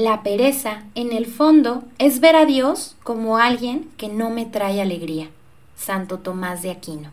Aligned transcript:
La 0.00 0.22
pereza, 0.22 0.84
en 0.94 1.12
el 1.12 1.26
fondo, 1.26 1.84
es 1.98 2.20
ver 2.20 2.34
a 2.34 2.46
Dios 2.46 2.96
como 3.02 3.36
alguien 3.36 3.90
que 3.98 4.08
no 4.08 4.30
me 4.30 4.46
trae 4.46 4.80
alegría. 4.80 5.28
Santo 5.76 6.20
Tomás 6.20 6.62
de 6.62 6.70
Aquino. 6.70 7.12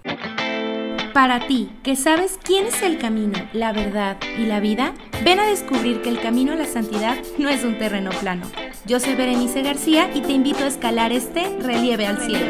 Para 1.13 1.47
ti, 1.47 1.69
que 1.83 1.97
sabes 1.97 2.39
quién 2.41 2.67
es 2.67 2.81
el 2.83 2.97
camino, 2.97 3.37
la 3.51 3.73
verdad 3.73 4.15
y 4.39 4.45
la 4.45 4.61
vida, 4.61 4.93
ven 5.25 5.37
a 5.41 5.47
descubrir 5.47 6.01
que 6.01 6.07
el 6.07 6.21
camino 6.21 6.53
a 6.53 6.55
la 6.55 6.63
santidad 6.63 7.17
no 7.37 7.49
es 7.49 7.65
un 7.65 7.77
terreno 7.77 8.11
plano. 8.21 8.49
Yo 8.85 9.01
soy 9.01 9.15
Berenice 9.15 9.63
García 9.63 10.09
y 10.15 10.21
te 10.21 10.31
invito 10.31 10.63
a 10.63 10.67
escalar 10.67 11.11
este 11.11 11.59
relieve 11.59 12.05
al 12.05 12.21
cielo. 12.21 12.45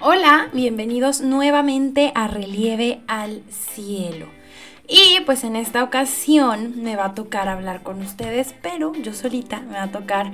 Hola, 0.00 0.48
bienvenidos 0.54 1.20
nuevamente 1.20 2.10
a 2.14 2.26
Relieve 2.26 3.02
al 3.06 3.42
Cielo. 3.50 4.43
Y 4.86 5.20
pues 5.24 5.44
en 5.44 5.56
esta 5.56 5.82
ocasión 5.82 6.82
me 6.82 6.94
va 6.94 7.06
a 7.06 7.14
tocar 7.14 7.48
hablar 7.48 7.82
con 7.82 8.02
ustedes, 8.02 8.54
pero 8.60 8.92
yo 8.94 9.14
solita 9.14 9.60
me 9.60 9.74
va 9.74 9.84
a 9.84 9.90
tocar, 9.90 10.32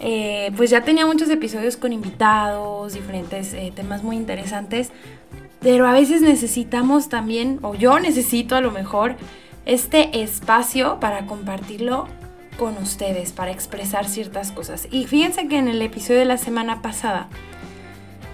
eh, 0.00 0.50
pues 0.56 0.70
ya 0.70 0.82
tenía 0.82 1.06
muchos 1.06 1.30
episodios 1.30 1.76
con 1.76 1.92
invitados, 1.92 2.94
diferentes 2.94 3.54
eh, 3.54 3.72
temas 3.74 4.02
muy 4.02 4.16
interesantes, 4.16 4.90
pero 5.60 5.86
a 5.86 5.92
veces 5.92 6.20
necesitamos 6.20 7.08
también, 7.08 7.60
o 7.62 7.76
yo 7.76 8.00
necesito 8.00 8.56
a 8.56 8.60
lo 8.60 8.72
mejor, 8.72 9.14
este 9.66 10.22
espacio 10.22 10.98
para 10.98 11.26
compartirlo 11.26 12.08
con 12.58 12.76
ustedes, 12.78 13.30
para 13.30 13.52
expresar 13.52 14.08
ciertas 14.08 14.50
cosas. 14.50 14.88
Y 14.90 15.06
fíjense 15.06 15.46
que 15.46 15.58
en 15.58 15.68
el 15.68 15.80
episodio 15.80 16.18
de 16.18 16.26
la 16.26 16.38
semana 16.38 16.82
pasada, 16.82 17.28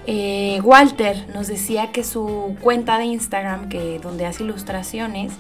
eh, 0.07 0.63
Walter 0.63 1.27
nos 1.35 1.49
decía 1.49 1.93
que 1.93 2.03
su 2.03 2.57
cuenta 2.63 2.97
de 2.97 3.05
Instagram, 3.05 3.69
que 3.69 3.99
donde 3.99 4.25
hace 4.25 4.43
ilustraciones, 4.43 5.35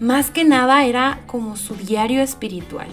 más 0.00 0.30
que 0.30 0.44
nada 0.44 0.84
era 0.86 1.20
como 1.26 1.56
su 1.56 1.76
diario 1.76 2.22
espiritual. 2.22 2.88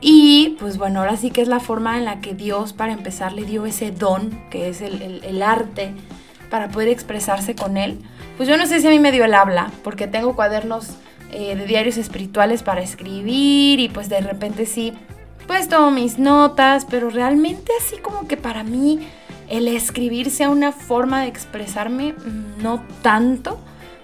Y 0.00 0.56
pues 0.58 0.78
bueno, 0.78 1.00
ahora 1.00 1.16
sí 1.16 1.30
que 1.30 1.42
es 1.42 1.48
la 1.48 1.60
forma 1.60 1.98
en 1.98 2.06
la 2.06 2.20
que 2.20 2.34
Dios 2.34 2.72
para 2.72 2.92
empezar 2.92 3.32
le 3.34 3.44
dio 3.44 3.66
ese 3.66 3.90
don, 3.90 4.30
que 4.50 4.70
es 4.70 4.80
el, 4.80 5.42
arte, 5.42 5.92
para 6.48 6.68
poder 6.70 6.88
expresarse 6.88 7.54
con 7.54 7.76
él. 7.76 7.98
Pues 8.38 8.48
yo 8.48 8.56
no 8.56 8.66
sé 8.66 8.80
si 8.80 8.86
a 8.86 8.90
mí 8.90 8.98
me 8.98 9.12
dio 9.12 9.26
el 9.26 9.34
habla, 9.34 9.70
porque 9.84 10.06
tengo 10.06 10.34
cuadernos 10.34 10.96
eh, 11.32 11.54
de 11.54 11.66
diarios 11.66 11.98
espirituales 11.98 12.62
para 12.62 12.80
escribir 12.80 13.78
y 13.78 13.90
pues 13.90 14.08
de 14.08 14.22
repente 14.22 14.64
sí, 14.64 14.94
pues 15.46 15.68
tomo 15.68 15.90
mis 15.90 16.18
notas, 16.18 16.86
pero 16.88 17.10
realmente 17.10 17.70
así 17.78 17.98
como 17.98 18.26
que 18.26 18.38
para 18.38 18.64
mí 18.64 19.06
el 19.50 19.68
escribir 19.68 20.30
sea 20.30 20.48
una 20.48 20.72
forma 20.72 21.20
de 21.20 21.28
expresarme, 21.28 22.14
mm, 22.14 22.62
no 22.62 22.82
tanto 23.02 23.60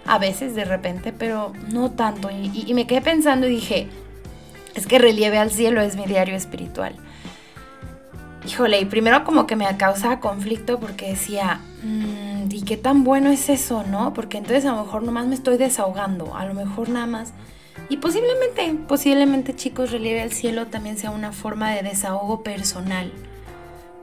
a 0.07 0.19
veces 0.19 0.55
de 0.55 0.65
repente, 0.65 1.13
pero 1.13 1.53
no 1.73 1.91
tanto. 1.91 2.31
Y, 2.31 2.73
me 2.75 2.87
quedé 2.87 3.01
pensando 3.01 3.47
y 3.47 3.51
dije, 3.51 3.89
es 4.75 4.87
que 4.87 4.99
relieve 4.99 5.39
al 5.39 5.51
cielo 5.51 5.81
es 5.81 5.97
mi 5.97 6.07
diario 6.07 6.37
espiritual. 6.37 6.95
Híjole, 8.47 8.81
y 8.81 8.85
primero 8.85 9.25
como 9.25 9.47
que 9.47 9.57
me 9.57 9.77
causaba 9.77 10.21
conflicto 10.21 10.79
porque 10.79 11.09
decía, 11.09 11.61
mm, 11.83 12.49
¿y 12.51 12.63
qué 12.63 12.77
tan 12.77 13.03
bueno 13.03 13.31
es 13.31 13.49
eso, 13.49 13.83
no? 13.83 14.15
Porque 14.15 14.39
entonces 14.39 14.65
a 14.67 14.73
lo 14.73 14.85
mejor 14.85 15.03
nomás 15.03 15.27
me 15.27 15.35
estoy 15.35 15.57
desahogando, 15.57 16.37
a 16.37 16.47
lo 16.47 16.55
mejor 16.55 16.89
nada 16.89 17.07
más. 17.07 17.33
Y 17.89 17.97
posiblemente, 17.99 18.73
posiblemente 18.87 19.55
chicos, 19.55 19.91
relieve 19.91 20.23
al 20.23 20.33
cielo 20.33 20.67
también 20.67 20.97
sea 20.97 21.11
una 21.11 21.33
forma 21.33 21.73
de 21.73 21.83
desahogo 21.83 22.43
personal 22.43 23.13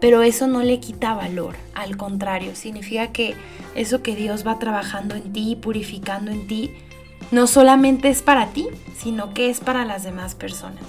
pero 0.04 0.22
eso 0.22 0.48
no 0.48 0.64
le 0.64 0.82
quita 0.82 1.14
valor, 1.14 1.56
al 1.73 1.96
contrario, 1.96 2.58
significa 2.58 3.14
que 3.14 3.36
eso 3.73 4.04
que 4.04 4.18
Dios 4.18 4.46
va 4.46 4.59
trabajando 4.59 5.16
en 5.16 5.32
ti, 5.32 5.56
purificando 5.56 6.30
en 6.30 6.46
ti, 6.46 6.73
no 7.32 7.48
solamente 7.48 8.09
es 8.09 8.22
para 8.22 8.48
ti, 8.48 8.68
sino 8.98 9.34
que 9.34 9.50
es 9.50 9.62
para 9.62 9.86
las 9.86 10.04
demás 10.04 10.36
personas. 10.36 10.84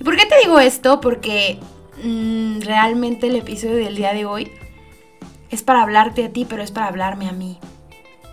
¿Y 0.00 0.02
por 0.02 0.16
qué 0.16 0.26
te 0.26 0.40
digo 0.42 0.58
esto? 0.58 1.00
Porque 1.00 1.60
mm, 2.02 2.62
realmente 2.62 3.28
el 3.28 3.36
episodio 3.36 3.76
del 3.76 3.94
día 3.94 4.12
de 4.12 4.24
hoy 4.24 4.50
es 5.50 5.62
para 5.62 5.82
hablarte 5.82 6.24
a 6.24 6.32
ti, 6.32 6.44
pero 6.44 6.64
es 6.64 6.72
para 6.72 6.88
hablarme 6.88 7.28
a 7.28 7.32
mí. 7.32 7.60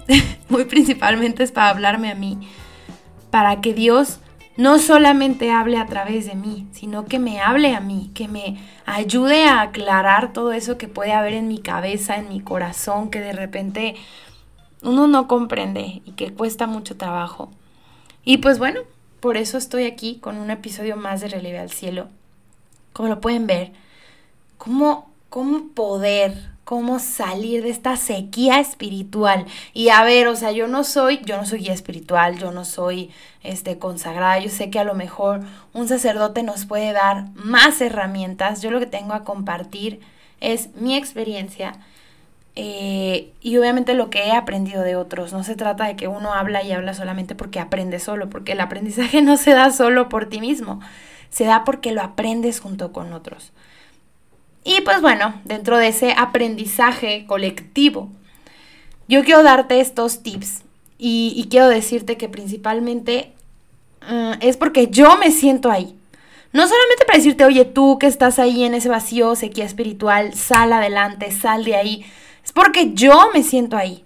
Muy 0.50 0.66
principalmente 0.66 1.44
es 1.44 1.52
para 1.52 1.70
hablarme 1.70 2.10
a 2.10 2.16
mí. 2.16 2.50
Para 3.30 3.62
que 3.62 3.76
Dios 3.76 4.22
no 4.60 4.78
solamente 4.78 5.52
hable 5.52 5.78
a 5.78 5.86
través 5.86 6.26
de 6.26 6.36
mí, 6.36 6.68
sino 6.74 7.06
que 7.06 7.18
me 7.18 7.40
hable 7.40 7.74
a 7.76 7.80
mí, 7.80 8.12
que 8.14 8.28
me 8.28 8.58
ayude 8.96 9.46
a 9.46 9.62
aclarar 9.62 10.34
todo 10.34 10.52
eso 10.52 10.78
que 10.78 10.88
puede 10.88 11.14
haber 11.14 11.34
en 11.34 11.48
mi 11.48 11.60
cabeza, 11.60 12.18
en 12.18 12.30
mi 12.30 12.42
corazón, 12.42 13.12
que 13.12 13.20
de 13.20 13.34
repente 13.34 13.96
uno 14.82 15.08
no 15.08 15.28
comprende 15.28 16.02
y 16.06 16.12
que 16.14 16.34
cuesta 16.34 16.66
mucho 16.66 16.98
trabajo. 16.98 17.52
Y 18.24 18.38
pues 18.38 18.58
bueno, 18.58 18.82
por 19.20 19.38
eso 19.38 19.58
estoy 19.58 19.86
aquí 19.86 20.16
con 20.20 20.38
un 20.38 20.50
episodio 20.50 20.96
más 20.98 21.22
de 21.22 21.28
Relieve 21.28 21.60
al 21.60 21.72
Cielo. 21.72 22.08
Como 22.92 23.10
lo 23.10 23.22
pueden 23.22 23.46
ver, 23.46 23.74
cómo, 24.58 25.12
cómo 25.30 25.68
poder 25.76 26.50
cómo 26.70 27.00
salir 27.00 27.64
de 27.64 27.72
esta 27.72 27.98
sequía 27.98 28.60
espiritual. 28.60 29.48
Y 29.74 29.90
a 29.90 30.04
ver, 30.04 30.28
o 30.28 30.36
sea, 30.36 30.52
yo 30.52 30.68
no 30.68 30.84
soy, 30.84 31.20
yo 31.26 31.36
no 31.36 31.44
soy 31.48 31.62
guía 31.62 31.74
espiritual, 31.74 32.38
yo 32.38 32.52
no 32.52 32.64
soy 32.64 33.10
este 33.42 33.80
consagrada, 33.80 34.38
yo 34.38 34.52
sé 34.52 34.70
que 34.70 34.78
a 34.78 34.84
lo 34.84 34.94
mejor 34.94 35.40
un 35.74 35.88
sacerdote 35.88 36.44
nos 36.44 36.68
puede 36.68 36.94
dar 36.94 37.26
más 37.34 37.82
herramientas. 37.82 38.62
Yo 38.62 38.70
lo 38.70 38.80
que 38.80 38.86
tengo 38.86 39.16
a 39.16 39.24
compartir 39.24 40.00
es 40.42 40.70
mi 40.76 40.96
experiencia. 40.96 41.74
Eh, 42.56 43.34
y 43.42 43.58
obviamente 43.58 43.96
lo 43.96 44.12
que 44.12 44.28
he 44.28 44.32
aprendido 44.32 44.84
de 44.84 44.96
otros. 44.96 45.34
No 45.34 45.44
se 45.44 45.56
trata 45.56 45.88
de 45.88 45.96
que 45.96 46.08
uno 46.08 46.36
habla 46.36 46.62
y 46.62 46.72
habla 46.72 46.94
solamente 46.94 47.34
porque 47.34 47.60
aprende 47.60 47.98
solo, 47.98 48.30
porque 48.30 48.52
el 48.52 48.60
aprendizaje 48.60 49.22
no 49.24 49.38
se 49.38 49.56
da 49.56 49.72
solo 49.72 50.08
por 50.08 50.30
ti 50.30 50.40
mismo, 50.40 50.82
se 51.32 51.46
da 51.46 51.64
porque 51.64 51.94
lo 51.94 52.04
aprendes 52.04 52.60
junto 52.60 52.94
con 52.94 53.12
otros. 53.14 53.54
Y 54.64 54.82
pues 54.82 55.02
bueno, 55.02 55.34
dentro 55.46 55.78
de 55.78 55.88
ese 55.88 56.14
aprendizaje 56.18 57.26
colectivo, 57.26 58.10
yo 59.08 59.24
quiero 59.24 59.44
darte 59.44 59.80
estos 59.80 60.22
tips 60.22 60.64
y, 60.98 61.48
quiero 61.50 61.70
decirte 61.70 62.18
que 62.18 62.28
principalmente 62.28 63.34
mm, 64.08 64.34
es 64.42 64.58
porque 64.58 64.88
yo 64.88 65.18
me 65.18 65.32
siento 65.32 65.72
ahí. 65.72 65.96
No 66.52 66.68
solamente 66.68 67.06
para 67.06 67.18
decirte, 67.18 67.46
oye, 67.46 67.64
tú 67.64 67.98
que 68.00 68.08
estás 68.08 68.38
ahí 68.38 68.64
en 68.64 68.74
ese 68.74 68.90
vacío, 68.90 69.36
sequía 69.36 69.66
espiritual, 69.66 70.34
sal 70.34 70.74
adelante, 70.74 71.32
sal 71.32 71.64
de 71.64 71.76
ahí. 71.76 72.06
Es 72.44 72.52
porque 72.52 72.94
yo 72.94 73.30
me 73.34 73.44
siento 73.44 73.78
ahí. 73.78 74.04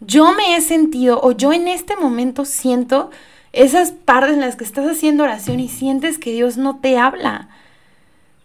Yo 0.00 0.32
me 0.34 0.56
he 0.56 0.60
sentido, 0.60 1.20
o 1.22 1.32
yo 1.32 1.52
en 1.52 1.68
este 1.68 1.96
momento 1.96 2.44
siento 2.44 3.10
esas 3.52 3.92
partes 3.92 4.34
en 4.34 4.40
las 4.40 4.56
que 4.56 4.64
estás 4.64 4.84
haciendo 4.86 5.22
oración 5.22 5.60
y 5.60 5.68
sientes 5.68 6.18
que 6.18 6.32
Dios 6.32 6.56
no 6.56 6.80
te 6.80 6.98
habla 6.98 7.48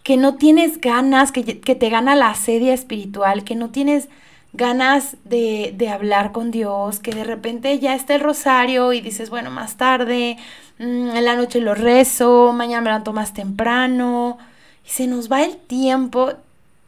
que 0.04 0.18
no 0.18 0.36
tienes 0.36 0.82
ganas, 0.82 1.32
que, 1.32 1.44
te 1.44 1.90
gana 1.90 2.16
la 2.16 2.34
sedia 2.36 2.74
espiritual, 2.74 3.44
que 3.44 3.56
no 3.56 3.70
tienes 3.70 4.10
ganas 4.54 5.18
de, 5.26 5.74
de, 5.78 5.90
hablar 5.90 6.32
con 6.32 6.52
Dios, 6.52 7.00
que 7.00 7.12
de 7.12 7.24
repente 7.24 7.78
ya 7.80 7.94
está 7.94 8.16
el 8.16 8.22
rosario 8.22 8.94
y 8.94 9.02
dices, 9.02 9.30
bueno, 9.30 9.52
más 9.52 9.78
tarde, 9.78 10.38
mm, 10.80 11.10
en 11.10 11.26
la 11.26 11.36
noche 11.36 11.62
lo 11.62 11.76
rezo, 11.76 12.52
mañana 12.54 12.82
me 12.82 12.90
levanto 12.90 13.14
más 13.14 13.34
temprano, 13.34 14.38
y 14.86 14.90
se 14.90 15.08
nos 15.08 15.32
va 15.32 15.44
el 15.44 15.58
tiempo 15.58 16.32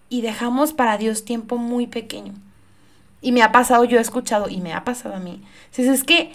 y 0.09 0.22
dejamos 0.22 0.73
para 0.73 0.97
Dios 0.97 1.23
tiempo 1.23 1.57
muy 1.57 1.88
pequeño. 1.88 2.33
Y 3.22 3.31
me 3.31 3.43
ha 3.43 3.51
pasado, 3.51 3.83
yo 3.85 3.99
he 3.99 4.01
escuchado, 4.01 4.49
y 4.49 4.59
me 4.59 4.73
ha 4.73 4.83
pasado 4.83 5.16
a 5.16 5.19
mí. 5.19 5.43
Entonces 5.69 5.99
es 5.99 6.03
que 6.03 6.33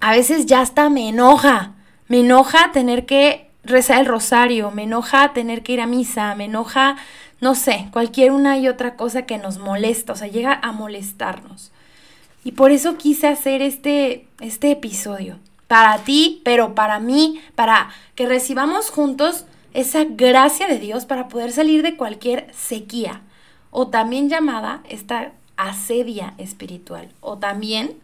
a 0.00 0.12
veces 0.12 0.46
ya 0.46 0.62
hasta 0.62 0.88
me 0.88 1.08
enoja, 1.10 1.74
me 2.08 2.20
enoja 2.20 2.72
tener 2.72 3.04
que 3.04 3.49
rezar 3.64 4.00
el 4.00 4.06
rosario, 4.06 4.70
me 4.70 4.84
enoja 4.84 5.32
tener 5.32 5.62
que 5.62 5.72
ir 5.72 5.80
a 5.80 5.86
misa, 5.86 6.34
me 6.34 6.46
enoja, 6.46 6.96
no 7.40 7.54
sé, 7.54 7.88
cualquier 7.92 8.32
una 8.32 8.58
y 8.58 8.68
otra 8.68 8.96
cosa 8.96 9.22
que 9.22 9.38
nos 9.38 9.58
molesta, 9.58 10.12
o 10.12 10.16
sea, 10.16 10.28
llega 10.28 10.54
a 10.54 10.72
molestarnos. 10.72 11.72
Y 12.44 12.52
por 12.52 12.70
eso 12.70 12.96
quise 12.96 13.28
hacer 13.28 13.60
este, 13.60 14.26
este 14.40 14.70
episodio, 14.70 15.38
para 15.66 15.98
ti, 15.98 16.40
pero 16.44 16.74
para 16.74 16.98
mí, 16.98 17.40
para 17.54 17.90
que 18.14 18.26
recibamos 18.26 18.90
juntos 18.90 19.44
esa 19.74 20.04
gracia 20.04 20.66
de 20.66 20.78
Dios 20.78 21.04
para 21.04 21.28
poder 21.28 21.52
salir 21.52 21.82
de 21.82 21.96
cualquier 21.96 22.52
sequía, 22.54 23.20
o 23.70 23.88
también 23.88 24.28
llamada 24.28 24.82
esta 24.88 25.32
asedia 25.56 26.34
espiritual, 26.38 27.10
o 27.20 27.38
también, 27.38 27.98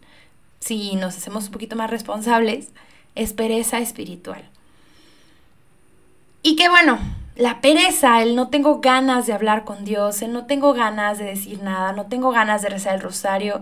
si 0.59 0.95
nos 0.95 1.17
hacemos 1.17 1.47
un 1.47 1.51
poquito 1.51 1.75
más 1.75 1.89
responsables, 1.89 2.69
es 3.15 3.33
pereza 3.33 3.79
espiritual. 3.79 4.43
Y 6.43 6.55
que 6.55 6.69
bueno, 6.69 6.99
la 7.35 7.61
pereza, 7.61 8.21
el 8.21 8.35
no 8.35 8.49
tengo 8.49 8.79
ganas 8.79 9.27
de 9.27 9.33
hablar 9.33 9.63
con 9.63 9.85
Dios, 9.85 10.21
el 10.21 10.33
no 10.33 10.45
tengo 10.45 10.73
ganas 10.73 11.19
de 11.19 11.25
decir 11.25 11.61
nada, 11.61 11.91
no 11.91 12.07
tengo 12.07 12.31
ganas 12.31 12.61
de 12.61 12.69
rezar 12.69 12.95
el 12.95 13.01
rosario, 13.01 13.61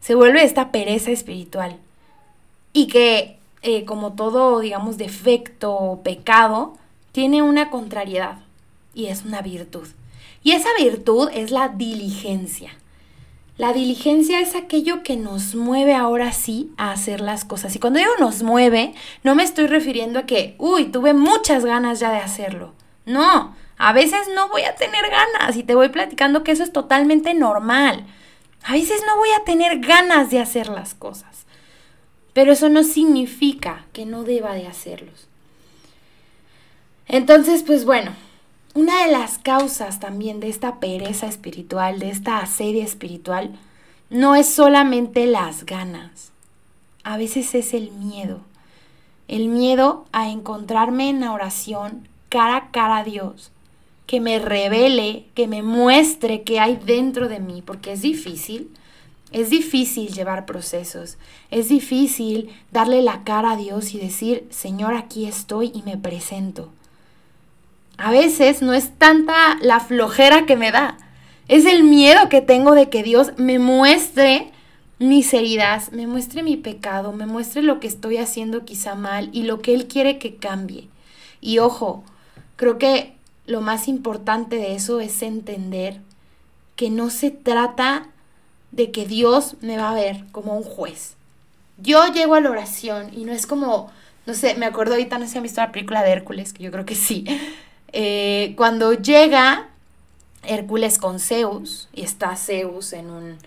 se 0.00 0.14
vuelve 0.14 0.42
esta 0.42 0.72
pereza 0.72 1.10
espiritual. 1.10 1.76
Y 2.72 2.88
que, 2.88 3.38
eh, 3.62 3.84
como 3.84 4.14
todo, 4.14 4.60
digamos, 4.60 4.96
defecto 4.98 5.72
o 5.72 6.02
pecado, 6.02 6.76
tiene 7.12 7.42
una 7.42 7.70
contrariedad 7.70 8.38
y 8.94 9.06
es 9.06 9.24
una 9.24 9.42
virtud. 9.42 9.86
Y 10.42 10.52
esa 10.52 10.70
virtud 10.78 11.28
es 11.32 11.50
la 11.50 11.68
diligencia. 11.68 12.72
La 13.62 13.72
diligencia 13.72 14.40
es 14.40 14.56
aquello 14.56 15.04
que 15.04 15.14
nos 15.14 15.54
mueve 15.54 15.94
ahora 15.94 16.32
sí 16.32 16.72
a 16.78 16.90
hacer 16.90 17.20
las 17.20 17.44
cosas. 17.44 17.76
Y 17.76 17.78
cuando 17.78 18.00
digo 18.00 18.10
nos 18.18 18.42
mueve, 18.42 18.92
no 19.22 19.36
me 19.36 19.44
estoy 19.44 19.68
refiriendo 19.68 20.18
a 20.18 20.26
que, 20.26 20.56
uy, 20.58 20.86
tuve 20.86 21.14
muchas 21.14 21.64
ganas 21.64 22.00
ya 22.00 22.10
de 22.10 22.18
hacerlo. 22.18 22.74
No, 23.06 23.54
a 23.78 23.92
veces 23.92 24.22
no 24.34 24.48
voy 24.48 24.62
a 24.62 24.74
tener 24.74 25.04
ganas 25.08 25.56
y 25.56 25.62
te 25.62 25.76
voy 25.76 25.90
platicando 25.90 26.42
que 26.42 26.50
eso 26.50 26.64
es 26.64 26.72
totalmente 26.72 27.34
normal. 27.34 28.04
A 28.64 28.72
veces 28.72 29.00
no 29.06 29.16
voy 29.16 29.28
a 29.30 29.44
tener 29.44 29.78
ganas 29.78 30.30
de 30.30 30.40
hacer 30.40 30.66
las 30.66 30.94
cosas. 30.94 31.46
Pero 32.32 32.50
eso 32.54 32.68
no 32.68 32.82
significa 32.82 33.86
que 33.92 34.06
no 34.06 34.24
deba 34.24 34.54
de 34.54 34.66
hacerlos. 34.66 35.28
Entonces, 37.06 37.62
pues 37.62 37.84
bueno, 37.84 38.10
una 38.74 39.04
de 39.04 39.12
las 39.12 39.36
causas 39.36 40.00
también 40.00 40.40
de 40.40 40.48
esta 40.48 40.80
pereza 40.80 41.26
espiritual, 41.26 41.98
de 41.98 42.08
esta 42.08 42.38
asedia 42.38 42.84
espiritual, 42.84 43.58
no 44.08 44.34
es 44.34 44.48
solamente 44.48 45.26
las 45.26 45.66
ganas. 45.66 46.32
A 47.04 47.18
veces 47.18 47.54
es 47.54 47.74
el 47.74 47.90
miedo. 47.90 48.40
El 49.28 49.48
miedo 49.48 50.06
a 50.12 50.30
encontrarme 50.30 51.10
en 51.10 51.20
la 51.20 51.32
oración 51.32 52.08
cara 52.30 52.56
a 52.56 52.70
cara 52.70 52.98
a 52.98 53.04
Dios, 53.04 53.50
que 54.06 54.20
me 54.20 54.38
revele, 54.38 55.26
que 55.34 55.48
me 55.48 55.62
muestre 55.62 56.42
qué 56.42 56.58
hay 56.58 56.76
dentro 56.76 57.28
de 57.28 57.40
mí, 57.40 57.62
porque 57.62 57.92
es 57.92 58.00
difícil. 58.00 58.70
Es 59.32 59.48
difícil 59.48 60.12
llevar 60.12 60.44
procesos, 60.44 61.16
es 61.50 61.70
difícil 61.70 62.50
darle 62.70 63.00
la 63.00 63.24
cara 63.24 63.52
a 63.52 63.56
Dios 63.56 63.94
y 63.94 63.98
decir, 63.98 64.46
Señor, 64.50 64.92
aquí 64.92 65.24
estoy 65.24 65.72
y 65.74 65.80
me 65.82 65.96
presento 65.96 66.70
a 68.02 68.10
veces 68.10 68.62
no 68.62 68.74
es 68.74 68.90
tanta 68.98 69.56
la 69.60 69.78
flojera 69.78 70.44
que 70.44 70.56
me 70.56 70.72
da, 70.72 70.98
es 71.46 71.66
el 71.66 71.84
miedo 71.84 72.28
que 72.28 72.40
tengo 72.40 72.74
de 72.74 72.88
que 72.88 73.04
Dios 73.04 73.30
me 73.36 73.60
muestre 73.60 74.50
mis 74.98 75.32
heridas, 75.32 75.92
me 75.92 76.08
muestre 76.08 76.42
mi 76.42 76.56
pecado, 76.56 77.12
me 77.12 77.26
muestre 77.26 77.62
lo 77.62 77.78
que 77.78 77.86
estoy 77.86 78.16
haciendo 78.16 78.64
quizá 78.64 78.96
mal 78.96 79.30
y 79.32 79.44
lo 79.44 79.60
que 79.60 79.72
Él 79.72 79.86
quiere 79.86 80.18
que 80.18 80.34
cambie. 80.34 80.88
Y 81.40 81.60
ojo, 81.60 82.02
creo 82.56 82.76
que 82.76 83.14
lo 83.46 83.60
más 83.60 83.86
importante 83.86 84.56
de 84.56 84.74
eso 84.74 84.98
es 84.98 85.22
entender 85.22 86.00
que 86.74 86.90
no 86.90 87.08
se 87.08 87.30
trata 87.30 88.08
de 88.72 88.90
que 88.90 89.06
Dios 89.06 89.54
me 89.60 89.76
va 89.76 89.90
a 89.90 89.94
ver 89.94 90.24
como 90.32 90.56
un 90.56 90.64
juez. 90.64 91.14
Yo 91.78 92.04
llego 92.12 92.34
a 92.34 92.40
la 92.40 92.50
oración 92.50 93.10
y 93.16 93.26
no 93.26 93.32
es 93.32 93.46
como, 93.46 93.92
no 94.26 94.34
sé, 94.34 94.56
me 94.56 94.66
acuerdo 94.66 94.94
ahorita, 94.94 95.18
no 95.18 95.26
sé 95.26 95.32
si 95.32 95.38
han 95.38 95.44
visto 95.44 95.60
la 95.60 95.70
película 95.70 96.02
de 96.02 96.10
Hércules, 96.10 96.52
que 96.52 96.64
yo 96.64 96.72
creo 96.72 96.84
que 96.84 96.96
sí, 96.96 97.24
eh, 97.92 98.54
cuando 98.56 98.94
llega 98.94 99.68
Hércules 100.44 100.98
con 100.98 101.20
Zeus, 101.20 101.88
y 101.92 102.02
está 102.02 102.34
Zeus 102.36 102.92
en 102.92 103.10
un, 103.10 103.38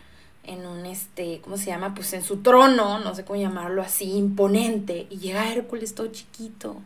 en 0.44 0.66
un, 0.66 0.86
este, 0.86 1.42
¿cómo 1.42 1.58
se 1.58 1.66
llama? 1.66 1.94
Pues 1.94 2.14
en 2.14 2.24
su 2.24 2.38
trono, 2.38 3.00
no 3.00 3.16
sé 3.16 3.26
cómo 3.26 3.40
llamarlo 3.40 3.82
así, 3.82 4.14
imponente, 4.14 5.08
y 5.10 5.18
llega 5.18 5.52
Hércules 5.52 5.96
todo 5.96 6.08
chiquito 6.08 6.78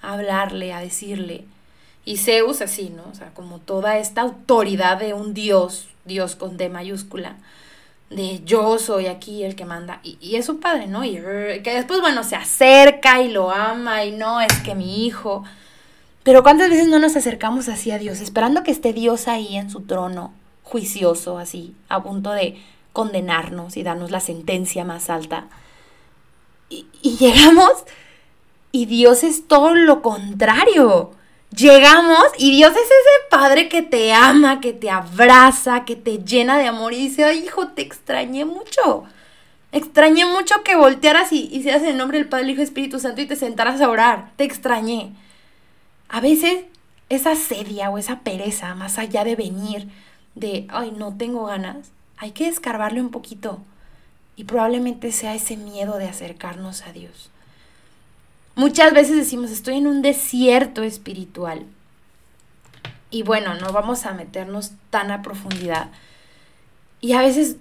a 0.00 0.12
hablarle, 0.12 0.72
a 0.72 0.80
decirle, 0.80 1.44
y 2.04 2.18
Zeus 2.18 2.60
así, 2.60 2.90
¿no? 2.90 3.04
O 3.10 3.14
sea, 3.14 3.30
como 3.34 3.58
toda 3.58 3.98
esta 3.98 4.20
autoridad 4.20 4.98
de 4.98 5.14
un 5.14 5.34
dios, 5.34 5.88
dios 6.04 6.36
con 6.36 6.56
D 6.56 6.68
mayúscula, 6.68 7.36
de 8.10 8.42
yo 8.44 8.78
soy 8.78 9.06
aquí 9.06 9.42
el 9.42 9.56
que 9.56 9.64
manda, 9.64 10.00
y, 10.02 10.18
y 10.20 10.36
es 10.36 10.44
su 10.44 10.60
padre, 10.60 10.86
¿no? 10.86 11.04
Y 11.04 11.14
que 11.62 11.74
después, 11.74 12.00
bueno, 12.00 12.24
se 12.24 12.36
acerca 12.36 13.22
y 13.22 13.30
lo 13.30 13.50
ama, 13.50 14.04
y 14.04 14.12
no, 14.12 14.40
es 14.40 14.52
que 14.60 14.74
mi 14.74 15.06
hijo, 15.06 15.44
pero 16.22 16.42
¿cuántas 16.42 16.70
veces 16.70 16.88
no 16.88 16.98
nos 16.98 17.16
acercamos 17.16 17.68
así 17.68 17.90
a 17.90 17.98
Dios, 17.98 18.20
esperando 18.20 18.62
que 18.62 18.70
esté 18.70 18.92
Dios 18.92 19.28
ahí 19.28 19.56
en 19.56 19.70
su 19.70 19.80
trono, 19.82 20.32
juicioso, 20.62 21.38
así, 21.38 21.74
a 21.88 22.02
punto 22.02 22.30
de 22.30 22.56
condenarnos 22.92 23.76
y 23.76 23.82
darnos 23.82 24.10
la 24.10 24.20
sentencia 24.20 24.84
más 24.84 25.10
alta? 25.10 25.46
Y, 26.68 26.86
llegamos 27.18 27.72
y 28.70 28.86
Dios 28.86 29.24
es 29.24 29.48
todo 29.48 29.74
lo 29.74 30.00
contrario. 30.02 31.10
Llegamos 31.54 32.24
y 32.38 32.50
Dios 32.52 32.70
es 32.70 32.78
ese 32.78 33.28
padre 33.28 33.68
que 33.68 33.82
te 33.82 34.14
ama, 34.14 34.60
que 34.60 34.72
te 34.72 34.88
abraza, 34.88 35.84
que 35.84 35.96
te 35.96 36.18
llena 36.18 36.56
de 36.56 36.66
amor 36.66 36.94
y 36.94 37.08
dice, 37.08 37.24
ay 37.24 37.44
hijo, 37.44 37.68
te 37.68 37.82
extrañé 37.82 38.46
mucho. 38.46 39.04
Extrañé 39.72 40.24
mucho 40.26 40.62
que 40.62 40.76
voltearas 40.76 41.32
y 41.32 41.48
hicieras 41.50 41.82
el 41.82 41.96
nombre 41.96 42.18
del 42.18 42.28
Padre, 42.28 42.44
el 42.44 42.50
Hijo 42.50 42.62
Espíritu 42.62 42.98
Santo 42.98 43.22
y 43.22 43.26
te 43.26 43.36
sentaras 43.36 43.80
a 43.80 43.88
orar. 43.88 44.30
Te 44.36 44.44
extrañé. 44.44 45.14
A 46.12 46.20
veces 46.20 46.66
esa 47.08 47.34
sedia 47.36 47.88
o 47.88 47.96
esa 47.96 48.20
pereza, 48.20 48.74
más 48.74 48.98
allá 48.98 49.24
de 49.24 49.34
venir 49.34 49.88
de, 50.34 50.66
ay, 50.68 50.92
no 50.94 51.16
tengo 51.16 51.46
ganas, 51.46 51.90
hay 52.18 52.32
que 52.32 52.48
escarbarle 52.48 53.00
un 53.00 53.08
poquito. 53.08 53.62
Y 54.36 54.44
probablemente 54.44 55.10
sea 55.10 55.34
ese 55.34 55.56
miedo 55.56 55.96
de 55.96 56.08
acercarnos 56.08 56.82
a 56.82 56.92
Dios. 56.92 57.30
Muchas 58.56 58.92
veces 58.92 59.16
decimos, 59.16 59.50
estoy 59.50 59.78
en 59.78 59.86
un 59.86 60.02
desierto 60.02 60.82
espiritual. 60.82 61.64
Y 63.10 63.22
bueno, 63.22 63.54
no 63.54 63.72
vamos 63.72 64.04
a 64.04 64.12
meternos 64.12 64.72
tan 64.90 65.10
a 65.10 65.22
profundidad. 65.22 65.90
Y 67.00 67.14
a 67.14 67.22
veces 67.22 67.56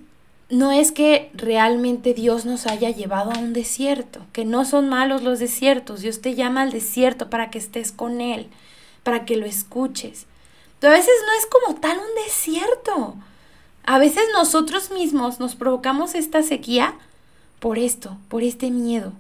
no 0.52 0.72
es 0.72 0.92
que 0.92 1.32
realmente 1.34 2.14
Dios 2.14 2.46
nos 2.46 2.68
haya 2.68 2.90
llevado 2.90 3.32
a 3.32 3.40
un 3.40 3.54
desierto, 3.54 4.20
que 4.34 4.44
no 4.44 4.66
son 4.66 4.90
malos 4.90 5.24
los 5.24 5.40
desiertos, 5.40 6.02
Dios 6.02 6.22
te 6.22 6.36
llama 6.36 6.62
al 6.62 6.72
desierto 6.72 7.30
para 7.30 7.50
que 7.50 7.58
estés 7.58 7.92
con 7.94 8.20
Él, 8.20 8.48
para 9.04 9.24
que 9.24 9.38
lo 9.38 9.46
escuches. 9.46 10.28
Pero 10.80 10.94
a 10.94 10.98
veces 10.98 11.14
no 11.26 11.34
es 11.40 11.46
como 11.46 11.80
tal 11.80 11.98
un 11.98 12.24
desierto. 12.26 13.16
A 13.86 13.98
veces 13.98 14.24
nosotros 14.34 14.92
mismos 14.92 15.40
nos 15.40 15.56
provocamos 15.56 16.16
esta 16.16 16.44
sequía 16.44 16.96
por 17.60 17.80
esto, 17.80 18.18
por 18.28 18.44
este 18.44 18.72
miedo. 18.72 19.14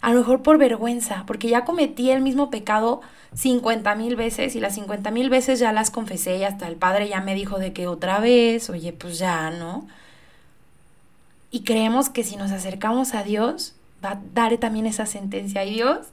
A 0.00 0.12
lo 0.12 0.20
mejor 0.20 0.42
por 0.42 0.58
vergüenza, 0.58 1.24
porque 1.26 1.48
ya 1.48 1.64
cometí 1.64 2.10
el 2.10 2.20
mismo 2.20 2.50
pecado 2.50 3.00
50 3.34 3.96
mil 3.96 4.14
veces 4.14 4.54
y 4.54 4.60
las 4.60 4.76
50 4.76 5.10
mil 5.10 5.28
veces 5.28 5.58
ya 5.58 5.72
las 5.72 5.90
confesé 5.90 6.36
y 6.36 6.44
hasta 6.44 6.68
el 6.68 6.76
Padre 6.76 7.08
ya 7.08 7.20
me 7.20 7.34
dijo 7.34 7.58
de 7.58 7.72
que 7.72 7.88
otra 7.88 8.20
vez, 8.20 8.70
oye, 8.70 8.92
pues 8.92 9.18
ya, 9.18 9.50
¿no? 9.50 9.88
Y 11.50 11.60
creemos 11.60 12.10
que 12.10 12.24
si 12.24 12.36
nos 12.36 12.50
acercamos 12.50 13.14
a 13.14 13.22
Dios, 13.22 13.74
va 14.04 14.12
a 14.12 14.20
dar 14.34 14.56
también 14.58 14.86
esa 14.86 15.06
sentencia. 15.06 15.64
Y 15.64 15.74
Dios, 15.74 16.06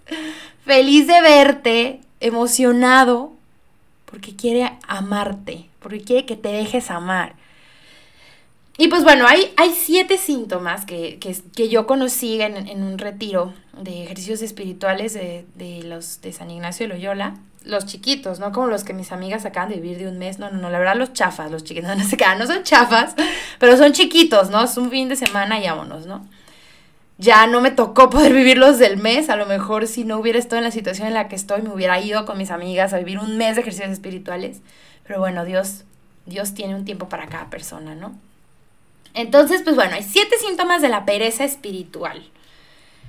feliz 0.65 1.07
de 1.07 1.21
verte, 1.21 2.01
emocionado, 2.19 3.33
porque 4.05 4.35
quiere 4.35 4.71
amarte, 4.87 5.65
porque 5.79 6.01
quiere 6.01 6.25
que 6.25 6.35
te 6.35 6.49
dejes 6.49 6.89
amar. 6.89 7.35
Y 8.77 8.89
pues 8.89 9.03
bueno, 9.03 9.25
hay, 9.27 9.53
hay 9.55 9.71
siete 9.71 10.17
síntomas 10.17 10.85
que, 10.85 11.17
yo 11.69 11.87
conocí 11.87 12.41
en, 12.41 12.83
un 12.83 12.97
retiro 12.97 13.53
de 13.81 14.03
ejercicios 14.03 14.41
espirituales 14.41 15.13
de, 15.13 15.45
de, 15.55 15.83
los 15.83 16.21
de 16.21 16.33
San 16.33 16.51
Ignacio 16.51 16.87
de 16.87 16.93
Loyola 16.93 17.35
los 17.65 17.85
chiquitos, 17.85 18.39
no 18.39 18.51
como 18.51 18.67
los 18.67 18.83
que 18.83 18.93
mis 18.93 19.11
amigas 19.11 19.45
acaban 19.45 19.69
de 19.69 19.75
vivir 19.75 19.97
de 19.97 20.07
un 20.07 20.17
mes, 20.17 20.39
no, 20.39 20.51
no, 20.51 20.59
no, 20.59 20.69
la 20.69 20.79
verdad 20.79 20.95
los 20.95 21.13
chafas, 21.13 21.51
los 21.51 21.63
chiquitos, 21.63 21.95
no, 21.97 22.03
se 22.03 22.17
quedan, 22.17 22.39
no 22.39 22.47
son 22.47 22.63
chafas, 22.63 23.15
pero 23.59 23.77
son 23.77 23.91
chiquitos, 23.91 24.49
¿no? 24.49 24.63
Es 24.63 24.77
un 24.77 24.89
fin 24.89 25.09
de 25.09 25.15
semana 25.15 25.59
y 25.59 25.67
vámonos, 25.67 26.05
¿no? 26.05 26.25
Ya 27.17 27.47
no 27.47 27.61
me 27.61 27.71
tocó 27.71 28.09
poder 28.09 28.33
vivirlos 28.33 28.77
del 28.77 28.97
mes, 28.97 29.29
a 29.29 29.35
lo 29.35 29.45
mejor 29.45 29.87
si 29.87 30.03
no 30.03 30.17
hubiera 30.17 30.37
estado 30.37 30.57
en 30.57 30.65
la 30.65 30.71
situación 30.71 31.07
en 31.07 31.13
la 31.13 31.27
que 31.27 31.35
estoy, 31.35 31.61
me 31.61 31.73
hubiera 31.73 31.99
ido 31.99 32.25
con 32.25 32.37
mis 32.37 32.51
amigas 32.51 32.93
a 32.93 32.99
vivir 32.99 33.19
un 33.19 33.37
mes 33.37 33.55
de 33.55 33.61
ejercicios 33.61 33.91
espirituales, 33.91 34.61
pero 35.07 35.19
bueno, 35.19 35.45
Dios, 35.45 35.85
Dios 36.25 36.53
tiene 36.53 36.75
un 36.75 36.85
tiempo 36.85 37.09
para 37.09 37.27
cada 37.27 37.49
persona, 37.49 37.95
¿no? 37.95 38.13
Entonces, 39.13 39.61
pues 39.63 39.77
bueno, 39.77 39.95
hay 39.95 40.03
siete 40.03 40.35
síntomas 40.45 40.81
de 40.81 40.89
la 40.89 41.05
pereza 41.05 41.45
espiritual. 41.45 42.29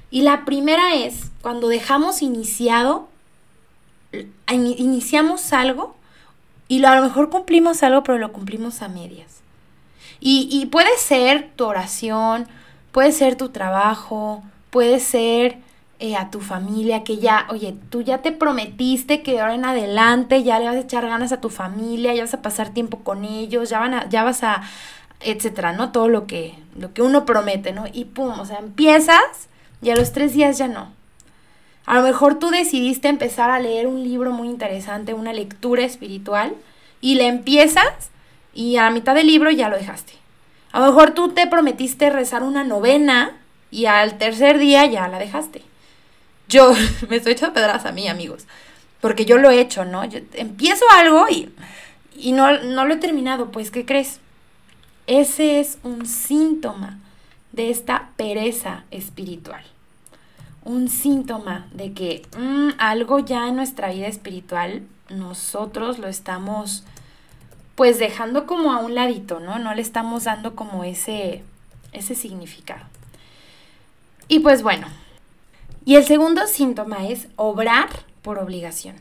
Y 0.09 0.23
la 0.23 0.45
primera 0.45 0.95
es 0.95 1.33
cuando 1.43 1.67
dejamos 1.67 2.23
iniciado 2.23 3.09
iniciamos 4.49 5.53
algo 5.53 5.97
y 6.69 6.85
a 6.85 6.95
lo 6.97 7.03
mejor 7.03 7.31
cumplimos 7.31 7.83
algo, 7.83 8.03
pero 8.03 8.19
lo 8.19 8.33
cumplimos 8.33 8.83
a 8.83 8.89
medias. 8.89 9.41
Y, 10.19 10.67
puede 10.73 10.97
ser 10.99 11.51
tu 11.57 11.67
oración, 11.67 12.49
puede 12.91 13.13
ser 13.13 13.37
tu 13.37 13.51
trabajo, 13.51 14.43
puede 14.71 14.99
ser 14.99 15.59
eh, 15.99 16.17
a 16.17 16.31
tu 16.31 16.41
familia, 16.41 17.05
que 17.05 17.19
ya, 17.19 17.47
oye, 17.51 17.77
tú 17.91 18.03
ya 18.03 18.19
te 18.23 18.33
prometiste 18.33 19.23
que 19.23 19.33
de 19.33 19.41
ahora 19.41 19.55
en 19.55 19.65
adelante 19.65 20.43
ya 20.43 20.59
le 20.59 20.67
vas 20.67 20.77
a 20.77 20.81
echar 20.81 21.07
ganas 21.07 21.33
a 21.33 21.41
tu 21.41 21.51
familia, 21.51 22.15
ya 22.15 22.23
vas 22.23 22.35
a 22.35 22.43
pasar 22.43 22.71
tiempo 22.71 23.01
con 23.01 23.25
ellos, 23.25 23.69
ya, 23.71 23.79
van 23.79 23.95
a, 23.95 24.09
ya 24.09 24.25
vas 24.25 24.43
a, 24.43 24.63
etcétera, 25.21 25.73
¿no? 25.73 25.93
Todo 25.93 26.09
lo 26.09 26.27
que, 26.27 26.55
lo 26.77 26.93
que 26.93 27.03
uno 27.03 27.25
promete, 27.25 27.73
¿no? 27.73 27.85
Y 27.93 28.07
pum, 28.07 28.41
o 28.41 28.47
sea, 28.47 28.59
empiezas 28.59 29.49
y 29.83 29.91
a 29.91 29.97
los 29.97 30.13
tres 30.13 30.33
días 30.35 30.59
ya 30.59 30.69
no. 30.69 30.96
A 31.87 31.95
lo 31.95 32.03
mejor 32.03 32.39
tú 32.39 32.51
decidiste 32.51 33.09
empezar 33.09 33.51
a 33.51 33.61
leer 33.61 33.87
un 33.87 34.03
libro 34.03 34.33
muy 34.33 34.49
interesante, 34.49 35.15
una 35.15 35.33
lectura 35.33 35.85
espiritual, 35.85 36.55
y 37.01 37.15
le 37.15 37.29
empiezas 37.29 38.11
y 38.53 38.77
a 38.77 38.85
la 38.85 38.91
mitad 38.91 39.15
del 39.15 39.29
libro 39.29 39.51
ya 39.51 39.69
lo 39.69 39.77
dejaste. 39.77 40.15
A 40.73 40.81
lo 40.81 40.87
mejor 40.87 41.13
tú 41.13 41.29
te 41.29 41.47
prometiste 41.47 42.11
rezar 42.11 42.43
una 42.43 42.65
novena 42.65 43.37
y 43.71 43.87
al 43.87 44.19
tercer 44.19 44.59
día 44.59 44.85
ya 44.87 45.07
la 45.07 45.19
dejaste. 45.19 45.63
Yo 46.49 46.73
me 47.09 47.17
estoy 47.17 47.33
echando 47.33 47.55
pedradas 47.55 47.87
a 47.87 47.93
mí, 47.93 48.09
amigos, 48.09 48.47
porque 49.01 49.25
yo 49.25 49.39
lo 49.39 49.51
he 49.51 49.61
hecho, 49.61 49.85
¿no? 49.85 50.05
Yo 50.05 50.19
empiezo 50.35 50.85
algo 50.95 51.27
y, 51.29 51.51
y 52.17 52.33
no, 52.33 52.59
no 52.59 52.85
lo 52.85 52.95
he 52.95 52.99
terminado, 52.99 53.53
pues, 53.53 53.71
¿qué 53.71 53.85
crees? 53.85 54.21
Ese 55.07 55.61
es 55.61 55.79
un 55.85 56.07
síntoma 56.07 56.99
de 57.53 57.71
esta 57.71 58.11
pereza 58.17 58.85
espiritual. 58.91 59.63
Un 60.67 60.89
síntoma 60.89 61.69
de 61.73 61.93
que 61.93 62.23
mm, 62.37 62.71
algo 62.79 63.21
ya 63.21 63.49
en 63.49 63.57
nuestra 63.57 63.91
vida 63.91 64.09
espiritual 64.09 64.83
nosotros 65.09 65.99
lo 65.99 66.09
estamos 66.09 66.85
pues 67.77 67.99
dejando 67.99 68.47
como 68.47 68.73
a 68.73 68.79
un 68.79 68.95
ladito, 68.95 69.39
¿no? 69.39 69.59
No 69.59 69.75
le 69.75 69.83
estamos 69.83 70.25
dando 70.25 70.57
como 70.57 70.83
ese, 70.83 71.45
ese 71.93 72.15
significado. 72.15 72.85
Y 74.29 74.41
pues 74.41 74.63
bueno, 74.63 74.89
y 75.85 75.95
el 75.95 76.05
segundo 76.05 76.47
síntoma 76.49 77.07
es 77.07 77.29
obrar 77.37 77.89
por 78.23 78.39
obligación. 78.39 78.97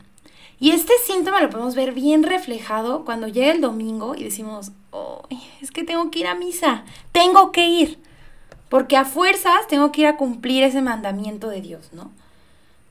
Y 0.60 0.72
este 0.72 0.94
síntoma 1.06 1.42
lo 1.42 1.50
podemos 1.50 1.76
ver 1.76 1.94
bien 1.94 2.24
reflejado 2.24 3.04
cuando 3.06 3.28
llega 3.28 3.52
el 3.52 3.60
domingo 3.60 4.14
y 4.16 4.24
decimos, 4.24 4.72
oh, 4.92 5.24
es 5.62 5.72
que 5.72 5.84
tengo 5.84 6.12
que 6.12 6.20
ir 6.20 6.28
a 6.28 6.36
misa, 6.36 6.86
tengo 7.12 7.52
que 7.52 7.68
ir, 7.68 8.00
porque 8.70 8.98
a 8.98 9.06
fuerzas 9.06 9.68
tengo 9.68 9.92
que 9.92 10.02
ir 10.02 10.08
a 10.08 10.18
cumplir 10.18 10.64
ese 10.64 10.82
mandamiento 10.82 11.50
de 11.50 11.62
Dios, 11.62 11.90
¿no? 11.94 12.12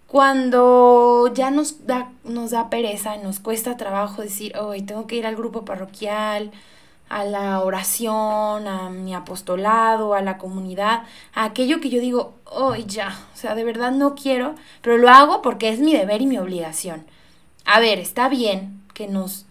Cuando 0.07 1.33
ya 1.35 1.51
nos 1.51 1.87
da, 1.87 2.13
nos 2.25 2.53
da 2.53 2.71
pereza, 2.71 3.17
nos 3.17 3.41
cuesta 3.41 3.77
trabajo 3.77 4.23
decir, 4.23 4.57
hoy 4.57 4.83
tengo 4.83 5.07
que 5.07 5.17
ir 5.17 5.27
al 5.27 5.35
grupo 5.35 5.65
parroquial, 5.65 6.53
a 7.09 7.25
la 7.25 7.61
oración, 7.61 8.67
a 8.69 8.91
mi 8.91 9.15
apostolado, 9.15 10.15
a 10.15 10.23
la 10.23 10.39
comunidad, 10.39 11.03
a 11.35 11.45
aquello 11.45 11.81
que 11.81 11.91
yo 11.91 12.01
digo, 12.01 12.35
hoy 12.45 12.85
ya, 12.87 13.19
o 13.35 13.37
sea, 13.37 13.55
de 13.55 13.65
verdad 13.65 13.93
no 13.93 14.15
quiero, 14.15 14.55
pero 14.83 14.99
lo 14.99 15.09
hago 15.09 15.43
porque 15.43 15.69
es 15.69 15.81
mi 15.81 15.93
deber 15.95 16.23
y 16.23 16.27
mi 16.27 16.39
obligación. 16.39 17.05
A 17.65 17.81
ver, 17.81 17.99
está 17.99 18.29
bien 18.29 18.83
que 18.95 19.09
nos, 19.09 19.47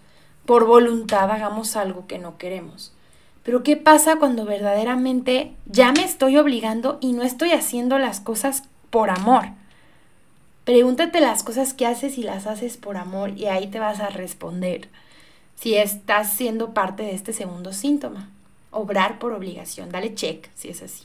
por 0.46 0.65
voluntad, 0.65 1.30
hagamos 1.32 1.75
algo 1.75 2.08
que 2.08 2.20
no 2.20 2.38
queremos. 2.38 2.94
Pero 3.43 3.63
¿qué 3.63 3.75
pasa 3.75 4.15
cuando 4.17 4.45
verdaderamente 4.45 5.53
ya 5.65 5.91
me 5.91 6.03
estoy 6.03 6.38
obligando 6.38 6.97
y 7.01 7.12
no 7.13 7.23
estoy 7.23 7.51
haciendo 7.51 8.00
las 8.00 8.19
cosas 8.19 8.63
por 8.89 9.09
amor? 9.09 9.47
Pregúntate 10.63 11.19
las 11.19 11.43
cosas 11.43 11.73
que 11.73 11.85
haces 11.85 12.17
y 12.17 12.23
las 12.23 12.47
haces 12.47 12.77
por 12.77 12.95
amor 12.95 13.31
y 13.38 13.47
ahí 13.47 13.67
te 13.67 13.79
vas 13.79 14.00
a 14.00 14.09
responder 14.09 14.88
si 15.55 15.75
estás 15.75 16.33
siendo 16.33 16.73
parte 16.73 17.03
de 17.03 17.13
este 17.13 17.33
segundo 17.33 17.73
síntoma. 17.73 18.29
Obrar 18.71 19.19
por 19.19 19.33
obligación. 19.33 19.91
Dale 19.91 20.15
check 20.15 20.50
si 20.55 20.69
es 20.69 20.81
así. 20.81 21.03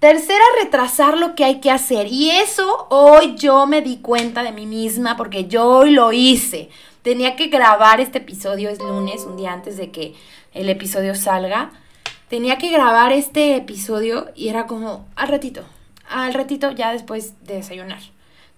Tercera, 0.00 0.44
retrasar 0.62 1.16
lo 1.16 1.34
que 1.34 1.44
hay 1.44 1.60
que 1.60 1.70
hacer. 1.70 2.08
Y 2.08 2.30
eso 2.30 2.88
hoy 2.90 3.36
yo 3.36 3.66
me 3.66 3.80
di 3.80 3.98
cuenta 3.98 4.42
de 4.42 4.52
mí 4.52 4.66
misma 4.66 5.16
porque 5.16 5.46
yo 5.46 5.66
hoy 5.66 5.92
lo 5.92 6.12
hice. 6.12 6.68
Tenía 7.02 7.36
que 7.36 7.46
grabar 7.46 8.00
este 8.00 8.18
episodio, 8.18 8.70
es 8.70 8.80
lunes, 8.80 9.22
un 9.24 9.36
día 9.36 9.52
antes 9.52 9.76
de 9.76 9.90
que 9.90 10.14
el 10.54 10.68
episodio 10.70 11.14
salga. 11.14 11.70
Tenía 12.28 12.56
que 12.58 12.70
grabar 12.70 13.12
este 13.12 13.56
episodio 13.56 14.28
y 14.34 14.48
era 14.48 14.66
como 14.66 15.06
al 15.14 15.28
ratito, 15.28 15.62
al 16.08 16.32
ratito 16.32 16.70
ya 16.70 16.92
después 16.92 17.34
de 17.44 17.56
desayunar. 17.56 18.00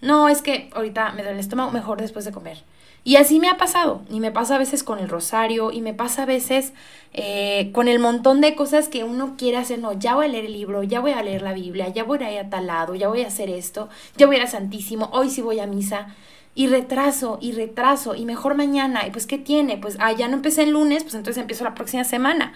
No, 0.00 0.28
es 0.28 0.42
que 0.42 0.70
ahorita 0.74 1.10
me 1.12 1.22
duele 1.22 1.32
el 1.32 1.40
estómago, 1.40 1.72
mejor 1.72 2.00
después 2.00 2.24
de 2.24 2.32
comer. 2.32 2.58
Y 3.02 3.16
así 3.16 3.38
me 3.38 3.48
ha 3.48 3.56
pasado, 3.56 4.02
y 4.10 4.18
me 4.18 4.32
pasa 4.32 4.56
a 4.56 4.58
veces 4.58 4.82
con 4.82 4.98
el 4.98 5.08
rosario, 5.08 5.70
y 5.70 5.80
me 5.80 5.94
pasa 5.94 6.24
a 6.24 6.26
veces 6.26 6.72
eh, 7.12 7.70
con 7.72 7.86
el 7.86 8.00
montón 8.00 8.40
de 8.40 8.56
cosas 8.56 8.88
que 8.88 9.04
uno 9.04 9.36
quiere 9.38 9.58
hacer. 9.58 9.78
No, 9.78 9.92
ya 9.92 10.16
voy 10.16 10.26
a 10.26 10.28
leer 10.28 10.46
el 10.46 10.52
libro, 10.52 10.82
ya 10.82 11.00
voy 11.00 11.12
a 11.12 11.22
leer 11.22 11.42
la 11.42 11.52
Biblia, 11.52 11.88
ya 11.88 12.02
voy 12.02 12.18
a 12.24 12.32
ir 12.32 12.40
a 12.40 12.50
tal 12.50 12.66
lado, 12.66 12.96
ya 12.96 13.06
voy 13.08 13.22
a 13.22 13.28
hacer 13.28 13.48
esto, 13.48 13.88
ya 14.16 14.26
voy 14.26 14.36
a 14.36 14.38
ir 14.40 14.44
a 14.44 14.50
Santísimo, 14.50 15.08
hoy 15.12 15.30
sí 15.30 15.40
voy 15.40 15.60
a 15.60 15.66
misa. 15.66 16.08
Y 16.56 16.66
retraso, 16.66 17.38
y 17.40 17.52
retraso, 17.52 18.16
y 18.16 18.24
mejor 18.24 18.56
mañana. 18.56 19.06
Y 19.06 19.10
pues, 19.10 19.26
¿qué 19.26 19.38
tiene? 19.38 19.76
Pues, 19.76 19.96
ah, 20.00 20.10
ya 20.10 20.26
no 20.26 20.34
empecé 20.34 20.64
el 20.64 20.70
lunes, 20.70 21.04
pues 21.04 21.14
entonces 21.14 21.40
empiezo 21.40 21.62
la 21.62 21.74
próxima 21.74 22.02
semana. 22.02 22.54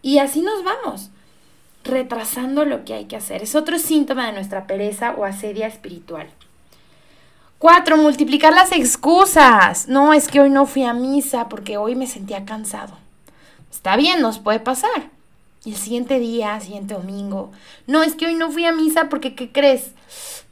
Y 0.00 0.18
así 0.18 0.40
nos 0.40 0.64
vamos, 0.64 1.10
retrasando 1.84 2.64
lo 2.64 2.86
que 2.86 2.94
hay 2.94 3.04
que 3.04 3.16
hacer. 3.16 3.42
Es 3.42 3.54
otro 3.54 3.78
síntoma 3.78 4.26
de 4.26 4.32
nuestra 4.32 4.66
pereza 4.66 5.12
o 5.18 5.26
asedia 5.26 5.66
espiritual. 5.66 6.28
Cuatro, 7.58 7.98
multiplicar 7.98 8.54
las 8.54 8.72
excusas. 8.72 9.86
No, 9.86 10.14
es 10.14 10.28
que 10.28 10.40
hoy 10.40 10.48
no 10.48 10.64
fui 10.64 10.84
a 10.84 10.94
misa 10.94 11.50
porque 11.50 11.76
hoy 11.76 11.94
me 11.94 12.06
sentía 12.06 12.46
cansado. 12.46 12.96
Está 13.70 13.96
bien, 13.96 14.22
nos 14.22 14.38
puede 14.38 14.60
pasar. 14.60 15.10
Y 15.64 15.72
el 15.72 15.76
siguiente 15.76 16.18
día, 16.18 16.58
siguiente 16.60 16.94
domingo. 16.94 17.52
No, 17.86 18.02
es 18.02 18.14
que 18.14 18.26
hoy 18.26 18.34
no 18.34 18.50
fui 18.50 18.64
a 18.64 18.72
misa 18.72 19.08
porque, 19.10 19.34
¿qué 19.34 19.52
crees? 19.52 19.92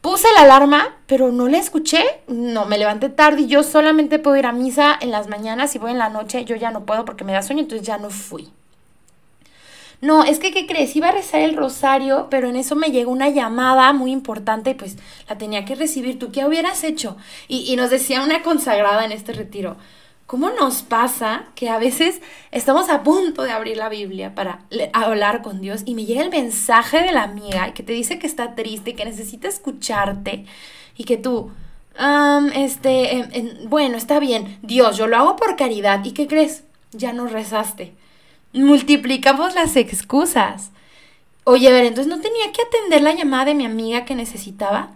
Puse 0.03 0.29
la 0.35 0.43
alarma, 0.43 0.97
pero 1.07 1.33
no 1.33 1.49
la 1.49 1.59
escuché. 1.59 2.05
No, 2.29 2.67
me 2.67 2.79
levanté 2.79 3.09
tarde 3.09 3.43
y 3.43 3.47
yo 3.47 3.63
solamente 3.63 4.19
puedo 4.19 4.37
ir 4.37 4.47
a 4.47 4.53
misa 4.53 4.99
en 5.01 5.11
las 5.11 5.29
mañanas 5.29 5.75
y 5.75 5.79
voy 5.79 5.93
en 5.93 5.99
la 5.99 6.11
noche. 6.11 6.45
Yo 6.45 6.57
ya 6.57 6.71
no 6.71 6.85
puedo 6.85 7.05
porque 7.05 7.25
me 7.25 7.33
da 7.33 7.43
sueño, 7.43 7.63
entonces 7.63 7.87
ya 7.87 7.97
no 7.97 8.11
fui. 8.11 8.51
No, 10.01 10.23
es 10.23 10.39
que, 10.39 10.53
¿qué 10.53 10.67
crees? 10.67 10.95
Iba 10.95 11.09
a 11.09 11.13
rezar 11.13 11.41
el 11.41 11.57
rosario, 11.57 12.29
pero 12.31 12.49
en 12.49 12.55
eso 12.55 12.77
me 12.77 12.91
llegó 12.93 13.11
una 13.11 13.31
llamada 13.31 13.93
muy 13.93 14.13
importante 14.13 14.71
y 14.71 14.75
pues 14.75 14.97
la 15.29 15.39
tenía 15.39 15.65
que 15.65 15.75
recibir. 15.75 16.19
¿Tú 16.19 16.31
qué 16.31 16.45
hubieras 16.45 16.85
hecho? 16.85 17.17
Y, 17.49 17.73
y 17.73 17.75
nos 17.77 17.91
decía 17.91 18.23
una 18.23 18.43
consagrada 18.43 19.05
en 19.05 19.11
este 19.11 19.33
retiro, 19.33 19.77
¿cómo 20.29 20.51
nos 20.51 20.83
pasa 20.83 21.47
que 21.57 21.69
a 21.69 21.79
veces 21.79 22.21
estamos 22.53 22.89
a 22.89 23.03
punto 23.03 23.43
de 23.43 23.51
abrir 23.51 23.77
la 23.77 23.89
Biblia 23.89 24.37
para 24.37 24.61
hablar 24.93 25.43
con 25.43 25.61
Dios 25.61 25.83
y 25.85 25.97
me 25.97 26.05
llega 26.05 26.23
el 26.23 26.31
mensaje 26.31 27.03
de 27.03 27.11
la 27.11 27.25
amiga 27.25 27.75
que 27.75 27.83
te 27.83 27.93
dice 27.93 28.21
que 28.21 28.29
está 28.29 28.55
triste, 28.55 28.95
que 28.95 29.05
necesita 29.05 29.49
escucharte 29.49 30.47
y 30.97 31.03
que 31.03 31.17
tú... 31.17 31.51
este, 32.55 33.59
bueno, 33.67 33.97
está 33.97 34.21
bien, 34.21 34.61
Dios, 34.63 34.97
yo 34.97 35.09
lo 35.09 35.17
hago 35.17 35.35
por 35.35 35.57
caridad. 35.57 36.05
¿Y 36.05 36.13
qué 36.13 36.29
crees? 36.29 36.63
Ya 36.93 37.13
no 37.13 37.27
rezaste 37.27 37.95
multiplicamos 38.53 39.55
las 39.55 39.77
excusas. 39.77 40.71
Oye, 41.45 41.69
a 41.69 41.73
ver, 41.73 41.87
entonces 41.87 42.15
no 42.15 42.21
tenía 42.21 42.53
que 42.53 42.63
atender 42.63 43.03
la 43.03 43.15
llamada 43.15 43.47
de 43.47 43.55
mi 43.55 43.65
amiga 43.65 44.05
que 44.05 44.15
necesitaba. 44.15 44.91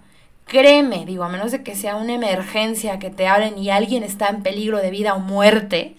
Créeme, 0.46 1.06
digo, 1.06 1.24
a 1.24 1.28
menos 1.28 1.52
de 1.52 1.62
que 1.62 1.74
sea 1.74 1.96
una 1.96 2.14
emergencia 2.14 2.98
que 2.98 3.10
te 3.10 3.26
hablen 3.26 3.58
y 3.58 3.70
alguien 3.70 4.02
está 4.02 4.28
en 4.28 4.42
peligro 4.42 4.78
de 4.78 4.90
vida 4.90 5.14
o 5.14 5.20
muerte, 5.20 5.96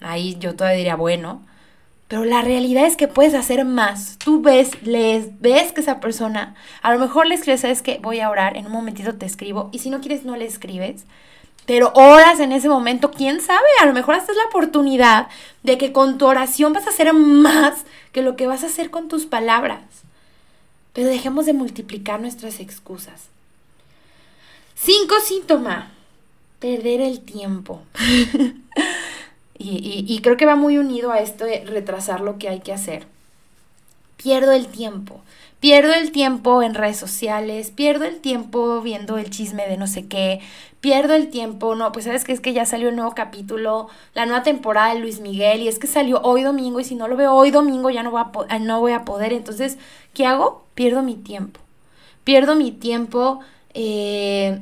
ahí 0.00 0.36
yo 0.38 0.54
todavía 0.54 0.78
diría, 0.78 0.96
bueno, 0.96 1.42
pero 2.12 2.26
la 2.26 2.42
realidad 2.42 2.84
es 2.84 2.96
que 2.96 3.08
puedes 3.08 3.32
hacer 3.32 3.64
más. 3.64 4.18
Tú 4.18 4.42
ves, 4.42 4.82
lees, 4.82 5.40
ves 5.40 5.72
que 5.72 5.80
esa 5.80 5.98
persona, 5.98 6.54
a 6.82 6.92
lo 6.92 6.98
mejor 6.98 7.26
le 7.26 7.34
escribes, 7.34 7.62
sabes 7.62 7.80
que 7.80 8.00
voy 8.02 8.20
a 8.20 8.28
orar, 8.28 8.56
en 8.58 8.66
un 8.66 8.72
momentito 8.72 9.14
te 9.14 9.24
escribo, 9.24 9.70
y 9.72 9.78
si 9.78 9.88
no 9.88 10.00
quieres, 10.00 10.24
no 10.24 10.36
le 10.36 10.44
escribes. 10.44 11.06
Pero 11.64 11.90
horas 11.94 12.38
en 12.40 12.52
ese 12.52 12.68
momento, 12.68 13.10
quién 13.12 13.40
sabe, 13.40 13.66
a 13.80 13.86
lo 13.86 13.94
mejor 13.94 14.16
esta 14.16 14.32
es 14.32 14.36
la 14.36 14.44
oportunidad 14.44 15.28
de 15.62 15.78
que 15.78 15.92
con 15.92 16.18
tu 16.18 16.26
oración 16.26 16.74
vas 16.74 16.86
a 16.86 16.90
hacer 16.90 17.12
más 17.14 17.86
que 18.12 18.20
lo 18.20 18.36
que 18.36 18.46
vas 18.46 18.62
a 18.62 18.66
hacer 18.66 18.90
con 18.90 19.08
tus 19.08 19.24
palabras. 19.24 19.80
Pero 20.92 21.08
dejemos 21.08 21.46
de 21.46 21.54
multiplicar 21.54 22.20
nuestras 22.20 22.60
excusas. 22.60 23.31
Cinco 24.84 25.14
síntomas. 25.24 25.84
Perder 26.58 27.00
el 27.00 27.20
tiempo. 27.20 27.82
y, 29.58 30.04
y 30.08 30.18
creo 30.22 30.36
que 30.36 30.44
va 30.44 30.56
muy 30.56 30.76
unido 30.76 31.12
a 31.12 31.20
esto 31.20 31.44
de 31.44 31.64
retrasar 31.64 32.20
lo 32.20 32.36
que 32.38 32.48
hay 32.48 32.60
que 32.60 32.72
hacer. 32.72 33.06
Pierdo 34.16 34.50
el 34.50 34.66
tiempo. 34.66 35.20
Pierdo 35.60 35.94
el 35.94 36.10
tiempo 36.10 36.64
en 36.64 36.74
redes 36.74 36.96
sociales, 36.96 37.70
pierdo 37.70 38.04
el 38.06 38.18
tiempo 38.18 38.80
viendo 38.80 39.18
el 39.18 39.30
chisme 39.30 39.68
de 39.68 39.76
no 39.76 39.86
sé 39.86 40.08
qué, 40.08 40.40
pierdo 40.80 41.14
el 41.14 41.30
tiempo, 41.30 41.76
no, 41.76 41.92
pues 41.92 42.06
sabes 42.06 42.24
que 42.24 42.32
es 42.32 42.40
que 42.40 42.52
ya 42.52 42.66
salió 42.66 42.88
el 42.88 42.96
nuevo 42.96 43.14
capítulo, 43.14 43.86
la 44.14 44.26
nueva 44.26 44.42
temporada 44.42 44.92
de 44.92 44.98
Luis 44.98 45.20
Miguel 45.20 45.60
y 45.60 45.68
es 45.68 45.78
que 45.78 45.86
salió 45.86 46.20
hoy 46.22 46.42
domingo 46.42 46.80
y 46.80 46.84
si 46.84 46.96
no 46.96 47.06
lo 47.06 47.16
veo 47.16 47.32
hoy 47.32 47.52
domingo 47.52 47.90
ya 47.90 48.02
no 48.02 48.10
voy 48.10 48.22
a, 48.48 48.58
no 48.58 48.80
voy 48.80 48.90
a 48.90 49.04
poder, 49.04 49.32
entonces, 49.32 49.78
¿qué 50.14 50.26
hago? 50.26 50.64
Pierdo 50.74 51.04
mi 51.04 51.14
tiempo, 51.14 51.60
pierdo 52.24 52.56
mi 52.56 52.72
tiempo 52.72 53.38
eh, 53.74 54.58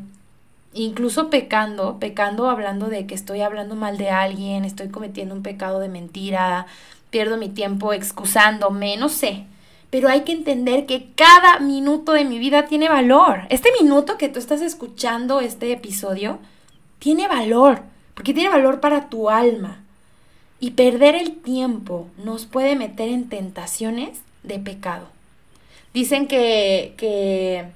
incluso 0.75 1.31
pecando, 1.31 1.99
pecando 1.99 2.49
hablando 2.49 2.89
de 2.89 3.07
que 3.07 3.15
estoy 3.15 3.41
hablando 3.41 3.77
mal 3.77 3.99
de 3.99 4.11
alguien, 4.11 4.65
estoy 4.65 4.89
cometiendo 4.89 5.35
un 5.35 5.43
pecado 5.43 5.81
de 5.81 5.89
mentira, 5.89 6.67
pierdo 7.11 7.37
mi 7.37 7.49
tiempo 7.49 7.93
excusándome, 7.93 8.97
no 8.97 9.09
sé 9.09 9.47
pero 9.91 10.09
hay 10.09 10.23
que 10.23 10.33
entender 10.33 10.87
que 10.87 11.09
cada 11.17 11.59
minuto 11.59 12.13
de 12.13 12.25
mi 12.25 12.39
vida 12.39 12.67
tiene 12.67 12.89
valor. 12.89 13.43
Este 13.51 13.71
minuto 13.81 14.17
que 14.17 14.29
tú 14.29 14.39
estás 14.39 14.61
escuchando 14.61 15.41
este 15.41 15.73
episodio 15.73 16.39
tiene 17.01 17.27
valor, 17.27 17.83
porque 18.15 18.33
tiene 18.33 18.49
valor 18.49 18.81
para 18.81 19.09
tu 19.09 19.29
alma. 19.29 19.83
Y 20.61 20.73
perder 20.73 21.17
el 21.17 21.37
tiempo 21.39 22.07
nos 22.23 22.47
puede 22.47 22.77
meter 22.77 23.09
en 23.09 23.29
tentaciones 23.29 24.21
de 24.45 24.61
pecado. 24.61 25.09
Dicen 25.93 26.29
que, 26.29 26.95
que, 26.97 27.67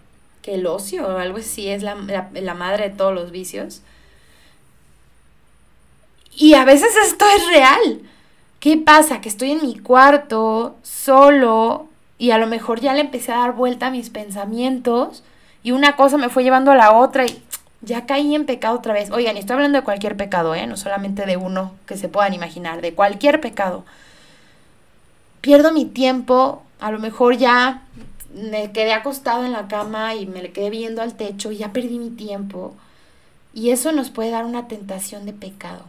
el 0.47 0.67
ocio 0.67 1.07
o 1.07 1.19
algo 1.19 1.39
así 1.39 1.69
es 1.69 1.83
la, 1.83 1.97
la 2.33 2.55
madre 2.55 2.91
de 2.91 2.97
todos 2.97 3.15
los 3.15 3.31
vicios. 3.31 3.83
Y 6.37 6.55
a 6.55 6.65
veces 6.65 6.91
esto 7.05 7.25
es 7.37 7.47
real. 7.49 8.03
¿Qué 8.61 8.77
pasa? 8.77 9.21
Que 9.21 9.29
estoy 9.29 9.53
en 9.53 9.63
mi 9.63 9.79
cuarto, 9.79 10.77
solo, 10.83 11.89
y 12.19 12.31
a 12.31 12.39
lo 12.39 12.47
mejor 12.47 12.81
ya 12.81 12.95
le 12.95 13.01
empecé 13.01 13.33
a 13.33 13.39
dar 13.39 13.53
vuelta 13.53 13.89
a 13.89 13.91
mis 13.91 14.11
pensamientos 14.11 15.23
y 15.63 15.73
una 15.73 15.97
cosa 15.97 16.17
me 16.17 16.29
fue 16.29 16.45
llevando 16.45 16.71
a 16.71 16.77
la 16.77 16.93
otra 16.93 17.27
y 17.27 17.43
ya 17.83 18.07
caí 18.07 18.35
en 18.35 18.47
pecado 18.47 18.77
otra 18.77 18.95
vez. 18.95 19.11
Oigan, 19.11 19.37
estoy 19.37 19.55
hablando 19.55 19.79
de 19.79 19.85
cualquier 19.85 20.17
pecado, 20.17 20.55
¿eh? 20.55 20.67
No 20.67 20.77
solamente 20.77 21.27
de 21.27 21.37
uno 21.37 21.75
que 21.87 21.97
se 21.97 22.09
puedan 22.09 22.35
imaginar, 22.35 22.81
de 22.81 22.95
cualquier 22.95 23.41
pecado. 23.41 23.85
pierdo 25.41 25.73
mi 25.73 25.85
tiempo, 25.85 26.63
a 26.81 26.91
lo 26.91 26.99
mejor 26.99 27.37
ya 27.37 27.83
me 28.35 28.73
quedé 28.73 28.93
acostado 28.93 29.45
en 29.45 29.53
la 29.53 29.69
cama 29.69 30.15
y 30.15 30.27
me 30.27 30.43
le 30.43 30.53
quedé 30.53 30.71
viendo 30.71 31.03
al 31.03 31.15
techo 31.15 31.53
y 31.53 31.59
ya 31.59 31.73
perdí 31.73 31.99
mi 31.99 32.11
tiempo. 32.11 32.75
Y 33.55 33.71
eso 33.71 33.93
nos 33.93 34.11
puede 34.11 34.31
dar 34.31 34.45
una 34.45 34.67
tentación 34.67 35.25
de 35.27 35.33
pecado. 35.33 35.85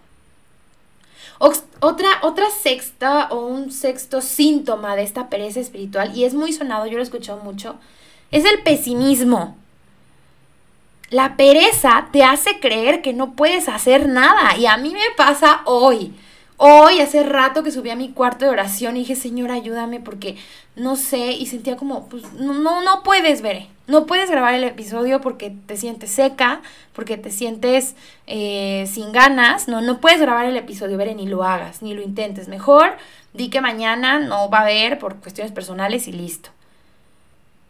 Otra, 1.39 2.07
otra 2.21 2.49
sexta 2.49 3.27
o 3.31 3.47
un 3.47 3.71
sexto 3.71 4.21
síntoma 4.21 4.95
de 4.95 5.03
esta 5.03 5.29
pereza 5.29 5.59
espiritual, 5.59 6.15
y 6.15 6.23
es 6.23 6.33
muy 6.33 6.53
sonado, 6.53 6.85
yo 6.85 6.93
lo 6.93 6.99
he 6.99 7.03
escuchado 7.03 7.41
mucho, 7.43 7.75
es 8.31 8.45
el 8.45 8.63
pesimismo. 8.63 9.57
La 11.09 11.35
pereza 11.35 12.07
te 12.11 12.23
hace 12.23 12.59
creer 12.59 13.01
que 13.01 13.13
no 13.13 13.33
puedes 13.33 13.69
hacer 13.69 14.07
nada. 14.07 14.57
Y 14.57 14.65
a 14.65 14.77
mí 14.77 14.91
me 14.91 15.11
pasa 15.15 15.61
hoy. 15.65 16.13
Hoy, 16.57 17.01
hace 17.01 17.23
rato 17.23 17.63
que 17.63 17.71
subí 17.71 17.89
a 17.89 17.97
mi 17.97 18.11
cuarto 18.11 18.45
de 18.45 18.51
oración 18.51 18.95
y 18.95 18.99
dije, 18.99 19.15
Señor, 19.15 19.51
ayúdame 19.51 19.99
porque 19.99 20.37
no 20.75 20.95
sé. 20.95 21.31
Y 21.33 21.47
sentía 21.47 21.75
como, 21.75 22.07
pues, 22.07 22.31
no, 22.33 22.81
no, 22.81 23.03
puedes 23.03 23.41
ver. 23.41 23.67
No 23.87 24.05
puedes 24.05 24.31
grabar 24.31 24.53
el 24.53 24.63
episodio 24.63 25.21
porque 25.21 25.53
te 25.65 25.77
sientes 25.77 26.11
seca, 26.11 26.61
porque 26.93 27.17
te 27.17 27.29
sientes 27.29 27.95
eh, 28.25 28.85
sin 28.91 29.11
ganas. 29.11 29.67
No, 29.67 29.81
no 29.81 29.99
puedes 29.99 30.21
grabar 30.21 30.45
el 30.45 30.55
episodio, 30.57 30.97
ver, 30.97 31.13
ni 31.15 31.27
lo 31.27 31.43
hagas, 31.43 31.81
ni 31.81 31.93
lo 31.93 32.01
intentes. 32.01 32.47
Mejor 32.47 32.95
di 33.33 33.49
que 33.49 33.59
mañana 33.61 34.19
no 34.19 34.49
va 34.49 34.59
a 34.59 34.61
haber 34.61 34.97
por 34.97 35.17
cuestiones 35.17 35.51
personales 35.51 36.07
y 36.07 36.13
listo. 36.13 36.49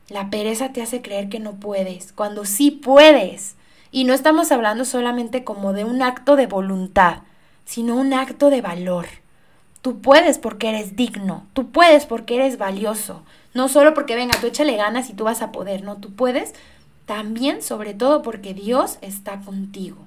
La 0.09 0.29
pereza 0.29 0.71
te 0.71 0.83
hace 0.83 1.01
creer 1.01 1.29
que 1.29 1.39
no 1.39 1.53
puedes, 1.53 2.13
cuando 2.13 2.45
sí 2.45 2.69
puedes. 2.69 3.55
Y 3.91 4.03
no 4.03 4.13
estamos 4.13 4.51
hablando 4.51 4.85
solamente 4.85 5.43
como 5.43 5.73
de 5.73 5.83
un 5.83 6.03
acto 6.03 6.35
de 6.35 6.45
voluntad, 6.47 7.19
sino 7.65 7.95
un 7.95 8.13
acto 8.13 8.49
de 8.49 8.61
valor. 8.61 9.07
Tú 9.81 9.99
puedes 9.99 10.37
porque 10.37 10.69
eres 10.69 10.95
digno, 10.95 11.45
tú 11.53 11.71
puedes 11.71 12.05
porque 12.05 12.35
eres 12.35 12.57
valioso. 12.57 13.23
No 13.53 13.69
solo 13.69 13.93
porque 13.93 14.15
venga, 14.15 14.39
tú 14.39 14.47
échale 14.47 14.75
ganas 14.75 15.09
y 15.09 15.13
tú 15.13 15.23
vas 15.23 15.41
a 15.41 15.51
poder, 15.51 15.83
no, 15.83 15.97
tú 15.97 16.13
puedes 16.13 16.53
también, 17.05 17.61
sobre 17.61 17.93
todo 17.93 18.21
porque 18.21 18.53
Dios 18.53 18.97
está 19.01 19.39
contigo. 19.41 19.97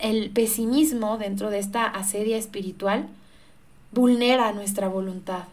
el 0.00 0.30
pesimismo 0.30 1.18
dentro 1.18 1.50
de 1.50 1.60
esta 1.60 1.84
asedia 1.86 2.36
espiritual 2.36 3.06
vulnera 3.92 4.52
nuestra 4.52 4.88
voluntad. 4.88 5.44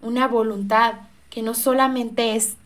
Una 0.00 0.26
voluntad 0.26 0.94
que 1.30 1.42
no 1.42 1.54
solamente 1.54 2.34
es 2.34 2.56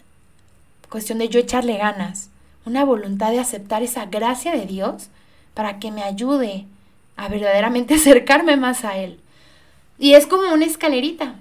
cuestión 0.88 1.18
de 1.18 1.28
yo 1.28 1.40
echarle 1.40 1.76
ganas, 1.76 2.30
una 2.64 2.84
voluntad 2.84 3.30
de 3.32 3.40
aceptar 3.40 3.82
esa 3.82 4.06
gracia 4.06 4.52
de 4.52 4.66
Dios 4.66 5.08
para 5.56 5.78
que 5.78 5.90
me 5.90 6.02
ayude 6.02 6.66
a 7.16 7.28
verdaderamente 7.28 7.94
acercarme 7.96 8.56
más 8.56 8.84
a 8.84 8.98
Él. 8.98 9.18
Y 9.98 10.12
es 10.12 10.26
como 10.26 10.52
una 10.52 10.66
escalerita. 10.66 11.34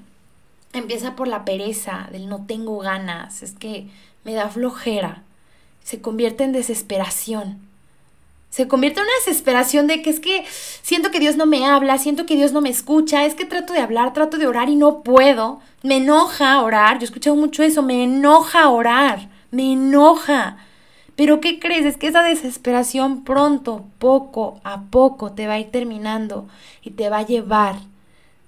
Empieza 0.72 1.16
por 1.16 1.28
la 1.28 1.44
pereza, 1.44 2.08
del 2.12 2.30
no 2.30 2.46
tengo 2.48 2.80
ganas, 2.80 3.44
es 3.44 3.52
que 3.52 3.88
me 4.24 4.34
da 4.34 4.50
flojera. 4.50 5.24
Se 5.84 6.00
convierte 6.02 6.46
en 6.46 6.54
desesperación. 6.54 7.60
Se 8.50 8.70
convierte 8.70 9.02
en 9.02 9.06
una 9.06 9.16
desesperación 9.26 9.88
de 9.88 10.02
que 10.02 10.10
es 10.10 10.22
que 10.22 10.46
siento 10.82 11.12
que 11.12 11.20
Dios 11.20 11.36
no 11.36 11.46
me 11.46 11.66
habla, 11.66 11.98
siento 11.98 12.26
que 12.26 12.38
Dios 12.38 12.54
no 12.54 12.62
me 12.62 12.70
escucha, 12.70 13.26
es 13.26 13.36
que 13.36 13.44
trato 13.44 13.74
de 13.74 13.80
hablar, 13.80 14.14
trato 14.14 14.38
de 14.38 14.48
orar 14.48 14.70
y 14.70 14.78
no 14.78 15.04
puedo. 15.04 15.60
Me 15.84 15.98
enoja 15.98 16.62
orar, 16.62 17.00
yo 17.00 17.02
he 17.02 17.06
escuchado 17.06 17.36
mucho 17.36 17.64
eso, 17.64 17.82
me 17.82 18.06
enoja 18.06 18.70
orar, 18.70 19.28
me 19.52 19.74
enoja. 19.74 20.58
Pero 21.16 21.40
¿qué 21.40 21.60
crees? 21.60 21.86
Es 21.86 21.98
que 21.98 22.08
esa 22.08 22.24
desesperación 22.24 23.24
pronto, 23.24 23.86
poco 24.00 24.60
a 24.64 24.84
poco, 24.84 25.32
te 25.32 25.48
va 25.48 25.54
a 25.54 25.60
ir 25.60 25.72
terminando 25.72 26.48
y 26.84 26.92
te 26.92 27.10
va 27.10 27.20
a 27.20 27.26
llevar 27.26 27.76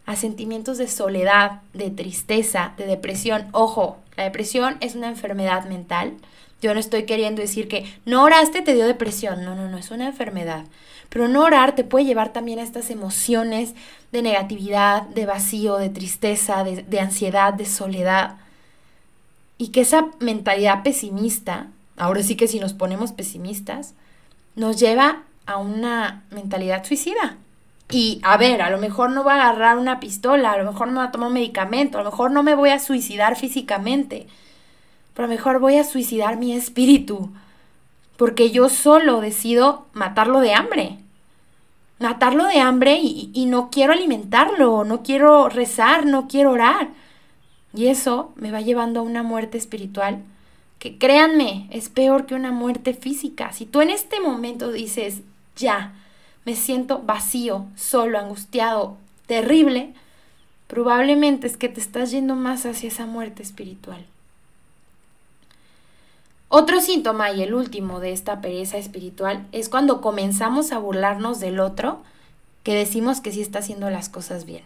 a 0.06 0.16
sentimientos 0.16 0.78
de 0.78 0.88
soledad, 0.88 1.62
de 1.74 1.90
tristeza, 1.90 2.74
de 2.78 2.86
depresión. 2.86 3.48
Ojo, 3.52 3.98
la 4.16 4.24
depresión 4.24 4.78
es 4.82 4.96
una 4.96 5.08
enfermedad 5.08 5.66
mental 5.68 6.14
yo 6.62 6.74
no 6.74 6.80
estoy 6.80 7.04
queriendo 7.04 7.42
decir 7.42 7.68
que 7.68 7.86
no 8.06 8.24
oraste 8.24 8.62
te 8.62 8.74
dio 8.74 8.88
depresión. 8.88 9.44
No, 9.44 9.56
no, 9.56 9.70
no, 9.70 9.78
es 9.78 9.92
una 9.92 10.08
enfermedad. 10.08 10.66
Pero 11.10 11.28
no 11.28 11.44
orar 11.44 11.76
te 11.76 11.84
puede 11.84 12.06
llevar 12.06 12.34
también 12.34 12.60
a 12.60 12.64
estas 12.64 12.90
emociones 12.90 13.76
de 14.12 14.22
negatividad, 14.22 15.04
de 15.04 15.26
vacío, 15.26 15.78
de 15.78 15.90
tristeza, 15.90 16.64
de, 16.64 17.00
ansiedad, 17.00 17.54
de 17.54 17.66
soledad. 17.66 18.38
Y 19.58 19.70
que 19.70 19.82
esa 19.82 20.08
mentalidad 20.20 20.84
pesimista, 20.84 21.68
ahora 21.98 22.24
sí 22.24 22.36
que 22.36 22.48
si 22.48 22.60
nos 22.60 22.74
ponemos 22.74 23.12
pesimistas, 23.12 23.94
nos 24.56 24.80
lleva 24.80 25.24
a 25.46 25.58
una 25.58 26.24
mentalidad 26.32 26.86
suicida. 26.86 27.38
Y 27.90 28.20
a 28.24 28.38
ver, 28.38 28.62
a 28.62 28.70
lo 28.70 28.78
mejor 28.78 29.12
no 29.12 29.24
va 29.24 29.36
a 29.36 29.50
agarrar 29.50 29.78
una 29.78 30.00
pistola, 30.00 30.52
a 30.52 30.58
lo 30.58 30.72
mejor 30.72 30.90
no 30.90 31.00
va 31.00 31.06
a 31.06 31.12
tomar 31.12 31.28
un 31.28 31.34
medicamento, 31.34 31.98
a 31.98 32.04
lo 32.04 32.12
mejor 32.12 32.32
no 32.32 32.44
me 32.44 32.56
voy 32.56 32.70
a 32.70 32.80
suicidar 32.80 33.36
físicamente 33.36 34.28
pero 35.18 35.28
mejor 35.28 35.60
voy 35.60 35.78
a 35.78 35.84
suicidar 35.84 36.38
mi 36.38 36.54
espíritu, 36.54 37.32
porque 38.18 38.52
yo 38.52 38.70
solo 38.70 39.20
decido 39.20 39.88
matarlo 39.92 40.42
de 40.42 40.54
hambre. 40.54 41.00
Matarlo 41.98 42.46
de 42.46 42.60
hambre 42.60 43.00
y, 43.02 43.46
no 43.48 43.72
quiero 43.72 43.94
alimentarlo, 43.94 44.84
no 44.84 45.02
quiero 45.02 45.50
rezar, 45.50 46.06
no 46.06 46.28
quiero 46.28 46.52
orar. 46.52 46.90
Y 47.74 47.88
eso 47.88 48.32
me 48.36 48.52
va 48.52 48.62
llevando 48.62 49.00
a 49.00 49.04
una 49.04 49.24
muerte 49.24 49.58
espiritual 49.58 50.20
que 50.80 50.98
créanme, 50.98 51.68
es 51.72 51.90
peor 51.90 52.26
que 52.26 52.36
una 52.36 52.52
muerte 52.52 52.94
física. 52.94 53.52
Si 53.52 53.66
tú 53.66 53.82
en 53.82 53.90
este 53.90 54.20
momento 54.20 54.72
dices, 54.72 55.22
ya, 55.56 55.94
me 56.46 56.56
siento 56.56 57.00
vacío, 57.00 57.66
solo, 57.76 58.20
angustiado, 58.20 58.98
terrible, 59.26 59.94
probablemente 60.68 61.48
es 61.48 61.58
que 61.58 61.70
te 61.70 61.82
estás 61.82 62.12
yendo 62.12 62.36
más 62.36 62.66
hacia 62.66 62.90
esa 62.90 63.06
muerte 63.06 63.42
espiritual. 63.44 64.06
Otro 66.50 66.80
síntoma 66.80 67.32
y 67.32 67.44
el 67.44 67.54
último 67.54 68.00
de 68.00 68.14
esta 68.14 68.40
pereza 68.40 68.78
espiritual 68.78 69.46
es 69.52 69.68
cuando 69.68 70.00
comenzamos 70.00 70.72
a 70.72 70.80
burlarnos 70.80 71.42
del 71.42 71.60
otro 71.60 72.02
que 72.64 72.74
decimos 72.74 73.20
que 73.20 73.32
sí 73.32 73.42
está 73.42 73.60
haciendo 73.60 73.90
las 73.90 74.08
cosas 74.08 74.46
bien. 74.46 74.64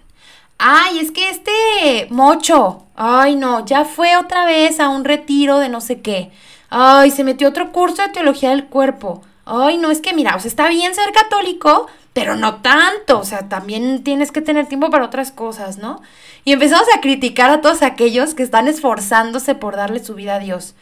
Ay, 0.63 0.99
es 0.99 1.09
que 1.09 1.27
este 1.31 2.05
mocho, 2.11 2.83
ay 2.95 3.35
no, 3.35 3.65
ya 3.65 3.83
fue 3.83 4.15
otra 4.15 4.45
vez 4.45 4.79
a 4.79 4.89
un 4.89 5.03
retiro 5.03 5.57
de 5.57 5.69
no 5.69 5.81
sé 5.81 6.01
qué. 6.01 6.29
Ay, 6.69 7.09
se 7.09 7.23
metió 7.23 7.49
otro 7.49 7.71
curso 7.71 8.03
de 8.03 8.09
teología 8.09 8.51
del 8.51 8.65
cuerpo. 8.67 9.23
Ay, 9.43 9.77
no, 9.77 9.89
es 9.89 10.01
que 10.01 10.13
mira, 10.13 10.35
o 10.35 10.39
sea, 10.39 10.49
está 10.49 10.69
bien 10.69 10.93
ser 10.93 11.11
católico, 11.13 11.87
pero 12.13 12.35
no 12.35 12.61
tanto, 12.61 13.17
o 13.17 13.23
sea, 13.25 13.49
también 13.49 14.03
tienes 14.03 14.31
que 14.31 14.41
tener 14.41 14.67
tiempo 14.67 14.91
para 14.91 15.05
otras 15.05 15.31
cosas, 15.31 15.79
¿no? 15.79 15.99
Y 16.45 16.51
empezamos 16.53 16.85
a 16.95 17.01
criticar 17.01 17.49
a 17.49 17.61
todos 17.61 17.81
aquellos 17.81 18.35
que 18.35 18.43
están 18.43 18.67
esforzándose 18.67 19.55
por 19.55 19.75
darle 19.75 20.03
su 20.03 20.13
vida 20.13 20.35
a 20.35 20.39
Dios. 20.39 20.75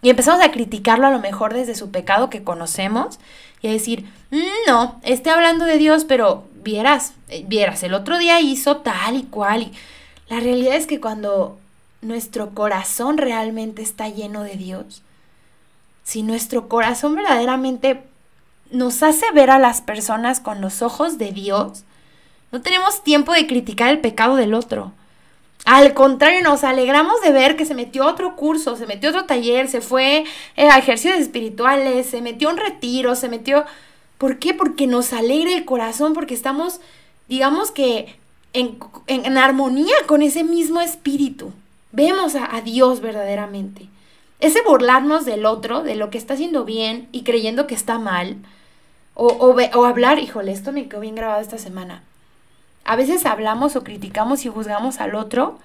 Y 0.00 0.08
empezamos 0.08 0.42
a 0.42 0.52
criticarlo 0.52 1.06
a 1.06 1.10
lo 1.10 1.18
mejor 1.18 1.52
desde 1.52 1.74
su 1.74 1.90
pecado 1.90 2.30
que 2.30 2.44
conocemos 2.44 3.18
y 3.60 3.68
a 3.68 3.72
decir, 3.72 4.10
mm, 4.30 4.66
no, 4.66 5.00
esté 5.02 5.28
hablando 5.28 5.66
de 5.66 5.76
Dios, 5.76 6.04
pero 6.06 6.44
vieras, 6.62 7.14
eh, 7.28 7.44
vieras, 7.46 7.82
el 7.82 7.94
otro 7.94 8.18
día 8.18 8.40
hizo 8.40 8.78
tal 8.78 9.16
y 9.16 9.22
cual. 9.24 9.62
Y 9.62 9.72
la 10.28 10.40
realidad 10.40 10.76
es 10.76 10.86
que 10.86 11.00
cuando 11.00 11.58
nuestro 12.00 12.50
corazón 12.50 13.18
realmente 13.18 13.82
está 13.82 14.08
lleno 14.08 14.42
de 14.42 14.56
Dios, 14.56 15.02
si 16.04 16.22
nuestro 16.22 16.68
corazón 16.68 17.14
verdaderamente 17.14 18.02
nos 18.70 19.02
hace 19.02 19.30
ver 19.32 19.50
a 19.50 19.58
las 19.58 19.80
personas 19.80 20.40
con 20.40 20.60
los 20.60 20.82
ojos 20.82 21.18
de 21.18 21.32
Dios, 21.32 21.84
no 22.50 22.62
tenemos 22.62 23.02
tiempo 23.02 23.32
de 23.32 23.46
criticar 23.46 23.90
el 23.90 24.00
pecado 24.00 24.36
del 24.36 24.54
otro. 24.54 24.92
Al 25.64 25.92
contrario, 25.92 26.42
nos 26.42 26.64
alegramos 26.64 27.20
de 27.20 27.32
ver 27.32 27.56
que 27.56 27.66
se 27.66 27.74
metió 27.74 28.06
otro 28.06 28.36
curso, 28.36 28.76
se 28.76 28.86
metió 28.86 29.10
otro 29.10 29.24
taller, 29.24 29.68
se 29.68 29.80
fue 29.80 30.24
eh, 30.56 30.68
a 30.70 30.78
ejercicios 30.78 31.18
espirituales, 31.18 32.06
se 32.06 32.22
metió 32.22 32.48
un 32.50 32.56
retiro, 32.56 33.14
se 33.14 33.28
metió... 33.28 33.64
¿Por 34.18 34.38
qué? 34.38 34.52
Porque 34.54 34.86
nos 34.86 35.12
alegra 35.12 35.54
el 35.54 35.64
corazón, 35.64 36.12
porque 36.12 36.34
estamos, 36.34 36.80
digamos 37.28 37.70
que, 37.70 38.16
en, 38.52 39.38
armonía 39.38 39.94
con 40.06 40.22
ese 40.22 40.44
mismo 40.44 40.80
espíritu. 40.80 41.52
Vemos 41.92 42.34
a, 42.34 42.60
Dios 42.60 43.00
verdaderamente. 43.00 43.86
Ese 44.40 44.62
burlarnos 44.62 45.24
del 45.24 45.46
otro, 45.46 45.82
de 45.82 45.94
lo 45.94 46.10
que 46.10 46.18
está 46.18 46.34
haciendo 46.34 46.64
bien 46.64 47.08
y 47.12 47.22
creyendo 47.22 47.66
que 47.66 47.74
está 47.74 47.98
mal, 47.98 48.36
o, 49.14 49.26
o, 49.26 49.56
o 49.78 49.84
hablar, 49.84 50.18
híjole, 50.18 50.52
esto 50.52 50.72
me 50.72 50.88
quedó 50.88 51.00
bien 51.00 51.14
grabado 51.14 51.40
esta 51.40 51.58
semana 51.58 52.02
a 52.88 52.96
veces 52.96 53.26
hablamos 53.26 53.76
o 53.76 53.84
criticamos 53.84 54.46
y 54.46 54.48
juzgamos 54.48 54.98
al 55.00 55.14
otro 55.14 55.58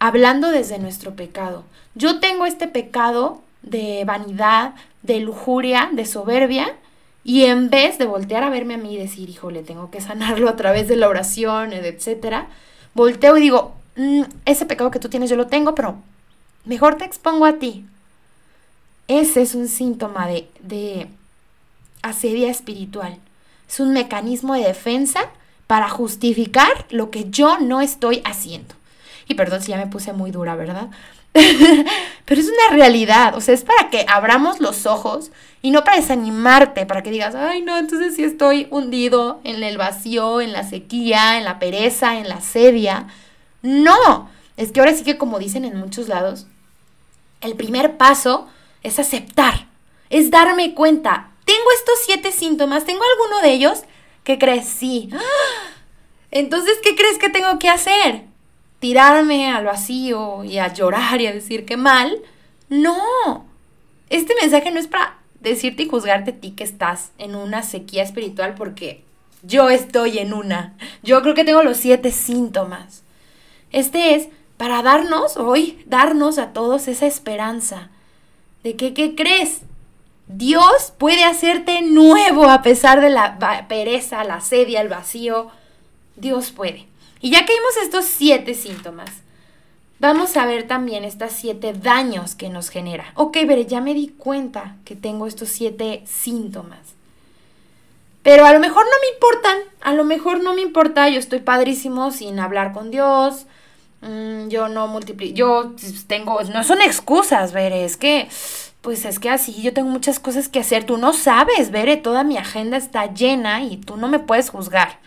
hablando 0.00 0.50
desde 0.50 0.80
nuestro 0.80 1.14
pecado. 1.14 1.62
Yo 1.94 2.18
tengo 2.18 2.46
este 2.46 2.66
pecado 2.66 3.40
de 3.62 4.02
vanidad, 4.04 4.74
de 5.02 5.20
lujuria, 5.20 5.90
de 5.92 6.04
soberbia, 6.04 6.74
y 7.24 7.44
en 7.44 7.70
vez 7.70 7.98
de 7.98 8.06
voltear 8.06 8.42
a 8.42 8.50
verme 8.50 8.74
a 8.74 8.78
mí 8.78 8.94
y 8.94 8.98
decir, 8.98 9.28
híjole, 9.28 9.62
tengo 9.62 9.90
que 9.90 10.00
sanarlo 10.00 10.48
a 10.48 10.56
través 10.56 10.88
de 10.88 10.96
la 10.96 11.08
oración, 11.08 11.72
etcétera, 11.72 12.48
volteo 12.94 13.36
y 13.36 13.42
digo, 13.42 13.74
mm, 13.96 14.22
ese 14.44 14.66
pecado 14.66 14.90
que 14.90 14.98
tú 14.98 15.08
tienes 15.08 15.30
yo 15.30 15.36
lo 15.36 15.46
tengo, 15.46 15.74
pero 15.74 15.96
mejor 16.64 16.96
te 16.96 17.04
expongo 17.04 17.46
a 17.46 17.54
ti. 17.54 17.86
Ese 19.08 19.42
es 19.42 19.54
un 19.54 19.68
síntoma 19.68 20.26
de, 20.26 20.48
de 20.60 21.08
asedia 22.02 22.50
espiritual. 22.50 23.18
Es 23.68 23.80
un 23.80 23.92
mecanismo 23.92 24.54
de 24.54 24.64
defensa 24.64 25.20
para 25.66 25.88
justificar 25.88 26.86
lo 26.90 27.10
que 27.10 27.30
yo 27.30 27.58
no 27.58 27.80
estoy 27.80 28.20
haciendo. 28.24 28.74
Y 29.28 29.34
perdón 29.34 29.62
si 29.62 29.70
ya 29.70 29.78
me 29.78 29.86
puse 29.86 30.12
muy 30.12 30.30
dura, 30.30 30.56
¿verdad? 30.56 30.90
Pero 32.24 32.40
es 32.40 32.46
una 32.46 32.76
realidad, 32.76 33.34
o 33.34 33.40
sea, 33.40 33.54
es 33.54 33.64
para 33.64 33.90
que 33.90 34.04
abramos 34.08 34.60
los 34.60 34.86
ojos 34.86 35.30
y 35.62 35.70
no 35.70 35.82
para 35.84 35.96
desanimarte, 35.96 36.86
para 36.86 37.02
que 37.02 37.10
digas, 37.10 37.34
ay 37.34 37.62
no, 37.62 37.76
entonces 37.78 38.14
sí 38.16 38.24
estoy 38.24 38.68
hundido 38.70 39.40
en 39.44 39.62
el 39.62 39.78
vacío, 39.78 40.40
en 40.40 40.52
la 40.52 40.68
sequía, 40.68 41.38
en 41.38 41.44
la 41.44 41.58
pereza, 41.58 42.18
en 42.18 42.28
la 42.28 42.40
sedia. 42.40 43.06
No, 43.62 44.28
es 44.56 44.72
que 44.72 44.80
ahora 44.80 44.94
sí 44.94 45.04
que 45.04 45.18
como 45.18 45.38
dicen 45.38 45.64
en 45.64 45.76
muchos 45.78 46.08
lados, 46.08 46.46
el 47.40 47.54
primer 47.54 47.96
paso 47.96 48.48
es 48.82 48.98
aceptar, 48.98 49.66
es 50.10 50.30
darme 50.30 50.74
cuenta, 50.74 51.30
tengo 51.44 51.64
estos 51.76 51.98
siete 52.04 52.30
síntomas, 52.32 52.84
tengo 52.84 53.02
alguno 53.02 53.40
de 53.40 53.52
ellos, 53.52 53.82
¿qué 54.24 54.38
crees? 54.38 54.68
Sí. 54.68 55.10
Entonces, 56.30 56.78
¿qué 56.82 56.96
crees 56.96 57.18
que 57.18 57.28
tengo 57.28 57.58
que 57.58 57.68
hacer? 57.68 58.24
Tirarme 58.82 59.48
al 59.48 59.64
vacío 59.64 60.42
y 60.42 60.58
a 60.58 60.72
llorar 60.72 61.20
y 61.20 61.28
a 61.28 61.32
decir 61.32 61.64
que 61.64 61.76
mal. 61.76 62.20
No. 62.68 63.46
Este 64.10 64.34
mensaje 64.34 64.72
no 64.72 64.80
es 64.80 64.88
para 64.88 65.18
decirte 65.38 65.84
y 65.84 65.88
juzgarte 65.88 66.32
a 66.32 66.34
ti 66.34 66.50
que 66.50 66.64
estás 66.64 67.12
en 67.16 67.36
una 67.36 67.62
sequía 67.62 68.02
espiritual 68.02 68.56
porque 68.56 69.04
yo 69.44 69.70
estoy 69.70 70.18
en 70.18 70.34
una. 70.34 70.74
Yo 71.04 71.22
creo 71.22 71.36
que 71.36 71.44
tengo 71.44 71.62
los 71.62 71.76
siete 71.76 72.10
síntomas. 72.10 73.04
Este 73.70 74.16
es 74.16 74.26
para 74.56 74.82
darnos 74.82 75.36
hoy, 75.36 75.80
darnos 75.86 76.38
a 76.38 76.52
todos 76.52 76.88
esa 76.88 77.06
esperanza 77.06 77.88
de 78.64 78.74
que, 78.74 78.94
¿qué 78.94 79.14
crees? 79.14 79.60
Dios 80.26 80.92
puede 80.98 81.22
hacerte 81.22 81.82
nuevo 81.82 82.48
a 82.48 82.62
pesar 82.62 83.00
de 83.00 83.10
la 83.10 83.38
pereza, 83.68 84.24
la 84.24 84.40
sedia, 84.40 84.80
el 84.80 84.88
vacío. 84.88 85.52
Dios 86.16 86.50
puede. 86.50 86.91
Y 87.22 87.30
ya 87.30 87.46
que 87.46 87.54
vimos 87.54 87.76
estos 87.80 88.04
siete 88.04 88.52
síntomas, 88.52 89.08
vamos 90.00 90.36
a 90.36 90.44
ver 90.44 90.66
también 90.66 91.04
estos 91.04 91.30
siete 91.30 91.72
daños 91.72 92.34
que 92.34 92.48
nos 92.48 92.68
genera. 92.68 93.12
Ok, 93.14 93.38
veré, 93.46 93.64
ya 93.64 93.80
me 93.80 93.94
di 93.94 94.08
cuenta 94.08 94.74
que 94.84 94.96
tengo 94.96 95.28
estos 95.28 95.48
siete 95.48 96.02
síntomas. 96.04 96.80
Pero 98.24 98.44
a 98.44 98.52
lo 98.52 98.58
mejor 98.58 98.84
no 98.84 98.90
me 99.00 99.14
importan, 99.14 99.56
a 99.80 99.94
lo 99.94 100.04
mejor 100.04 100.42
no 100.42 100.52
me 100.54 100.62
importa, 100.62 101.08
yo 101.08 101.20
estoy 101.20 101.38
padrísimo 101.38 102.10
sin 102.10 102.40
hablar 102.40 102.72
con 102.72 102.90
Dios, 102.90 103.46
mm, 104.00 104.48
yo 104.48 104.68
no 104.68 104.88
multiplico, 104.88 105.34
yo 105.34 105.72
tengo, 106.08 106.42
no 106.42 106.64
son 106.64 106.82
excusas, 106.82 107.52
Veré, 107.52 107.84
es 107.84 107.96
que, 107.96 108.28
pues 108.80 109.04
es 109.04 109.20
que 109.20 109.30
así, 109.30 109.62
yo 109.62 109.72
tengo 109.72 109.90
muchas 109.90 110.18
cosas 110.18 110.48
que 110.48 110.58
hacer, 110.58 110.84
tú 110.86 110.98
no 110.98 111.12
sabes, 111.12 111.70
Veré, 111.70 111.96
toda 111.96 112.24
mi 112.24 112.36
agenda 112.36 112.76
está 112.76 113.12
llena 113.12 113.62
y 113.62 113.76
tú 113.76 113.96
no 113.96 114.08
me 114.08 114.18
puedes 114.18 114.50
juzgar. 114.50 114.98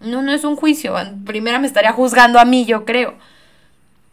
No, 0.00 0.22
no 0.22 0.32
es 0.32 0.44
un 0.44 0.56
juicio. 0.56 0.94
Primero 1.26 1.60
me 1.60 1.66
estaría 1.66 1.92
juzgando 1.92 2.40
a 2.40 2.44
mí, 2.44 2.64
yo 2.64 2.84
creo. 2.84 3.14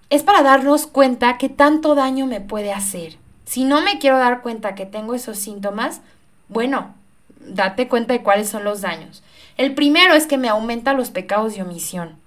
Es 0.09 0.23
para 0.23 0.43
darnos 0.43 0.87
cuenta 0.87 1.37
que 1.37 1.49
tanto 1.49 1.95
daño 1.95 2.25
me 2.25 2.41
puede 2.41 2.73
hacer. 2.73 3.17
Si 3.45 3.63
no 3.63 3.81
me 3.81 3.97
quiero 3.97 4.17
dar 4.17 4.41
cuenta 4.41 4.75
que 4.75 4.85
tengo 4.85 5.13
esos 5.13 5.37
síntomas, 5.37 6.01
bueno, 6.49 6.93
date 7.39 7.87
cuenta 7.87 8.13
de 8.13 8.21
cuáles 8.21 8.49
son 8.49 8.65
los 8.65 8.81
daños. 8.81 9.23
El 9.57 9.73
primero 9.73 10.13
es 10.13 10.27
que 10.27 10.37
me 10.37 10.49
aumenta 10.49 10.93
los 10.93 11.09
pecados 11.09 11.55
de 11.55 11.61
omisión. 11.61 12.17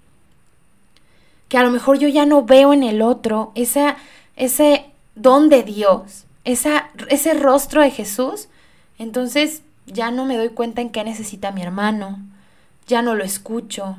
Que 1.49 1.59
a 1.59 1.63
lo 1.63 1.71
mejor 1.71 1.99
yo 1.99 2.09
ya 2.09 2.27
no 2.27 2.45
veo 2.45 2.73
en 2.73 2.83
el 2.83 3.03
otro 3.03 3.53
esa, 3.55 3.97
ese 4.37 4.87
don 5.15 5.49
de 5.49 5.63
Dios, 5.63 6.25
esa, 6.45 6.91
ese 7.09 7.35
rostro 7.35 7.83
de 7.83 7.91
Jesús. 7.91 8.49
Entonces 8.99 9.63
ya 9.87 10.11
no 10.11 10.25
me 10.25 10.37
doy 10.37 10.51
cuenta 10.51 10.81
en 10.81 10.91
qué 10.91 11.05
necesita 11.05 11.53
mi 11.53 11.63
hermano, 11.63 12.19
ya 12.87 13.03
no 13.03 13.15
lo 13.15 13.25
escucho, 13.25 13.97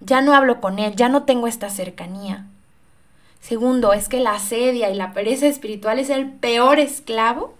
ya 0.00 0.20
no 0.20 0.34
hablo 0.34 0.60
con 0.60 0.78
él, 0.78 0.96
ya 0.96 1.08
no 1.08 1.24
tengo 1.24 1.46
esta 1.46 1.70
cercanía. 1.70 2.46
Segundo, 3.40 3.92
es 3.92 4.08
que 4.08 4.20
la 4.20 4.34
asedia 4.34 4.90
y 4.90 4.94
la 4.94 5.12
pereza 5.12 5.46
espiritual 5.46 5.98
es 5.98 6.10
el 6.10 6.30
peor 6.30 6.78
esclavo 6.78 7.54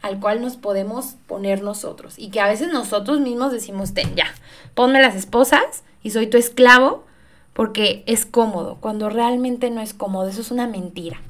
al 0.00 0.20
cual 0.20 0.40
nos 0.40 0.56
podemos 0.56 1.16
poner 1.26 1.62
nosotros. 1.62 2.14
Y 2.16 2.30
que 2.30 2.40
a 2.40 2.48
veces 2.48 2.72
nosotros 2.72 3.20
mismos 3.20 3.52
decimos, 3.52 3.94
ten, 3.94 4.14
ya, 4.14 4.26
ponme 4.74 5.02
las 5.02 5.14
esposas 5.14 5.82
y 6.02 6.10
soy 6.10 6.28
tu 6.28 6.38
esclavo 6.38 7.04
porque 7.52 8.04
es 8.06 8.24
cómodo, 8.24 8.76
cuando 8.80 9.10
realmente 9.10 9.70
no 9.70 9.80
es 9.80 9.92
cómodo. 9.92 10.28
Eso 10.28 10.40
es 10.40 10.50
una 10.50 10.68
mentira. 10.68 11.20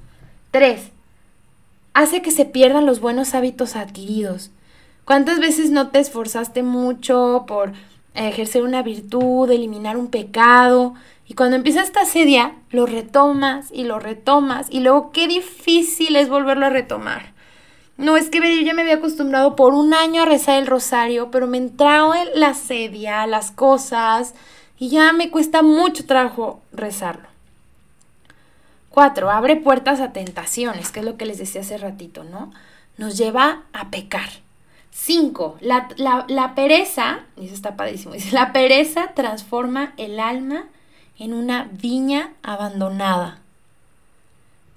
Tres, 0.51 0.91
hace 1.95 2.21
que 2.23 2.31
se 2.31 2.45
pierdan 2.45 2.87
los 2.87 3.01
buenos 3.01 3.35
hábitos 3.35 3.77
adquiridos. 3.77 4.51
¿Cuántas 5.05 5.41
veces 5.41 5.71
no 5.71 5.89
te 5.89 6.01
esforzaste 6.01 6.63
mucho 6.63 7.45
por 7.49 7.73
ejercer 8.27 8.63
una 8.63 8.83
virtud, 8.83 9.51
eliminar 9.51 9.97
un 9.97 10.09
pecado. 10.09 10.95
Y 11.27 11.35
cuando 11.35 11.57
empieza 11.57 11.83
esta 11.83 12.05
sedia, 12.05 12.57
lo 12.71 12.87
retomas 12.87 13.69
y 13.73 13.85
lo 13.85 13.99
retomas. 13.99 14.67
Y 14.71 14.81
luego 14.81 15.13
qué 15.13 15.29
difícil 15.29 16.17
es 16.17 16.29
volverlo 16.29 16.67
a 16.67 16.71
retomar. 16.71 17.33
No, 17.99 18.17
es 18.17 18.31
que 18.31 18.39
yo 18.39 18.63
ya 18.65 18.75
me 18.75 18.83
había 18.83 18.95
acostumbrado 18.95 19.57
por 19.57 19.75
un 19.75 19.93
año 19.93 20.23
a 20.23 20.27
rezar 20.27 20.59
el 20.59 20.67
rosario, 20.67 21.31
pero 21.31 21.47
me 21.47 21.59
entraba 21.59 22.17
la 22.35 22.55
sedia, 22.55 23.27
las 23.27 23.51
cosas, 23.51 24.35
y 24.79 24.89
ya 24.89 25.13
me 25.13 25.31
cuesta 25.31 25.63
mucho 25.63 26.07
trabajo 26.07 26.61
rezarlo. 26.73 27.29
Cuatro, 28.91 29.31
abre 29.31 29.57
puertas 29.57 30.01
a 30.01 30.13
tentaciones, 30.13 30.91
que 30.91 31.01
es 31.01 31.07
lo 31.07 31.17
que 31.17 31.27
les 31.27 31.39
decía 31.39 31.61
hace 31.61 31.77
ratito, 31.77 32.25
¿no? 32.25 32.53
Nos 32.97 33.19
lleva 33.19 33.65
a 33.73 33.91
pecar. 33.91 34.29
Cinco, 35.01 35.57
la, 35.61 36.53
pereza, 36.57 37.21
y 37.37 37.47
eso 37.47 37.55
está 37.55 37.77
padrísimo, 37.77 38.15
dice, 38.15 38.33
la 38.33 38.53
pereza 38.53 39.13
transforma 39.15 39.93
el 39.97 40.19
alma 40.19 40.65
en 41.21 41.35
una 41.35 41.69
viña 41.71 42.33
abandonada. 42.43 43.39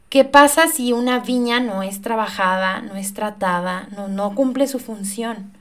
¿Qué 0.10 0.24
pasa 0.24 0.68
si 0.68 0.94
una 0.94 1.20
viña 1.20 1.60
no 1.60 1.82
es 1.82 2.04
trabajada, 2.04 2.82
no 2.82 2.96
es 2.96 3.16
tratada, 3.16 3.88
no, 3.98 4.08
no 4.10 4.36
cumple 4.36 4.68
su 4.68 4.78
función? 4.78 5.52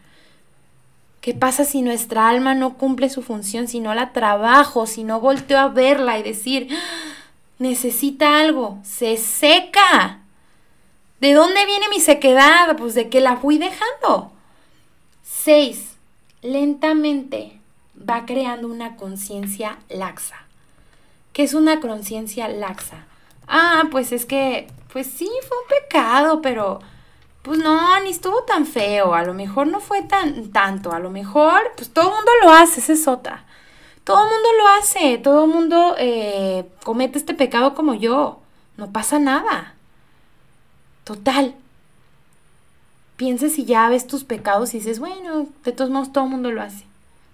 ¿Qué 1.23 1.33
pasa 1.33 1.65
si 1.65 1.81
nuestra 1.81 2.29
alma 2.29 2.55
no 2.55 2.75
cumple 2.75 3.09
su 3.09 3.23
función, 3.23 3.67
si 3.67 3.81
no 3.81 3.95
la 3.95 4.13
trabajo, 4.13 4.87
si 4.87 5.05
no 5.05 5.21
volteo 5.21 5.59
a 5.59 5.69
verla 5.69 6.19
y 6.19 6.23
decir, 6.23 6.69
ah, 6.71 7.15
necesita 7.59 8.39
algo, 8.39 8.79
se 8.85 9.17
seca? 9.17 10.19
¿De 11.19 11.33
dónde 11.33 11.65
viene 11.65 11.89
mi 11.89 11.99
sequedad? 11.99 12.77
Pues 12.77 12.95
de 12.95 13.09
que 13.09 13.21
la 13.21 13.39
fui 13.39 13.57
dejando. 13.57 14.33
6. 15.31 15.97
Lentamente 16.43 17.61
va 17.97 18.27
creando 18.27 18.67
una 18.67 18.97
conciencia 18.97 19.79
laxa. 19.89 20.37
¿Qué 21.33 21.45
es 21.45 21.55
una 21.55 21.81
conciencia 21.81 22.49
laxa? 22.49 23.07
Ah, 23.47 23.85
pues 23.91 24.13
es 24.13 24.27
que, 24.27 24.69
pues 24.93 25.07
sí, 25.07 25.31
fue 25.49 25.57
un 25.57 25.83
pecado, 25.83 26.43
pero 26.43 26.81
pues 27.43 27.59
no, 27.59 28.01
ni 28.01 28.11
estuvo 28.11 28.43
tan 28.43 28.67
feo, 28.67 29.15
a 29.15 29.23
lo 29.23 29.33
mejor 29.33 29.69
no 29.69 29.81
fue 29.81 30.03
tan 30.03 30.51
tanto, 30.51 30.93
a 30.93 30.99
lo 30.99 31.11
mejor, 31.11 31.61
pues 31.77 31.91
todo 31.91 32.09
el 32.09 32.17
mundo 32.17 32.31
lo 32.43 32.51
hace, 32.51 32.81
esa 32.81 32.93
es 32.93 33.09
otra. 33.09 33.45
Todo 34.05 34.25
el 34.25 34.31
mundo 34.31 34.49
lo 34.59 34.69
hace, 34.81 35.19
todo 35.19 35.45
el 35.45 35.51
mundo 35.51 35.95
eh, 35.99 36.69
comete 36.85 37.19
este 37.19 37.35
pecado 37.35 37.75
como 37.75 37.95
yo, 37.95 38.41
no 38.77 38.91
pasa 38.93 39.19
nada. 39.19 39.75
Total, 41.05 41.55
pienses 43.21 43.55
si 43.55 43.67
ya 43.67 43.87
ves 43.91 44.07
tus 44.07 44.25
pecados 44.25 44.73
y 44.73 44.79
dices, 44.79 44.99
bueno, 44.99 45.47
de 45.63 45.73
todos 45.73 45.91
modos 45.91 46.11
todo 46.11 46.25
el 46.25 46.31
mundo 46.31 46.51
lo 46.51 46.63
hace. 46.63 46.85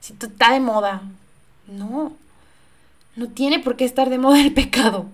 Si 0.01 0.14
está 0.20 0.51
de 0.51 0.59
moda. 0.59 1.03
No, 1.68 2.12
no 3.14 3.29
tiene 3.29 3.61
por 3.61 3.77
qué 3.77 3.85
estar 3.85 4.11
de 4.11 4.18
moda 4.18 4.40
el 4.40 4.53
pecado. 4.53 5.07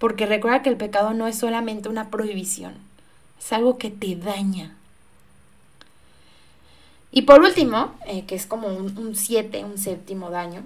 Porque 0.00 0.26
recuerda 0.26 0.60
que 0.62 0.70
el 0.70 0.76
pecado 0.76 1.14
no 1.14 1.28
es 1.28 1.38
solamente 1.38 1.88
una 1.88 2.10
prohibición, 2.10 2.74
es 3.38 3.52
algo 3.52 3.78
que 3.78 3.90
te 3.90 4.16
daña. 4.16 4.74
Y 7.12 7.22
por 7.22 7.40
último, 7.40 7.94
eh, 8.06 8.24
que 8.24 8.34
es 8.34 8.46
como 8.46 8.66
un 8.66 9.14
siete, 9.14 9.64
un 9.64 9.78
séptimo 9.78 10.30
daño, 10.30 10.62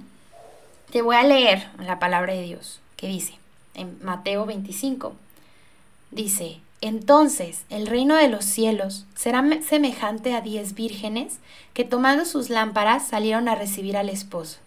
te 0.91 1.03
voy 1.03 1.17
a 1.17 1.25
leer 1.25 1.69
la 1.79 1.99
palabra 1.99 2.33
de 2.33 2.41
Dios 2.41 2.81
que 2.97 3.09
dice 3.09 3.35
en 3.75 3.99
Mateo 4.03 4.47
25. 4.47 5.13
Dice, 6.11 6.61
entonces 6.87 7.65
el 7.71 7.87
reino 7.87 8.17
de 8.17 8.29
los 8.29 8.45
cielos 8.45 9.07
será 9.15 9.45
semejante 9.63 10.35
a 10.35 10.41
diez 10.41 10.75
vírgenes 10.75 11.39
que 11.73 11.85
tomando 11.85 12.25
sus 12.25 12.51
lámparas 12.51 13.07
salieron 13.07 13.49
a 13.49 13.55
recibir 13.55 13.97
al 13.97 14.09
esposo. 14.09 14.59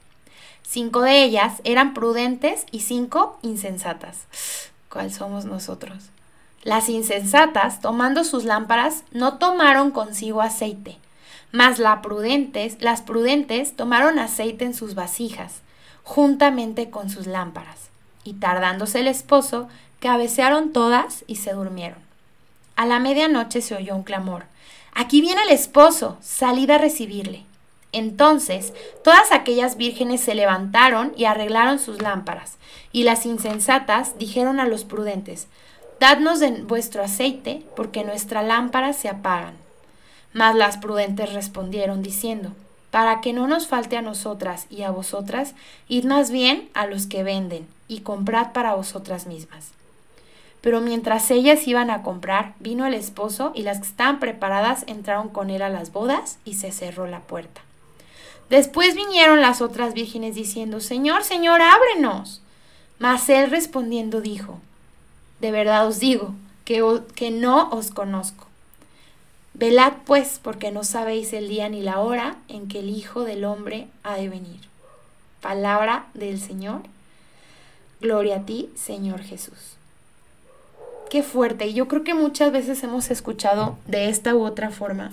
Cinco 0.64 1.02
de 1.02 1.24
ellas 1.24 1.62
eran 1.64 1.94
prudentes 1.94 2.66
y 2.72 2.82
cinco 2.82 3.38
insensatas. 3.42 4.28
¿Cuál 4.90 5.12
somos 5.12 5.46
nosotros? 5.46 6.10
Las 6.64 6.90
insensatas, 6.90 7.80
tomando 7.80 8.24
sus 8.24 8.44
lámparas, 8.44 9.04
no 9.12 9.38
tomaron 9.38 9.92
consigo 9.92 10.42
aceite, 10.42 10.98
mas 11.52 11.80
las 11.80 12.00
prudentes, 12.02 12.78
las 12.82 13.02
prudentes 13.02 13.76
tomaron 13.76 14.20
aceite 14.20 14.66
en 14.66 14.74
sus 14.74 14.94
vasijas, 14.94 15.62
juntamente 16.04 16.90
con 16.90 17.10
sus 17.10 17.28
lámparas. 17.28 17.90
Y 18.24 18.34
tardándose 18.34 19.00
el 19.00 19.08
esposo, 19.08 19.70
Cabecearon 20.00 20.72
todas 20.72 21.26
y 21.28 21.36
se 21.36 21.52
durmieron. 21.52 22.00
A 22.80 22.86
la 22.86 23.00
medianoche 23.00 23.60
se 23.60 23.76
oyó 23.76 23.94
un 23.94 24.04
clamor. 24.04 24.46
Aquí 24.94 25.20
viene 25.20 25.42
el 25.42 25.50
esposo, 25.50 26.18
salid 26.22 26.70
a 26.70 26.78
recibirle. 26.78 27.44
Entonces 27.92 28.72
todas 29.04 29.34
aquellas 29.34 29.76
vírgenes 29.76 30.22
se 30.22 30.34
levantaron 30.34 31.12
y 31.18 31.26
arreglaron 31.26 31.78
sus 31.78 32.02
lámparas, 32.02 32.56
y 32.94 33.04
las 33.04 33.26
insensatas 33.26 34.18
dijeron 34.18 34.62
a 34.62 34.66
los 34.66 34.86
prudentes, 34.86 35.48
Dadnos 36.00 36.40
de 36.40 36.52
vuestro 36.52 37.04
aceite, 37.04 37.64
porque 37.76 38.06
nuestras 38.06 38.46
lámparas 38.46 38.96
se 38.96 39.10
apagan. 39.10 39.56
Mas 40.32 40.56
las 40.56 40.78
prudentes 40.78 41.34
respondieron, 41.34 42.02
diciendo, 42.02 42.54
Para 42.92 43.20
que 43.20 43.34
no 43.34 43.46
nos 43.46 43.68
falte 43.68 43.98
a 43.98 44.02
nosotras 44.02 44.68
y 44.70 44.84
a 44.84 44.92
vosotras, 44.92 45.54
id 45.90 46.06
más 46.06 46.32
bien 46.32 46.70
a 46.74 46.86
los 46.86 47.08
que 47.08 47.24
venden, 47.24 47.68
y 47.90 48.00
comprad 48.00 48.54
para 48.54 48.76
vosotras 48.76 49.28
mismas. 49.28 49.74
Pero 50.62 50.82
mientras 50.82 51.32
ellas 51.32 51.68
iban 51.68 51.90
a 51.90 52.04
comprar, 52.04 52.54
vino 52.60 52.86
el 52.86 52.94
esposo, 52.94 53.52
y 53.56 53.64
las 53.64 53.80
que 53.80 53.88
estaban 53.88 54.20
preparadas 54.20 54.84
entraron 54.88 55.30
con 55.30 55.50
él 55.50 55.62
a 55.62 55.70
las 55.70 55.92
bodas, 55.92 56.38
y 56.46 56.56
se 56.56 56.72
cerró 56.72 57.08
la 57.08 57.22
puerta. 57.22 57.62
Después 58.50 58.96
vinieron 58.96 59.42
las 59.42 59.62
otras 59.62 59.94
vírgenes 59.94 60.36
diciendo, 60.36 60.80
Señor, 60.80 61.24
Señor, 61.24 61.62
ábrenos. 61.62 62.42
Mas 62.98 63.30
él 63.30 63.50
respondiendo 63.50 64.22
dijo, 64.22 64.60
De 65.40 65.52
verdad 65.52 65.88
os 65.88 66.00
digo, 66.00 66.34
que, 66.66 66.84
que 67.16 67.32
no 67.32 67.70
os 67.70 67.92
conozco. 67.92 68.48
Velad 69.54 69.94
pues, 70.06 70.40
porque 70.42 70.72
no 70.72 70.84
sabéis 70.84 71.34
el 71.34 71.48
día 71.48 71.70
ni 71.70 71.82
la 71.82 72.00
hora 72.00 72.38
en 72.48 72.68
que 72.68 72.80
el 72.80 72.90
Hijo 72.90 73.24
del 73.24 73.46
Hombre 73.46 73.88
ha 74.04 74.16
de 74.16 74.30
venir. 74.30 74.60
Palabra 75.42 76.08
del 76.14 76.40
Señor. 76.40 76.82
Gloria 78.02 78.38
a 78.38 78.46
ti, 78.46 78.70
Señor 78.76 79.22
Jesús. 79.22 79.79
Qué 81.10 81.24
fuerte. 81.24 81.68
Y 81.68 81.74
yo 81.74 81.88
creo 81.88 82.04
que 82.04 82.14
muchas 82.14 82.52
veces 82.52 82.84
hemos 82.84 83.10
escuchado 83.10 83.78
de 83.88 84.10
esta 84.10 84.36
u 84.36 84.44
otra 84.44 84.70
forma 84.70 85.12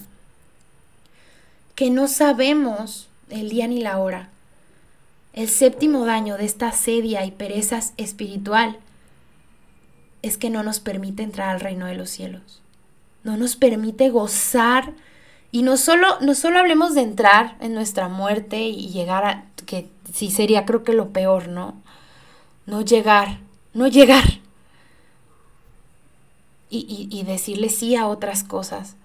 que 1.74 1.90
no 1.90 2.08
sabemos 2.08 3.08
el 3.28 3.50
día 3.50 3.68
ni 3.68 3.80
la 3.80 3.98
hora. 3.98 4.30
El 5.34 5.48
séptimo 5.48 6.06
daño 6.06 6.38
de 6.38 6.46
esta 6.46 6.72
sedia 6.72 7.24
y 7.26 7.30
perezas 7.30 7.92
espiritual 7.98 8.78
es 10.22 10.38
que 10.38 10.48
no 10.48 10.62
nos 10.62 10.80
permite 10.80 11.22
entrar 11.22 11.50
al 11.50 11.60
reino 11.60 11.86
de 11.86 11.94
los 11.94 12.08
cielos. 12.08 12.62
No 13.24 13.36
nos 13.36 13.56
permite 13.56 14.08
gozar 14.08 14.94
y 15.52 15.62
no 15.62 15.76
solo, 15.76 16.18
no 16.20 16.34
solo 16.34 16.58
hablemos 16.58 16.94
de 16.94 17.02
entrar 17.02 17.56
en 17.60 17.74
nuestra 17.74 18.08
muerte 18.08 18.60
y 18.62 18.88
llegar 18.88 19.24
a, 19.24 19.44
que 19.66 19.88
sí 20.12 20.30
sería 20.30 20.64
creo 20.64 20.82
que 20.82 20.94
lo 20.94 21.10
peor, 21.10 21.48
¿no? 21.48 21.74
No 22.64 22.80
llegar, 22.80 23.38
no 23.74 23.86
llegar. 23.86 24.24
Y, 26.68 27.08
y 27.10 27.22
decirle 27.22 27.68
sí 27.68 27.94
a 27.94 28.08
otras 28.08 28.42
cosas, 28.42 28.96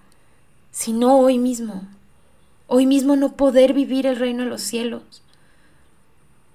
sino 0.72 1.20
hoy 1.20 1.38
mismo, 1.38 1.84
hoy 2.68 2.88
mismo 2.88 3.16
no 3.16 3.34
poder 3.34 3.74
vivir 3.74 4.08
el 4.08 4.16
reino 4.16 4.44
de 4.44 4.50
los 4.50 4.62
cielos. 4.62 5.22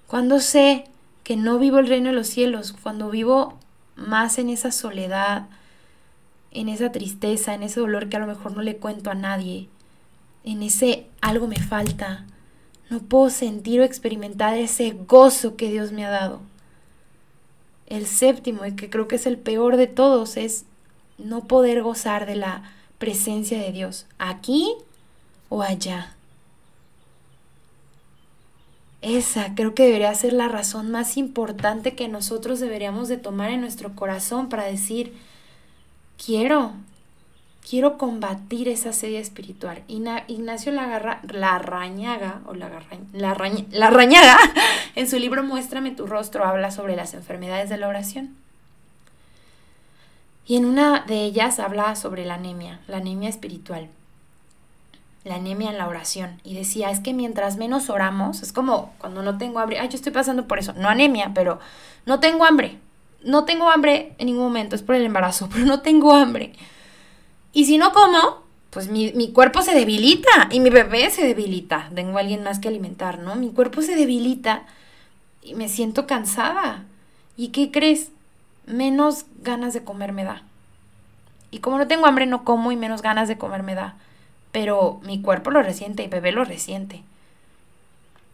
Cuando 0.07 0.39
sé 0.39 0.85
que 1.23 1.37
no 1.37 1.59
vivo 1.59 1.79
el 1.79 1.87
reino 1.87 2.09
de 2.09 2.15
los 2.15 2.27
cielos, 2.27 2.73
cuando 2.73 3.09
vivo 3.09 3.57
más 3.95 4.37
en 4.37 4.49
esa 4.49 4.71
soledad, 4.71 5.47
en 6.51 6.69
esa 6.69 6.91
tristeza, 6.91 7.53
en 7.53 7.63
ese 7.63 7.79
dolor 7.79 8.09
que 8.09 8.17
a 8.17 8.19
lo 8.19 8.27
mejor 8.27 8.55
no 8.55 8.61
le 8.61 8.77
cuento 8.77 9.11
a 9.11 9.15
nadie, 9.15 9.67
en 10.43 10.63
ese 10.63 11.07
algo 11.21 11.47
me 11.47 11.59
falta, 11.59 12.25
no 12.89 12.99
puedo 12.99 13.29
sentir 13.29 13.81
o 13.81 13.83
experimentar 13.83 14.57
ese 14.57 14.91
gozo 14.91 15.57
que 15.57 15.69
Dios 15.69 15.91
me 15.91 16.05
ha 16.05 16.09
dado. 16.09 16.39
El 17.85 18.05
séptimo, 18.05 18.65
y 18.65 18.75
que 18.75 18.89
creo 18.89 19.07
que 19.07 19.17
es 19.17 19.27
el 19.27 19.37
peor 19.37 19.75
de 19.77 19.87
todos, 19.87 20.37
es 20.37 20.65
no 21.17 21.45
poder 21.45 21.81
gozar 21.81 22.25
de 22.25 22.35
la 22.35 22.63
presencia 22.97 23.59
de 23.59 23.71
Dios 23.71 24.05
aquí 24.17 24.73
o 25.49 25.61
allá. 25.61 26.13
Esa 29.01 29.53
creo 29.55 29.75
que 29.75 29.85
debería 29.85 30.13
ser 30.15 30.33
la 30.33 30.47
razón 30.47 30.89
más 30.91 31.17
importante 31.17 31.95
que 31.95 32.07
nosotros 32.07 32.59
deberíamos 32.59 33.07
de 33.07 33.17
tomar 33.17 33.51
en 33.51 33.61
nuestro 33.61 33.95
corazón 33.95 34.49
para 34.49 34.63
decir, 34.63 35.13
quiero, 36.23 36.73
quiero 37.67 37.97
combatir 37.97 38.67
esa 38.67 38.93
sedia 38.93 39.19
espiritual. 39.19 39.83
Ignacio 39.87 40.71
Lagarra, 40.71 41.21
Larrañaga, 41.29 42.41
o 42.47 42.55
la, 42.55 42.71
Larrañaga, 43.13 44.37
en 44.95 45.07
su 45.07 45.19
libro 45.19 45.43
Muéstrame 45.43 45.91
tu 45.91 46.07
rostro, 46.07 46.43
habla 46.43 46.71
sobre 46.71 46.95
las 46.95 47.13
enfermedades 47.13 47.69
de 47.69 47.77
la 47.77 47.87
oración. 47.87 48.35
Y 50.47 50.55
en 50.55 50.65
una 50.65 51.01
de 51.01 51.23
ellas 51.23 51.59
habla 51.59 51.95
sobre 51.95 52.25
la 52.25 52.35
anemia, 52.35 52.79
la 52.87 52.97
anemia 52.97 53.29
espiritual 53.29 53.89
la 55.27 55.35
anemia 55.35 55.69
en 55.69 55.77
la 55.77 55.87
oración 55.87 56.39
y 56.43 56.55
decía, 56.55 56.89
es 56.89 56.99
que 56.99 57.13
mientras 57.13 57.57
menos 57.57 57.89
oramos, 57.89 58.41
es 58.41 58.53
como 58.53 58.93
cuando 58.97 59.21
no 59.21 59.37
tengo 59.37 59.59
hambre, 59.59 59.79
ay, 59.79 59.89
yo 59.89 59.95
estoy 59.95 60.11
pasando 60.11 60.47
por 60.47 60.59
eso, 60.59 60.73
no 60.73 60.87
anemia, 60.87 61.31
pero 61.35 61.59
no 62.05 62.19
tengo 62.19 62.45
hambre, 62.45 62.79
no 63.23 63.45
tengo 63.45 63.69
hambre 63.69 64.15
en 64.17 64.27
ningún 64.27 64.45
momento, 64.45 64.75
es 64.75 64.83
por 64.83 64.95
el 64.95 65.05
embarazo, 65.05 65.49
pero 65.53 65.65
no 65.65 65.81
tengo 65.81 66.13
hambre. 66.13 66.53
Y 67.53 67.65
si 67.65 67.77
no 67.77 67.91
como, 67.91 68.43
pues 68.69 68.89
mi, 68.89 69.11
mi 69.13 69.31
cuerpo 69.31 69.61
se 69.61 69.73
debilita 69.73 70.47
y 70.51 70.59
mi 70.59 70.69
bebé 70.69 71.09
se 71.09 71.25
debilita, 71.25 71.89
tengo 71.93 72.17
a 72.17 72.21
alguien 72.21 72.43
más 72.43 72.59
que 72.59 72.67
alimentar, 72.67 73.19
¿no? 73.19 73.35
Mi 73.35 73.49
cuerpo 73.49 73.81
se 73.81 73.95
debilita 73.95 74.65
y 75.41 75.55
me 75.55 75.69
siento 75.69 76.07
cansada. 76.07 76.85
¿Y 77.35 77.49
qué 77.49 77.71
crees? 77.71 78.11
Menos 78.67 79.25
ganas 79.41 79.73
de 79.73 79.83
comer 79.83 80.13
me 80.13 80.23
da. 80.23 80.43
Y 81.49 81.59
como 81.59 81.79
no 81.79 81.87
tengo 81.87 82.05
hambre, 82.05 82.27
no 82.27 82.43
como 82.43 82.71
y 82.71 82.75
menos 82.75 83.01
ganas 83.01 83.27
de 83.27 83.39
comer 83.39 83.63
me 83.63 83.73
da 83.73 83.95
pero 84.57 84.99
mi 85.03 85.21
cuerpo 85.21 85.51
lo 85.51 85.61
resiente 85.61 86.03
y 86.03 86.07
bebé 86.07 86.31
lo 86.31 86.43
resiente. 86.43 87.03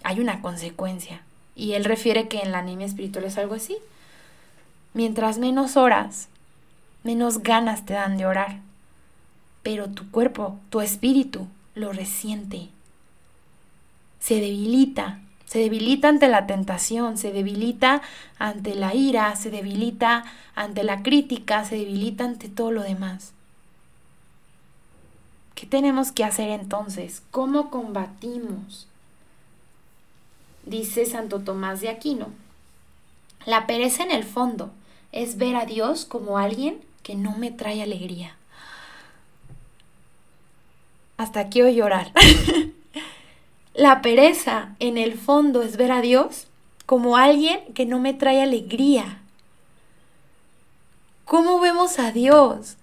Hay 0.04 0.22
una 0.22 0.42
consecuencia. 0.42 1.22
Y 1.54 1.74
él 1.74 1.84
refiere 1.84 2.30
que 2.30 2.40
en 2.40 2.54
la 2.54 2.60
anemia 2.60 2.86
espiritual 2.86 3.26
es 3.26 3.38
algo 3.38 3.56
así. 3.56 3.78
Mientras 4.94 5.38
menos 5.38 5.76
horas, 5.76 6.30
menos 7.04 7.44
ganas 7.44 7.86
te 7.86 7.94
dan 7.94 8.18
de 8.18 8.26
orar. 8.26 8.60
Pero 9.64 9.90
tu 9.90 10.10
cuerpo, 10.12 10.58
tu 10.70 10.80
espíritu, 10.80 11.48
lo 11.76 11.92
resiente. 11.92 12.70
Se 14.22 14.36
debilita, 14.36 15.20
se 15.54 15.60
debilita 15.60 16.10
ante 16.10 16.30
la 16.30 16.48
tentación, 16.48 17.16
se 17.16 17.32
debilita 17.32 18.02
ante 18.40 18.74
la 18.74 18.96
ira, 18.96 19.36
se 19.36 19.52
debilita 19.52 20.24
ante 20.56 20.84
la 20.84 21.04
crítica, 21.04 21.64
se 21.64 21.76
debilita 21.76 22.24
ante 22.24 22.50
todo 22.50 22.72
lo 22.72 22.82
demás. 22.82 23.34
¿Qué 25.54 25.68
tenemos 25.68 26.12
que 26.12 26.24
hacer 26.24 26.50
entonces? 26.50 27.22
¿Cómo 27.30 27.70
combatimos? 27.70 28.88
Dice 30.66 31.06
Santo 31.06 31.42
Tomás 31.42 31.82
de 31.82 31.90
Aquino, 31.90 32.30
la 33.46 33.68
pereza 33.68 34.02
en 34.02 34.10
el 34.10 34.24
fondo 34.24 34.72
es 35.12 35.38
ver 35.38 35.56
a 35.56 35.68
Dios 35.68 36.06
como 36.06 36.40
alguien 36.40 36.82
que 37.04 37.14
no 37.14 37.38
me 37.38 37.52
trae 37.52 37.84
alegría. 37.84 38.36
Hasta 41.18 41.50
quiero 41.50 41.70
llorar. 41.70 42.12
la 43.74 44.02
pereza 44.02 44.76
en 44.80 44.98
el 44.98 45.18
fondo 45.18 45.62
es 45.62 45.78
ver 45.78 45.92
a 45.92 46.02
Dios 46.02 46.48
como 46.86 47.18
alguien 47.18 47.60
que 47.74 47.86
no 47.86 48.00
me 48.00 48.14
trae 48.14 48.42
alegría. 48.42 49.20
¿Cómo 51.26 51.60
vemos 51.60 52.00
a 52.00 52.12
Dios? 52.12 52.78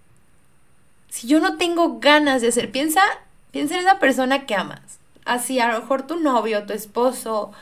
si 1.11 1.27
yo 1.27 1.41
no 1.41 1.57
tengo 1.57 1.99
ganas 1.99 2.41
de 2.41 2.49
hacer, 2.49 2.71
piensa, 2.71 3.03
piensa 3.51 3.75
en 3.75 3.81
esa 3.81 3.99
persona 3.99 4.47
que 4.47 4.55
amas. 4.55 4.81
Así, 5.25 5.61
a 5.61 5.71
lo 5.73 5.81
mejor 5.81 6.07
tu 6.07 6.19
novio, 6.19 6.65
tu 6.65 6.73
esposo, 6.73 7.53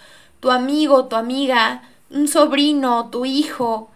tu 0.41 0.51
amigo, 0.51 1.07
tu 1.07 1.17
amiga, 1.17 1.83
un 2.11 2.29
sobrino, 2.29 3.09
tu 3.11 3.25
hijo, 3.25 3.91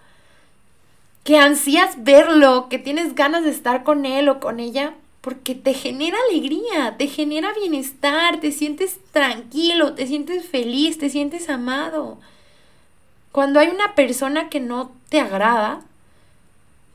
que 1.22 1.38
ansías 1.38 2.02
verlo, 2.02 2.68
que 2.68 2.78
tienes 2.78 3.14
ganas 3.14 3.44
de 3.44 3.50
estar 3.50 3.84
con 3.84 4.06
él 4.06 4.28
o 4.28 4.40
con 4.40 4.58
ella, 4.58 4.94
porque 5.22 5.54
te 5.54 5.72
genera 5.72 6.18
alegría, 6.28 6.96
te 6.98 7.06
genera 7.06 7.54
bienestar, 7.54 8.40
te 8.40 8.50
sientes 8.50 8.98
tranquilo, 9.12 9.94
te 9.94 10.06
sientes 10.06 10.46
feliz, 10.46 10.98
te 10.98 11.08
sientes 11.08 11.48
amado. 11.48 12.18
Cuando 13.30 13.60
hay 13.60 13.68
una 13.68 13.94
persona 13.94 14.50
que 14.50 14.58
no 14.58 14.90
te 15.08 15.20
agrada, 15.20 15.82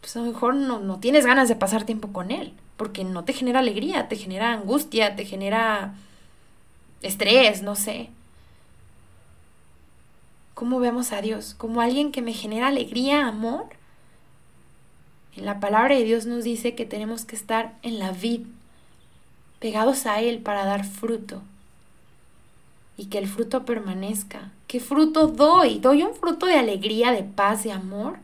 pues 0.01 0.15
a 0.17 0.19
lo 0.19 0.25
mejor 0.25 0.55
no, 0.55 0.79
no 0.79 0.99
tienes 0.99 1.25
ganas 1.25 1.47
de 1.47 1.55
pasar 1.55 1.85
tiempo 1.85 2.11
con 2.11 2.29
él, 2.31 2.53
porque 2.75 3.05
no 3.05 3.23
te 3.23 3.31
genera 3.31 3.59
alegría, 3.59 4.09
te 4.09 4.17
genera 4.17 4.51
angustia, 4.51 5.15
te 5.15 5.23
genera 5.25 5.95
estrés, 7.01 7.61
no 7.61 7.75
sé. 7.75 8.09
¿Cómo 10.53 10.79
vemos 10.79 11.13
a 11.13 11.21
Dios? 11.21 11.53
Como 11.57 11.79
alguien 11.79 12.11
que 12.11 12.21
me 12.21 12.33
genera 12.33 12.67
alegría, 12.67 13.25
amor. 13.25 13.67
La 15.37 15.59
palabra 15.59 15.95
de 15.95 16.03
Dios 16.03 16.25
nos 16.25 16.43
dice 16.43 16.75
que 16.75 16.85
tenemos 16.85 17.25
que 17.25 17.35
estar 17.35 17.73
en 17.81 17.99
la 17.99 18.11
vid, 18.11 18.41
pegados 19.59 20.05
a 20.05 20.21
Él 20.21 20.39
para 20.39 20.65
dar 20.65 20.85
fruto. 20.85 21.41
Y 22.97 23.05
que 23.05 23.19
el 23.19 23.27
fruto 23.27 23.63
permanezca. 23.63 24.51
¿Qué 24.67 24.79
fruto 24.79 25.27
doy? 25.27 25.79
¿Doy 25.79 26.03
un 26.03 26.15
fruto 26.15 26.47
de 26.47 26.55
alegría, 26.55 27.11
de 27.11 27.23
paz, 27.23 27.63
de 27.63 27.71
amor? 27.71 28.17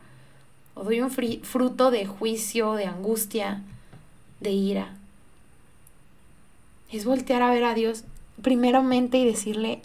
o 0.74 0.82
doy 0.82 1.00
un 1.00 1.10
fruto 1.10 1.90
de 1.90 2.04
juicio, 2.04 2.74
de 2.74 2.86
angustia, 2.86 3.62
de 4.40 4.50
ira. 4.50 4.94
Es 6.90 7.04
voltear 7.04 7.42
a 7.42 7.50
ver 7.50 7.64
a 7.64 7.74
Dios 7.74 8.04
primeramente 8.42 9.18
y 9.18 9.24
decirle, 9.24 9.80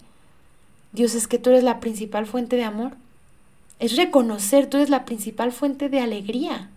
Dios 0.92 1.14
es 1.14 1.28
que 1.28 1.38
tú 1.38 1.50
eres 1.50 1.62
la 1.62 1.80
principal 1.80 2.26
fuente 2.26 2.56
de 2.56 2.64
amor. 2.64 2.92
Es 3.78 3.96
reconocer, 3.96 4.68
tú 4.68 4.76
eres 4.76 4.90
la 4.90 5.04
principal 5.04 5.52
fuente 5.52 5.88
de 5.88 6.00
alegría. 6.00 6.68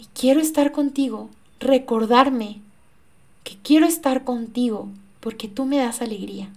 Y 0.00 0.06
quiero 0.14 0.40
estar 0.40 0.72
contigo, 0.72 1.28
recordarme 1.58 2.62
que 3.44 3.58
quiero 3.62 3.84
estar 3.84 4.24
contigo 4.24 4.88
porque 5.20 5.46
tú 5.46 5.66
me 5.66 5.76
das 5.76 6.00
alegría. 6.00 6.48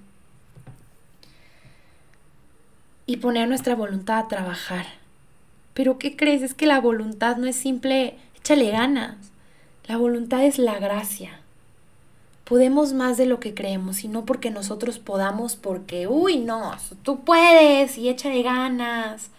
Y 3.06 3.17
poner 3.17 3.49
nuestra 3.49 3.75
voluntad 3.75 4.19
a 4.19 4.27
trabajar. 4.29 4.86
Pero 5.73 5.97
¿qué 5.97 6.15
crees? 6.15 6.41
Es 6.41 6.53
que 6.53 6.65
la 6.65 6.79
voluntad 6.79 7.36
no 7.36 7.45
es 7.45 7.58
simple, 7.58 8.15
échale 8.38 8.71
ganas. 8.71 9.17
La 9.88 9.97
voluntad 9.97 10.45
es 10.45 10.58
la 10.58 10.79
gracia. 10.79 11.41
Podemos 12.45 12.93
más 12.93 13.17
de 13.17 13.25
lo 13.25 13.41
que 13.41 13.53
creemos 13.53 14.06
y 14.06 14.08
no 14.08 14.23
porque 14.23 14.51
nosotros 14.51 14.99
podamos, 14.99 15.58
porque, 15.58 16.08
uy, 16.08 16.38
no, 16.38 16.71
tú 17.01 17.25
puedes 17.25 17.97
y 17.97 18.08
échale 18.08 18.41
ganas. 18.41 19.32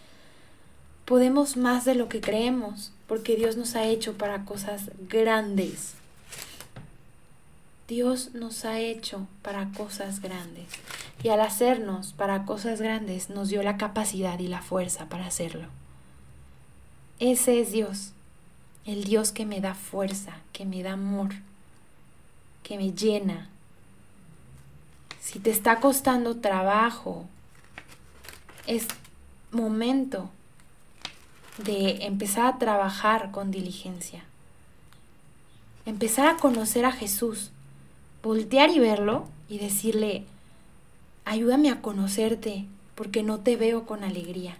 Podemos 1.06 1.56
más 1.56 1.86
de 1.86 1.94
lo 1.94 2.10
que 2.10 2.20
creemos 2.20 2.93
porque 3.06 3.36
Dios 3.36 3.56
nos 3.56 3.74
ha 3.76 3.84
hecho 3.84 4.14
para 4.14 4.44
cosas 4.44 4.90
grandes. 5.08 5.94
Dios 7.86 8.34
nos 8.34 8.64
ha 8.64 8.80
hecho 8.80 9.26
para 9.42 9.70
cosas 9.72 10.20
grandes. 10.20 10.66
Y 11.22 11.28
al 11.28 11.40
hacernos 11.40 12.12
para 12.12 12.44
cosas 12.44 12.80
grandes 12.80 13.30
nos 13.30 13.48
dio 13.48 13.62
la 13.62 13.76
capacidad 13.76 14.38
y 14.38 14.48
la 14.48 14.62
fuerza 14.62 15.08
para 15.08 15.26
hacerlo. 15.26 15.68
Ese 17.18 17.60
es 17.60 17.72
Dios, 17.72 18.12
el 18.86 19.04
Dios 19.04 19.32
que 19.32 19.46
me 19.46 19.60
da 19.60 19.74
fuerza, 19.74 20.32
que 20.52 20.64
me 20.64 20.82
da 20.82 20.92
amor, 20.92 21.30
que 22.62 22.76
me 22.76 22.92
llena. 22.92 23.48
Si 25.20 25.38
te 25.38 25.50
está 25.50 25.80
costando 25.80 26.36
trabajo, 26.36 27.26
es 28.66 28.88
momento 29.52 30.30
de 31.58 32.04
empezar 32.06 32.46
a 32.46 32.58
trabajar 32.58 33.30
con 33.30 33.50
diligencia. 33.50 34.24
Empezar 35.86 36.26
a 36.26 36.36
conocer 36.36 36.84
a 36.84 36.92
Jesús, 36.92 37.50
voltear 38.22 38.70
y 38.70 38.78
verlo 38.78 39.28
y 39.48 39.58
decirle, 39.58 40.24
ayúdame 41.24 41.70
a 41.70 41.80
conocerte 41.80 42.64
porque 42.94 43.22
no 43.22 43.40
te 43.40 43.56
veo 43.56 43.86
con 43.86 44.02
alegría, 44.02 44.56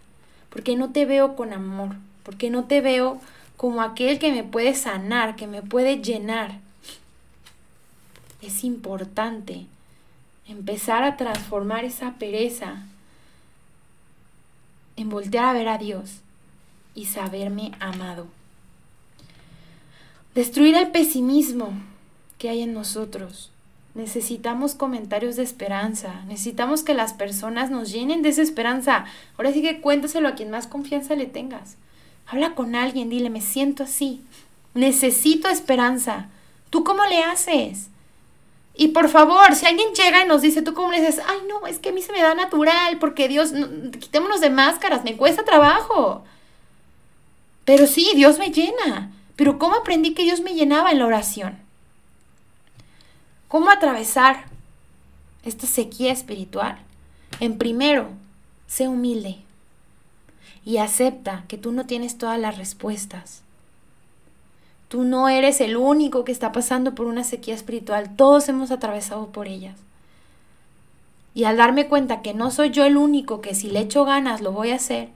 porque 0.51 0.77
no 0.77 0.91
te 0.91 1.07
veo 1.07 1.35
con 1.35 1.53
amor, 1.53 1.97
porque 2.23 2.51
no 2.51 2.65
te 2.65 2.81
veo 2.81 3.21
como 3.57 3.83
aquel 3.83 4.19
que 4.19 4.33
me 4.33 4.45
puede 4.45 4.75
sanar, 4.75 5.37
que 5.37 5.47
me 5.47 5.63
puede 5.63 6.03
llenar. 6.03 6.59
Es 8.43 8.63
importante 8.65 9.67
empezar 10.47 11.03
a 11.03 11.17
transformar 11.17 11.85
esa 11.85 12.13
pereza 12.15 12.83
en 14.97 15.09
voltear 15.09 15.47
a 15.47 15.53
ver 15.55 15.69
a 15.69 15.79
Dios 15.79 16.21
y 16.95 17.07
saberme 17.07 17.73
amado. 17.81 18.27
Destruir 20.35 20.75
el 20.75 20.89
pesimismo 20.89 21.73
que 22.39 22.49
hay 22.49 22.63
en 22.63 22.75
nosotros. 22.75 23.51
Necesitamos 23.95 24.75
comentarios 24.75 25.37
de 25.37 25.45
esperanza. 25.45 26.25
Necesitamos 26.27 26.83
que 26.83 26.95
las 26.95 27.13
personas 27.13 27.71
nos 27.71 27.93
llenen 27.93 28.23
de 28.23 28.31
esa 28.31 28.43
esperanza. 28.43 29.05
Ahora 29.37 29.53
sí 29.53 29.63
que 29.63 29.81
cuéntaselo 29.81 30.29
a 30.29 30.35
quien 30.35 30.51
más 30.51 30.67
confianza 30.67 31.15
le 31.15 31.27
tengas. 31.27 31.77
Habla 32.27 32.55
con 32.55 32.75
alguien, 32.75 33.11
dile, 33.11 33.31
me 33.31 33.41
siento 33.41 33.85
así. 33.85 34.23
Necesito 34.75 35.49
esperanza. 35.49 36.29
¿Tú 36.71 36.83
cómo 36.83 37.05
le 37.07 37.23
haces? 37.23 37.91
Y 38.75 38.89
por 38.89 39.09
favor, 39.09 39.55
si 39.55 39.67
alguien 39.67 39.95
llega 39.95 40.25
y 40.25 40.29
nos 40.29 40.43
dice, 40.43 40.63
¿tú 40.63 40.75
cómo 40.75 40.91
le 40.91 41.01
dices? 41.01 41.23
Ay, 41.29 41.39
no, 41.49 41.69
es 41.69 41.79
que 41.79 41.91
a 41.91 41.93
mí 41.93 42.03
se 42.03 42.13
me 42.13 42.21
da 42.21 42.35
natural, 42.35 42.99
porque 42.99 43.29
Dios, 43.29 43.53
quitémonos 44.01 44.41
de 44.41 44.51
máscaras, 44.51 45.05
me 45.05 45.17
cuesta 45.17 45.45
trabajo. 45.45 46.25
Pero 47.65 47.87
sí, 47.87 48.11
Dios 48.15 48.39
me 48.39 48.51
llena. 48.51 49.13
Pero 49.37 49.59
¿cómo 49.59 49.77
aprendí 49.77 50.15
que 50.15 50.23
Dios 50.23 50.41
me 50.41 50.55
llenaba 50.55 50.91
en 50.91 50.99
la 50.99 51.07
oración? 51.07 51.59
¿Cómo 53.49 53.71
atravesar 53.71 54.45
esta 55.45 55.67
sequía 55.67 56.13
espiritual? 56.13 56.79
En 57.41 57.59
primero, 57.59 58.09
sé 58.67 58.89
humilde 58.89 59.39
y 60.65 60.79
acepta 60.79 61.45
que 61.49 61.59
tú 61.59 61.73
no 61.73 61.87
tienes 61.87 62.17
todas 62.17 62.39
las 62.39 62.57
respuestas. 62.57 63.43
Tú 64.89 65.05
no 65.05 65.29
eres 65.29 65.61
el 65.61 65.77
único 65.77 66.25
que 66.25 66.33
está 66.33 66.53
pasando 66.53 66.95
por 66.95 67.07
una 67.07 67.25
sequía 67.25 67.55
espiritual, 67.55 68.15
todos 68.17 68.49
hemos 68.49 68.71
atravesado 68.71 69.29
por 69.29 69.49
ellas. 69.49 69.77
Y 71.35 71.45
al 71.45 71.57
darme 71.57 71.89
cuenta 71.89 72.23
que 72.23 72.33
no 72.33 72.51
soy 72.51 72.71
yo 72.71 72.85
el 72.85 72.97
único 72.97 73.41
que 73.41 73.55
si 73.55 73.69
le 73.69 73.81
echo 73.81 74.05
ganas 74.05 74.41
lo 74.41 74.53
voy 74.53 74.71
a 74.71 74.77
hacer, 74.77 75.09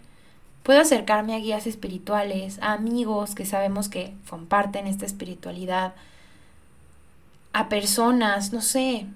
Puedo 0.68 0.82
acercarme 0.82 1.34
a 1.34 1.38
guías 1.38 1.66
espirituales, 1.66 2.58
a 2.60 2.74
amigos 2.74 3.34
que 3.34 3.46
sabemos 3.46 3.88
que 3.88 4.12
comparten 4.28 4.86
esta 4.86 5.06
espiritualidad, 5.06 5.94
a 7.54 7.70
personas, 7.70 8.52
no 8.52 8.60
sé, 8.60 9.06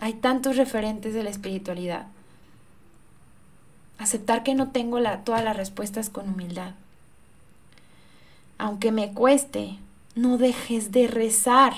hay 0.00 0.14
tantos 0.14 0.56
referentes 0.56 1.14
de 1.14 1.22
la 1.22 1.30
espiritualidad. 1.30 2.08
Aceptar 3.98 4.42
que 4.42 4.56
no 4.56 4.72
tengo 4.72 4.98
todas 5.24 5.44
las 5.44 5.56
respuestas 5.56 6.10
con 6.10 6.30
humildad. 6.30 6.72
Aunque 8.58 8.90
me 8.90 9.12
cueste, 9.12 9.78
no 10.16 10.36
dejes 10.36 10.90
de 10.90 11.06
rezar. 11.06 11.74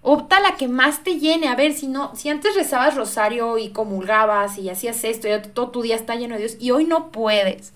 Opta 0.00 0.38
la 0.38 0.54
que 0.54 0.68
más 0.68 1.02
te 1.02 1.18
llene. 1.18 1.48
A 1.48 1.56
ver, 1.56 1.72
si 1.72 1.88
no, 1.88 2.14
si 2.14 2.28
antes 2.28 2.54
rezabas 2.54 2.94
rosario 2.94 3.58
y 3.58 3.70
comulgabas 3.70 4.58
y 4.58 4.70
hacías 4.70 5.02
esto 5.02 5.26
y 5.26 5.42
todo 5.42 5.70
tu 5.70 5.82
día 5.82 5.96
está 5.96 6.14
lleno 6.14 6.36
de 6.36 6.42
Dios 6.42 6.56
y 6.60 6.70
hoy 6.70 6.84
no 6.84 7.10
puedes. 7.10 7.72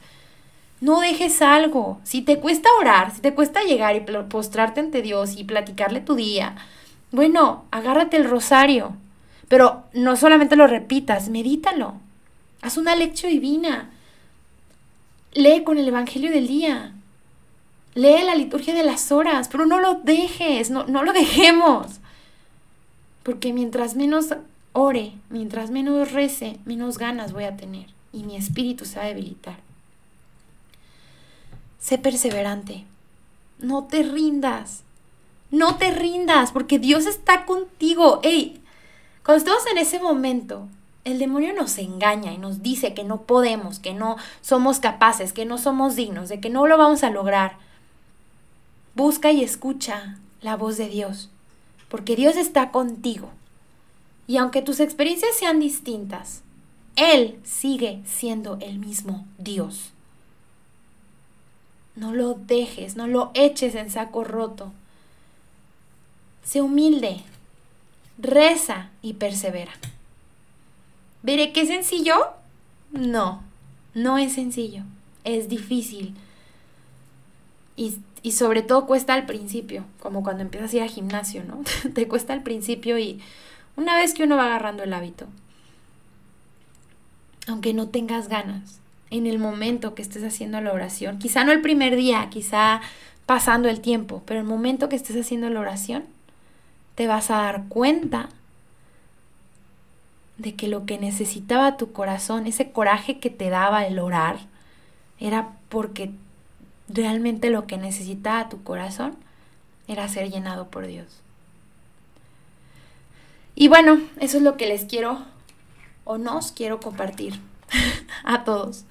No 0.83 1.01
dejes 1.01 1.43
algo. 1.43 2.01
Si 2.03 2.23
te 2.23 2.41
cuesta 2.41 2.69
orar, 2.81 3.15
si 3.15 3.21
te 3.21 3.35
cuesta 3.35 3.63
llegar 3.63 3.95
y 3.95 4.01
postrarte 4.01 4.81
ante 4.81 5.01
Dios 5.01 5.37
y 5.37 5.45
platicarle 5.45 6.01
tu 6.01 6.17
día, 6.17 6.57
bueno, 7.13 7.67
agárrate 7.71 8.17
el 8.17 8.29
rosario. 8.29 8.97
Pero 9.47 9.85
no 9.93 10.17
solamente 10.17 10.57
lo 10.57 10.67
repitas, 10.67 11.29
medítalo. 11.29 11.95
Haz 12.63 12.79
una 12.79 12.97
lección 12.97 13.31
divina. 13.31 13.91
Lee 15.35 15.63
con 15.63 15.79
el 15.79 15.87
Evangelio 15.87 16.33
del 16.33 16.49
día. 16.49 16.95
Lee 17.95 18.25
la 18.25 18.35
liturgia 18.35 18.75
de 18.75 18.83
las 18.83 19.13
horas, 19.13 19.47
pero 19.47 19.67
no 19.67 19.79
lo 19.79 20.01
dejes, 20.03 20.71
no, 20.71 20.85
no 20.89 21.05
lo 21.05 21.13
dejemos. 21.13 22.01
Porque 23.23 23.53
mientras 23.53 23.95
menos 23.95 24.35
ore, 24.73 25.13
mientras 25.31 25.71
menos 25.71 26.11
rece, 26.11 26.59
menos 26.65 26.99
ganas 26.99 27.33
voy 27.33 27.45
a 27.45 27.57
tener 27.57 27.87
y 28.13 28.25
mi 28.25 28.35
espíritu 28.35 28.85
se 28.85 28.99
va 28.99 29.05
a 29.05 29.09
debilitar. 29.09 29.72
Sé 31.83 31.99
perseverante. 31.99 32.85
No 33.59 33.85
te 33.85 34.05
rindas. 34.05 34.85
No 35.51 35.77
te 35.77 35.91
rindas 35.91 36.53
porque 36.53 36.79
Dios 36.79 37.07
está 37.07 37.45
contigo. 37.45 38.21
Ey, 38.23 38.63
cuando 39.25 39.39
estamos 39.39 39.67
en 39.67 39.79
ese 39.79 39.99
momento, 39.99 40.69
el 41.05 41.19
demonio 41.19 41.53
nos 41.53 41.77
engaña 41.79 42.33
y 42.33 42.39
nos 42.39 42.63
dice 42.63 42.95
que 42.95 43.03
no 43.03 43.23
podemos, 43.23 43.81
que 43.81 43.95
no 43.95 44.17
somos 44.43 44.79
capaces, 44.79 45.33
que 45.33 45.45
no 45.45 45.59
somos 45.59 45.97
dignos, 45.97 46.29
de 46.29 46.39
que 46.39 46.51
no 46.51 46.69
lo 46.69 46.79
vamos 46.79 47.03
a 47.03 47.11
lograr. 47.11 47.57
Busca 48.95 49.33
y 49.33 49.43
escucha 49.43 50.19
la 50.41 50.57
voz 50.57 50.77
de 50.77 50.89
Dios, 50.89 51.31
porque 51.89 52.15
Dios 52.15 52.37
está 52.37 52.71
contigo. 52.71 53.29
Y 54.29 54.37
aunque 54.37 54.63
tus 54.63 54.79
experiencias 54.79 55.35
sean 55.37 55.59
distintas, 55.59 56.43
Él 56.95 57.41
sigue 57.43 58.03
siendo 58.07 58.57
el 58.61 58.79
mismo 58.79 59.27
Dios. 59.39 59.92
No 61.95 62.15
lo 62.15 62.35
dejes, 62.35 62.97
no 62.97 63.07
lo 63.07 63.31
eches 63.35 63.75
en 63.75 63.91
saco 63.91 64.25
roto. 64.25 64.73
Sé 66.43 66.63
humilde, 66.63 67.23
reza 68.19 68.91
y 69.03 69.15
persevera. 69.15 69.73
¿Veré 71.23 71.53
qué 71.53 71.67
sencillo? 71.67 72.15
No, 72.91 73.43
no 73.95 74.19
es 74.19 74.33
sencillo, 74.33 74.83
es 75.25 75.49
difícil. 75.49 76.15
Y, 77.77 77.99
y, 78.23 78.33
sobre 78.33 78.63
todo 78.63 78.87
cuesta 78.87 79.15
al 79.15 79.25
principio, 79.25 79.85
como 80.01 80.23
cuando 80.23 80.43
empiezas 80.43 80.73
a 80.73 80.77
ir 80.77 80.83
al 80.83 80.91
gimnasio, 80.91 81.45
¿no? 81.45 81.63
Te 81.95 82.09
cuesta 82.09 82.33
al 82.33 82.43
principio 82.43 82.99
y 82.99 83.21
una 83.77 83.97
vez 83.97 84.15
que 84.15 84.25
uno 84.25 84.37
va 84.37 84.47
agarrando 84.47 84.83
el 84.83 84.93
hábito, 84.93 85.27
aunque 87.47 87.73
no 87.73 87.89
tengas 87.89 88.29
ganas, 88.29 88.81
en 89.13 89.27
el 89.27 89.39
momento 89.39 89.95
que 89.95 90.01
estés 90.01 90.25
haciendo 90.25 90.59
la 90.63 90.73
oración. 90.73 91.19
Quizá 91.19 91.45
no 91.45 91.53
el 91.53 91.61
primer 91.61 91.97
día, 91.97 92.31
quizá 92.31 92.81
pasando 93.27 93.69
el 93.69 93.83
tiempo, 93.83 94.23
pero 94.25 94.41
el 94.41 94.47
momento 94.47 94.89
que 94.89 94.97
estés 94.97 95.17
haciendo 95.17 95.51
la 95.51 95.61
oración, 95.61 96.05
te 96.95 97.07
vas 97.07 97.31
a 97.31 97.37
dar 97.37 97.65
cuenta 97.69 98.31
de 100.39 100.55
que 100.55 100.67
lo 100.67 100.87
que 100.87 100.97
necesitaba 100.97 101.77
tu 101.77 101.93
corazón, 101.93 102.47
ese 102.47 102.73
coraje 102.73 103.19
que 103.19 103.29
te 103.29 103.51
daba 103.51 103.87
el 103.87 103.99
orar, 103.99 104.39
era 105.21 105.51
porque 105.69 106.11
realmente 106.89 107.51
lo 107.51 107.67
que 107.67 107.77
necesitaba 107.77 108.49
tu 108.49 108.63
corazón 108.63 109.15
era 109.89 110.09
ser 110.09 110.31
llenado 110.31 110.69
por 110.69 110.87
Dios. 110.87 111.21
Y 113.55 113.69
bueno, 113.69 114.01
eso 114.21 114.39
es 114.39 114.43
lo 114.43 114.57
que 114.57 114.67
les 114.67 114.87
quiero 114.87 115.21
o 116.05 116.17
nos 116.17 116.51
quiero 116.51 116.81
compartir 116.81 117.39
a 118.25 118.45
todos. 118.45 118.87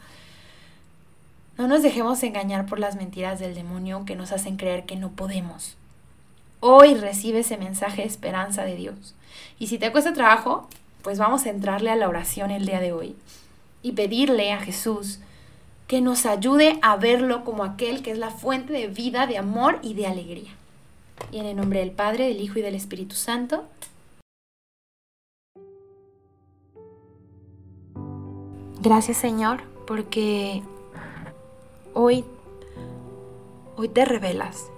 No 1.58 1.68
nos 1.68 1.84
dejemos 1.84 2.24
engañar 2.24 2.66
por 2.66 2.80
las 2.80 2.96
mentiras 2.96 3.40
del 3.40 3.56
demonio 3.56 4.06
que 4.06 4.16
nos 4.16 4.32
hacen 4.32 4.58
creer 4.58 4.86
que 4.86 4.96
no 4.96 5.12
podemos. 5.12 5.76
Hoy 6.60 6.94
recibe 6.96 7.40
ese 7.40 7.58
mensaje 7.58 8.04
de 8.04 8.08
esperanza 8.08 8.64
de 8.64 8.76
Dios. 8.76 9.16
Y 9.60 9.68
si 9.68 9.78
te 9.78 9.92
cuesta 9.92 10.14
trabajo, 10.14 10.68
pues 11.02 11.18
vamos 11.18 11.46
a 11.46 11.50
entrarle 11.50 11.90
a 11.90 11.96
la 11.96 12.08
oración 12.08 12.52
el 12.52 12.66
día 12.66 12.80
de 12.80 12.94
hoy 12.94 13.16
y 13.82 13.94
pedirle 13.94 14.52
a 14.52 14.60
Jesús 14.60 15.20
que 15.88 16.02
nos 16.02 16.26
ayude 16.26 16.80
a 16.82 16.96
verlo 16.96 17.44
como 17.44 17.64
aquel 17.64 18.02
que 18.02 18.12
es 18.12 18.18
la 18.18 18.30
fuente 18.30 18.72
de 18.74 18.88
vida, 18.88 19.28
de 19.28 19.38
amor 19.38 19.80
y 19.82 19.94
de 19.94 20.08
alegría. 20.08 20.52
Y 21.32 21.40
en 21.40 21.46
el 21.46 21.58
nombre 21.58 21.80
del 21.80 21.92
Padre, 21.92 22.28
del 22.28 22.40
Hijo 22.40 22.60
y 22.60 22.62
del 22.62 22.76
Espíritu 22.76 23.16
Santo. 23.16 23.66
Gracias 28.82 29.18
Señor, 29.18 29.64
porque 29.86 30.64
hoy, 31.94 32.26
hoy 33.78 33.90
te 33.90 34.06
revelas. 34.06 34.70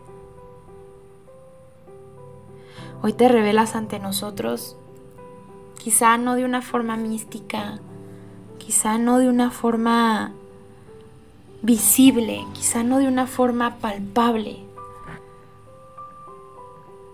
Hoy 3.01 3.13
te 3.13 3.27
revelas 3.27 3.75
ante 3.75 3.99
nosotros, 3.99 4.77
quizá 5.77 6.17
no 6.17 6.35
de 6.35 6.45
una 6.45 6.61
forma 6.61 6.95
mística, 6.95 7.79
quizá 8.59 8.97
no 8.97 9.17
de 9.17 9.27
una 9.27 9.51
forma 9.51 10.31
visible, 11.61 12.45
quizá 12.53 12.83
no 12.83 12.99
de 12.99 13.07
una 13.09 13.27
forma 13.27 13.75
palpable, 13.79 14.59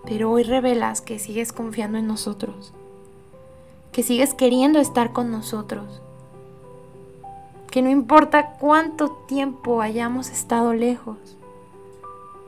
pero 0.05 0.29
hoy 0.29 0.43
revelas 0.43 1.01
que 1.01 1.17
sigues 1.17 1.51
confiando 1.51 1.97
en 1.97 2.05
nosotros, 2.05 2.71
que 3.91 4.03
sigues 4.03 4.35
queriendo 4.35 4.79
estar 4.79 5.11
con 5.11 5.31
nosotros 5.31 6.03
que 7.69 7.81
no 7.81 7.89
importa 7.89 8.53
cuánto 8.59 9.11
tiempo 9.27 9.81
hayamos 9.81 10.29
estado 10.29 10.73
lejos, 10.73 11.17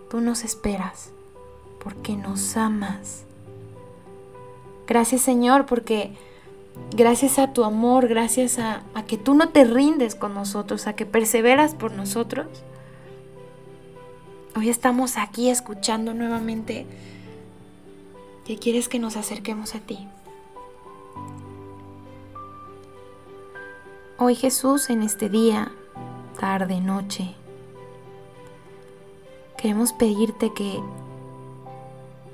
tú 0.10 0.22
nos 0.22 0.44
esperas 0.44 1.12
porque 1.84 2.16
nos 2.16 2.58
amas. 2.58 3.26
Gracias 4.88 5.22
Señor 5.22 5.66
porque 5.66 6.16
gracias 6.96 7.40
a 7.40 7.54
tu 7.54 7.64
amor, 7.64 8.08
gracias 8.08 8.60
a, 8.60 8.84
a, 8.94 9.04
que 9.04 9.18
tú 9.18 9.34
no 9.34 9.50
te 9.50 9.64
rindes 9.64 10.16
con 10.16 10.34
nosotros, 10.34 10.88
a 10.88 10.94
que 10.94 11.06
perseveras 11.06 11.76
por 11.76 11.92
nosotros, 11.94 12.48
hoy 14.56 14.70
estamos 14.70 15.18
aquí 15.18 15.50
escuchando 15.50 16.14
nuevamente 16.14 16.86
que 18.46 18.58
quieres 18.58 18.90
que 18.90 19.00
nos 19.00 19.16
acerquemos 19.16 19.76
a 19.76 19.80
ti. 19.80 20.08
Hoy 24.24 24.36
Jesús, 24.36 24.92
en 24.92 25.02
este 25.02 25.30
día, 25.30 25.72
tarde, 26.40 26.80
noche, 26.80 27.34
queremos 29.58 29.94
pedirte 29.94 30.54
que, 30.54 30.80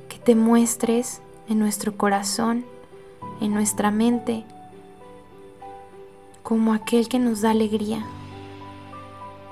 que 0.10 0.18
te 0.20 0.36
muestres 0.36 1.22
en 1.48 1.60
nuestro 1.60 1.96
corazón, 1.96 2.66
en 3.40 3.54
nuestra 3.54 3.90
mente, 3.90 4.44
como 6.44 6.74
aquel 6.74 7.08
que 7.08 7.20
nos 7.20 7.40
da 7.40 7.52
alegría, 7.52 8.06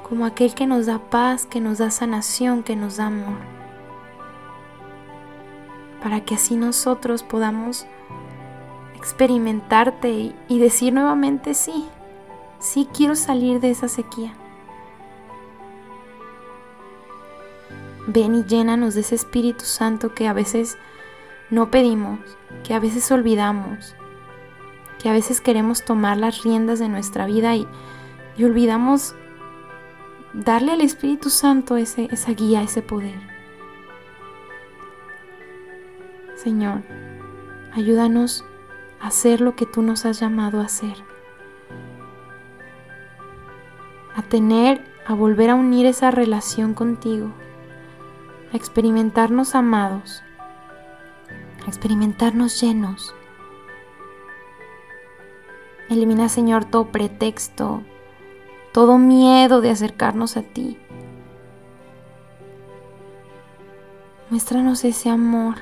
como 0.03 0.25
aquel 0.25 0.53
que 0.55 0.67
nos 0.67 0.87
da 0.87 0.99
paz, 0.99 1.45
que 1.45 1.61
nos 1.61 1.77
da 1.77 1.89
sanación, 1.89 2.63
que 2.63 2.75
nos 2.75 2.97
da 2.97 3.05
amor, 3.05 3.37
para 6.03 6.19
que 6.25 6.35
así 6.35 6.57
nosotros 6.57 7.23
podamos 7.23 7.85
experimentarte 8.97 10.33
y, 10.49 10.59
decir 10.59 10.91
nuevamente 10.91 11.53
sí, 11.53 11.87
Sí 12.65 12.89
quiero 12.91 13.13
salir 13.13 13.59
de 13.59 13.69
esa 13.69 13.87
sequía. 13.87 14.33
Ven 18.07 18.33
y 18.33 18.43
llénanos 18.43 18.95
de 18.95 19.01
ese 19.01 19.13
Espíritu 19.13 19.65
Santo 19.65 20.15
que 20.15 20.27
a 20.27 20.33
veces 20.33 20.75
no 21.51 21.69
pedimos, 21.69 22.19
que 22.63 22.73
a 22.73 22.79
veces 22.79 23.11
olvidamos, 23.11 23.95
que 24.97 25.09
a 25.09 25.13
veces 25.13 25.41
queremos 25.41 25.85
tomar 25.85 26.17
las 26.17 26.41
riendas 26.41 26.79
de 26.79 26.89
nuestra 26.89 27.27
vida 27.27 27.55
y, 27.55 27.67
y 28.35 28.45
olvidamos 28.45 29.13
darle 30.33 30.71
al 30.71 30.81
Espíritu 30.81 31.29
Santo 31.29 31.77
ese, 31.77 32.07
esa 32.11 32.31
guía, 32.31 32.63
ese 32.63 32.81
poder. 32.81 33.19
Señor, 36.35 36.81
ayúdanos 37.73 38.43
a 38.99 39.09
hacer 39.09 39.39
lo 39.39 39.55
que 39.55 39.67
tú 39.67 39.83
nos 39.83 40.07
has 40.07 40.19
llamado 40.19 40.61
a 40.61 40.65
hacer 40.65 41.14
a 44.15 44.21
tener, 44.21 44.81
a 45.05 45.13
volver 45.13 45.49
a 45.49 45.55
unir 45.55 45.85
esa 45.85 46.09
relación 46.09 46.73
contigo, 46.73 47.31
a 48.53 48.55
experimentarnos 48.55 49.55
amados, 49.55 50.23
a 51.65 51.67
experimentarnos 51.67 52.61
llenos. 52.61 53.13
Elimina, 55.89 56.29
Señor, 56.29 56.65
todo 56.65 56.91
pretexto, 56.91 57.83
todo 58.71 58.97
miedo 58.97 59.61
de 59.61 59.69
acercarnos 59.69 60.37
a 60.37 60.41
ti. 60.41 60.77
Muéstranos 64.29 64.83
ese 64.85 65.09
amor 65.09 65.57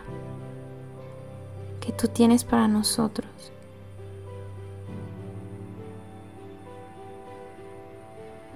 que 1.81 1.91
tú 1.91 2.07
tienes 2.07 2.45
para 2.45 2.67
nosotros. 2.67 3.52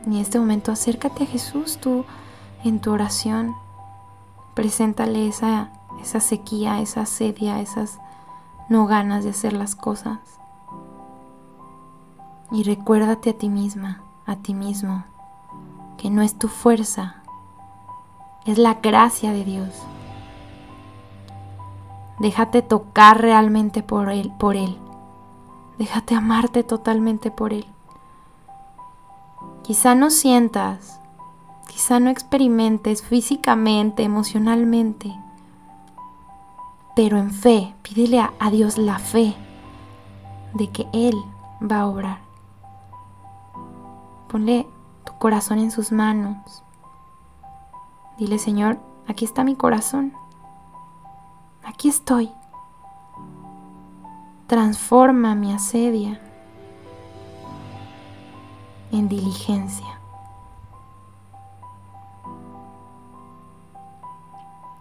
En 0.08 0.14
este 0.14 0.40
momento 0.40 0.72
acércate 0.72 1.26
a 1.26 1.28
Jesús 1.28 1.80
tú 1.80 2.06
en 2.64 2.80
tu 2.80 2.94
oración. 2.94 3.56
Preséntale 4.54 5.28
esa, 5.28 5.70
esa 6.02 6.22
sequía, 6.22 6.80
esa 6.80 7.06
sedia, 7.06 7.60
esas 7.60 8.00
no 8.70 8.86
ganas 8.86 9.26
de 9.26 9.32
hacer 9.32 9.52
las 9.52 9.76
cosas. 9.76 10.20
Y 12.52 12.64
recuérdate 12.64 13.32
a 13.32 13.38
ti 13.38 13.50
misma, 13.50 14.02
a 14.26 14.38
ti 14.38 14.54
mismo, 14.54 15.04
que 15.98 16.10
no 16.10 16.22
es 16.22 16.40
tu 16.40 16.48
fuerza, 16.48 17.18
es 18.46 18.58
la 18.58 18.76
gracia 18.76 19.34
de 19.34 19.44
Dios. 19.44 19.84
Déjate 22.20 22.62
tocar 22.62 23.22
realmente 23.22 23.84
por 23.84 24.10
él, 24.10 24.32
por 24.40 24.56
él. 24.56 24.78
Déjate 25.78 26.16
amarte 26.16 26.64
totalmente 26.64 27.30
por 27.30 27.52
él. 27.52 27.66
Quizá 29.68 29.96
no 29.96 30.12
sientas, 30.12 31.02
quizá 31.68 32.00
no 32.00 32.10
experimentes 32.10 33.04
físicamente, 33.04 34.02
emocionalmente, 34.02 35.14
pero 36.96 37.18
en 37.18 37.32
fe, 37.32 37.76
pídele 37.82 38.22
a, 38.22 38.50
Dios 38.50 38.78
la 38.78 38.98
fe 38.98 39.36
de 40.54 40.70
que 40.70 40.88
Él 40.94 41.16
va 41.62 41.82
a 41.82 41.88
obrar. 41.88 42.20
Ponle 44.30 44.66
tu 45.04 45.12
corazón 45.18 45.60
en 45.60 45.72
sus 45.72 45.92
manos. 45.92 46.64
Dile, 48.18 48.40
Señor, 48.40 48.80
aquí 49.06 49.26
está 49.26 49.44
mi 49.44 49.58
corazón. 49.58 50.14
Aquí 51.66 51.90
estoy. 51.90 52.32
Transforma 54.48 55.36
mi 55.36 55.52
asedia 55.52 56.22
en 58.92 59.10
diligencia. 59.10 60.00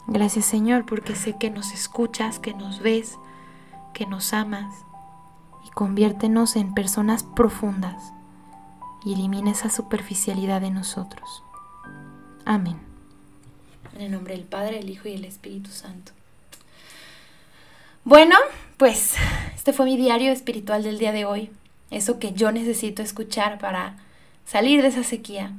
Gracias 0.06 0.44
Señor 0.44 0.86
porque 0.86 1.16
sé 1.16 1.36
que 1.36 1.50
nos 1.50 1.72
escuchas, 1.72 2.38
que 2.38 2.54
nos 2.54 2.80
ves, 2.80 3.18
que 3.92 4.06
nos 4.06 4.32
amas 4.32 4.74
y 5.66 5.70
conviértenos 5.70 6.56
en 6.56 6.74
personas 6.74 7.24
profundas 7.24 8.12
y 9.04 9.14
elimina 9.14 9.50
esa 9.50 9.68
superficialidad 9.68 10.60
de 10.60 10.70
nosotros. 10.70 11.42
Amén. 12.44 12.78
En 13.94 14.02
el 14.02 14.12
nombre 14.12 14.34
del 14.34 14.44
Padre, 14.44 14.78
el 14.78 14.90
Hijo 14.90 15.08
y 15.08 15.14
el 15.14 15.24
Espíritu 15.24 15.70
Santo. 15.70 16.12
Bueno, 18.04 18.36
pues 18.76 19.14
este 19.56 19.72
fue 19.72 19.86
mi 19.86 19.96
diario 19.96 20.30
espiritual 20.30 20.84
del 20.84 20.98
día 20.98 21.12
de 21.12 21.24
hoy 21.24 21.50
eso 21.90 22.18
que 22.18 22.32
yo 22.32 22.52
necesito 22.52 23.02
escuchar 23.02 23.58
para 23.58 23.96
salir 24.44 24.82
de 24.82 24.88
esa 24.88 25.02
sequía. 25.02 25.52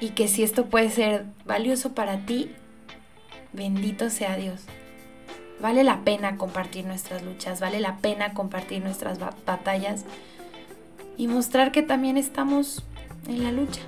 Y 0.00 0.10
que 0.10 0.28
si 0.28 0.42
esto 0.42 0.66
puede 0.66 0.90
ser 0.90 1.24
valioso 1.44 1.94
para 1.94 2.24
ti, 2.24 2.50
bendito 3.52 4.10
sea 4.10 4.36
Dios. 4.36 4.62
Vale 5.60 5.82
la 5.82 6.04
pena 6.04 6.36
compartir 6.36 6.84
nuestras 6.84 7.22
luchas, 7.22 7.60
vale 7.60 7.80
la 7.80 7.96
pena 7.96 8.32
compartir 8.32 8.82
nuestras 8.82 9.18
batallas 9.18 10.04
y 11.16 11.26
mostrar 11.26 11.72
que 11.72 11.82
también 11.82 12.16
estamos 12.16 12.84
en 13.26 13.42
la 13.42 13.50
lucha. 13.50 13.80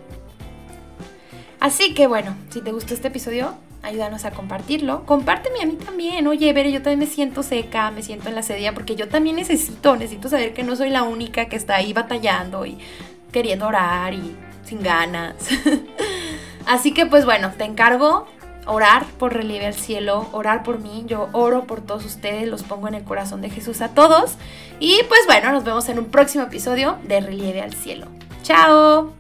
Así 1.61 1.95
que 1.95 2.09
bueno, 2.09 2.35
si 2.51 2.61
te 2.61 2.73
gustó 2.73 2.95
este 2.95 3.09
episodio, 3.09 3.55
ayúdanos 3.83 4.25
a 4.25 4.31
compartirlo. 4.31 5.05
Compárteme 5.07 5.63
a 5.63 5.67
mí 5.67 5.77
también. 5.77 6.27
Oye, 6.27 6.53
ver, 6.53 6.71
yo 6.71 6.83
también 6.83 7.01
me 7.01 7.07
siento 7.07 7.43
seca, 7.43 7.91
me 7.91 8.03
siento 8.03 8.29
en 8.29 8.35
la 8.35 8.43
sedia, 8.43 8.75
porque 8.75 8.97
yo 8.97 9.09
también 9.09 9.37
necesito, 9.37 9.97
necesito 9.97 10.29
saber 10.29 10.55
que 10.55 10.63
no 10.63 10.77
soy 10.77 10.91
la 10.91 11.03
única 11.03 11.47
que 11.47 11.57
está 11.57 11.77
ahí 11.77 11.93
batallando 11.93 12.67
y 12.67 12.79
queriendo 13.33 13.67
orar 13.67 14.15
y 14.15 14.37
sin 14.65 14.83
ganas. 14.83 15.35
Así 16.67 16.93
que 16.93 17.07
pues 17.07 17.25
bueno, 17.25 17.53
te 17.57 17.65
encargo 17.65 18.27
orar 18.67 19.05
por 19.19 19.33
relieve 19.35 19.67
al 19.67 19.75
cielo, 19.75 20.29
orar 20.33 20.63
por 20.63 20.79
mí, 20.79 21.05
yo 21.07 21.29
oro 21.33 21.65
por 21.67 21.81
todos 21.81 22.05
ustedes, 22.05 22.49
los 22.49 22.63
pongo 22.63 22.89
en 22.89 22.95
el 22.95 23.05
corazón 23.05 23.41
de 23.41 23.51
Jesús 23.51 23.81
a 23.81 23.89
todos. 23.89 24.37
Y 24.79 25.01
pues 25.09 25.21
bueno, 25.27 25.53
nos 25.53 25.65
vemos 25.65 25.89
en 25.89 25.99
un 25.99 26.07
próximo 26.07 26.45
episodio 26.45 26.99
de 27.05 27.21
Relieve 27.21 27.61
al 27.61 27.75
cielo. 27.75 28.07
¡Chao! 28.43 29.20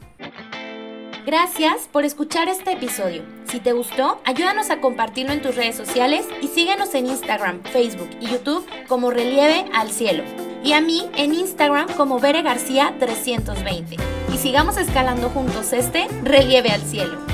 Gracias 1.31 1.87
por 1.93 2.05
escuchar 2.05 2.49
este 2.49 2.72
episodio. 2.72 3.22
Si 3.45 3.61
te 3.61 3.72
gustó, 3.72 4.20
ayúdanos 4.24 4.68
a 4.70 4.81
compartirlo 4.81 5.33
en 5.33 5.41
tus 5.41 5.55
redes 5.55 5.76
sociales 5.76 6.26
y 6.43 6.49
síguenos 6.49 6.93
en 6.97 7.07
Instagram, 7.07 7.62
Facebook 7.62 8.11
y 8.20 8.26
YouTube 8.26 8.66
como 8.89 9.12
Relieve 9.12 9.64
al 9.72 9.93
Cielo. 9.93 10.24
Y 10.64 10.72
a 10.72 10.81
mí 10.81 11.09
en 11.14 11.33
Instagram 11.33 11.87
como 11.97 12.18
Bere 12.18 12.43
García 12.43 12.97
320. 12.99 13.97
Y 14.35 14.39
sigamos 14.39 14.76
escalando 14.76 15.28
juntos 15.28 15.72
este 15.72 16.09
Relieve 16.24 16.70
al 16.70 16.83
Cielo. 16.83 17.30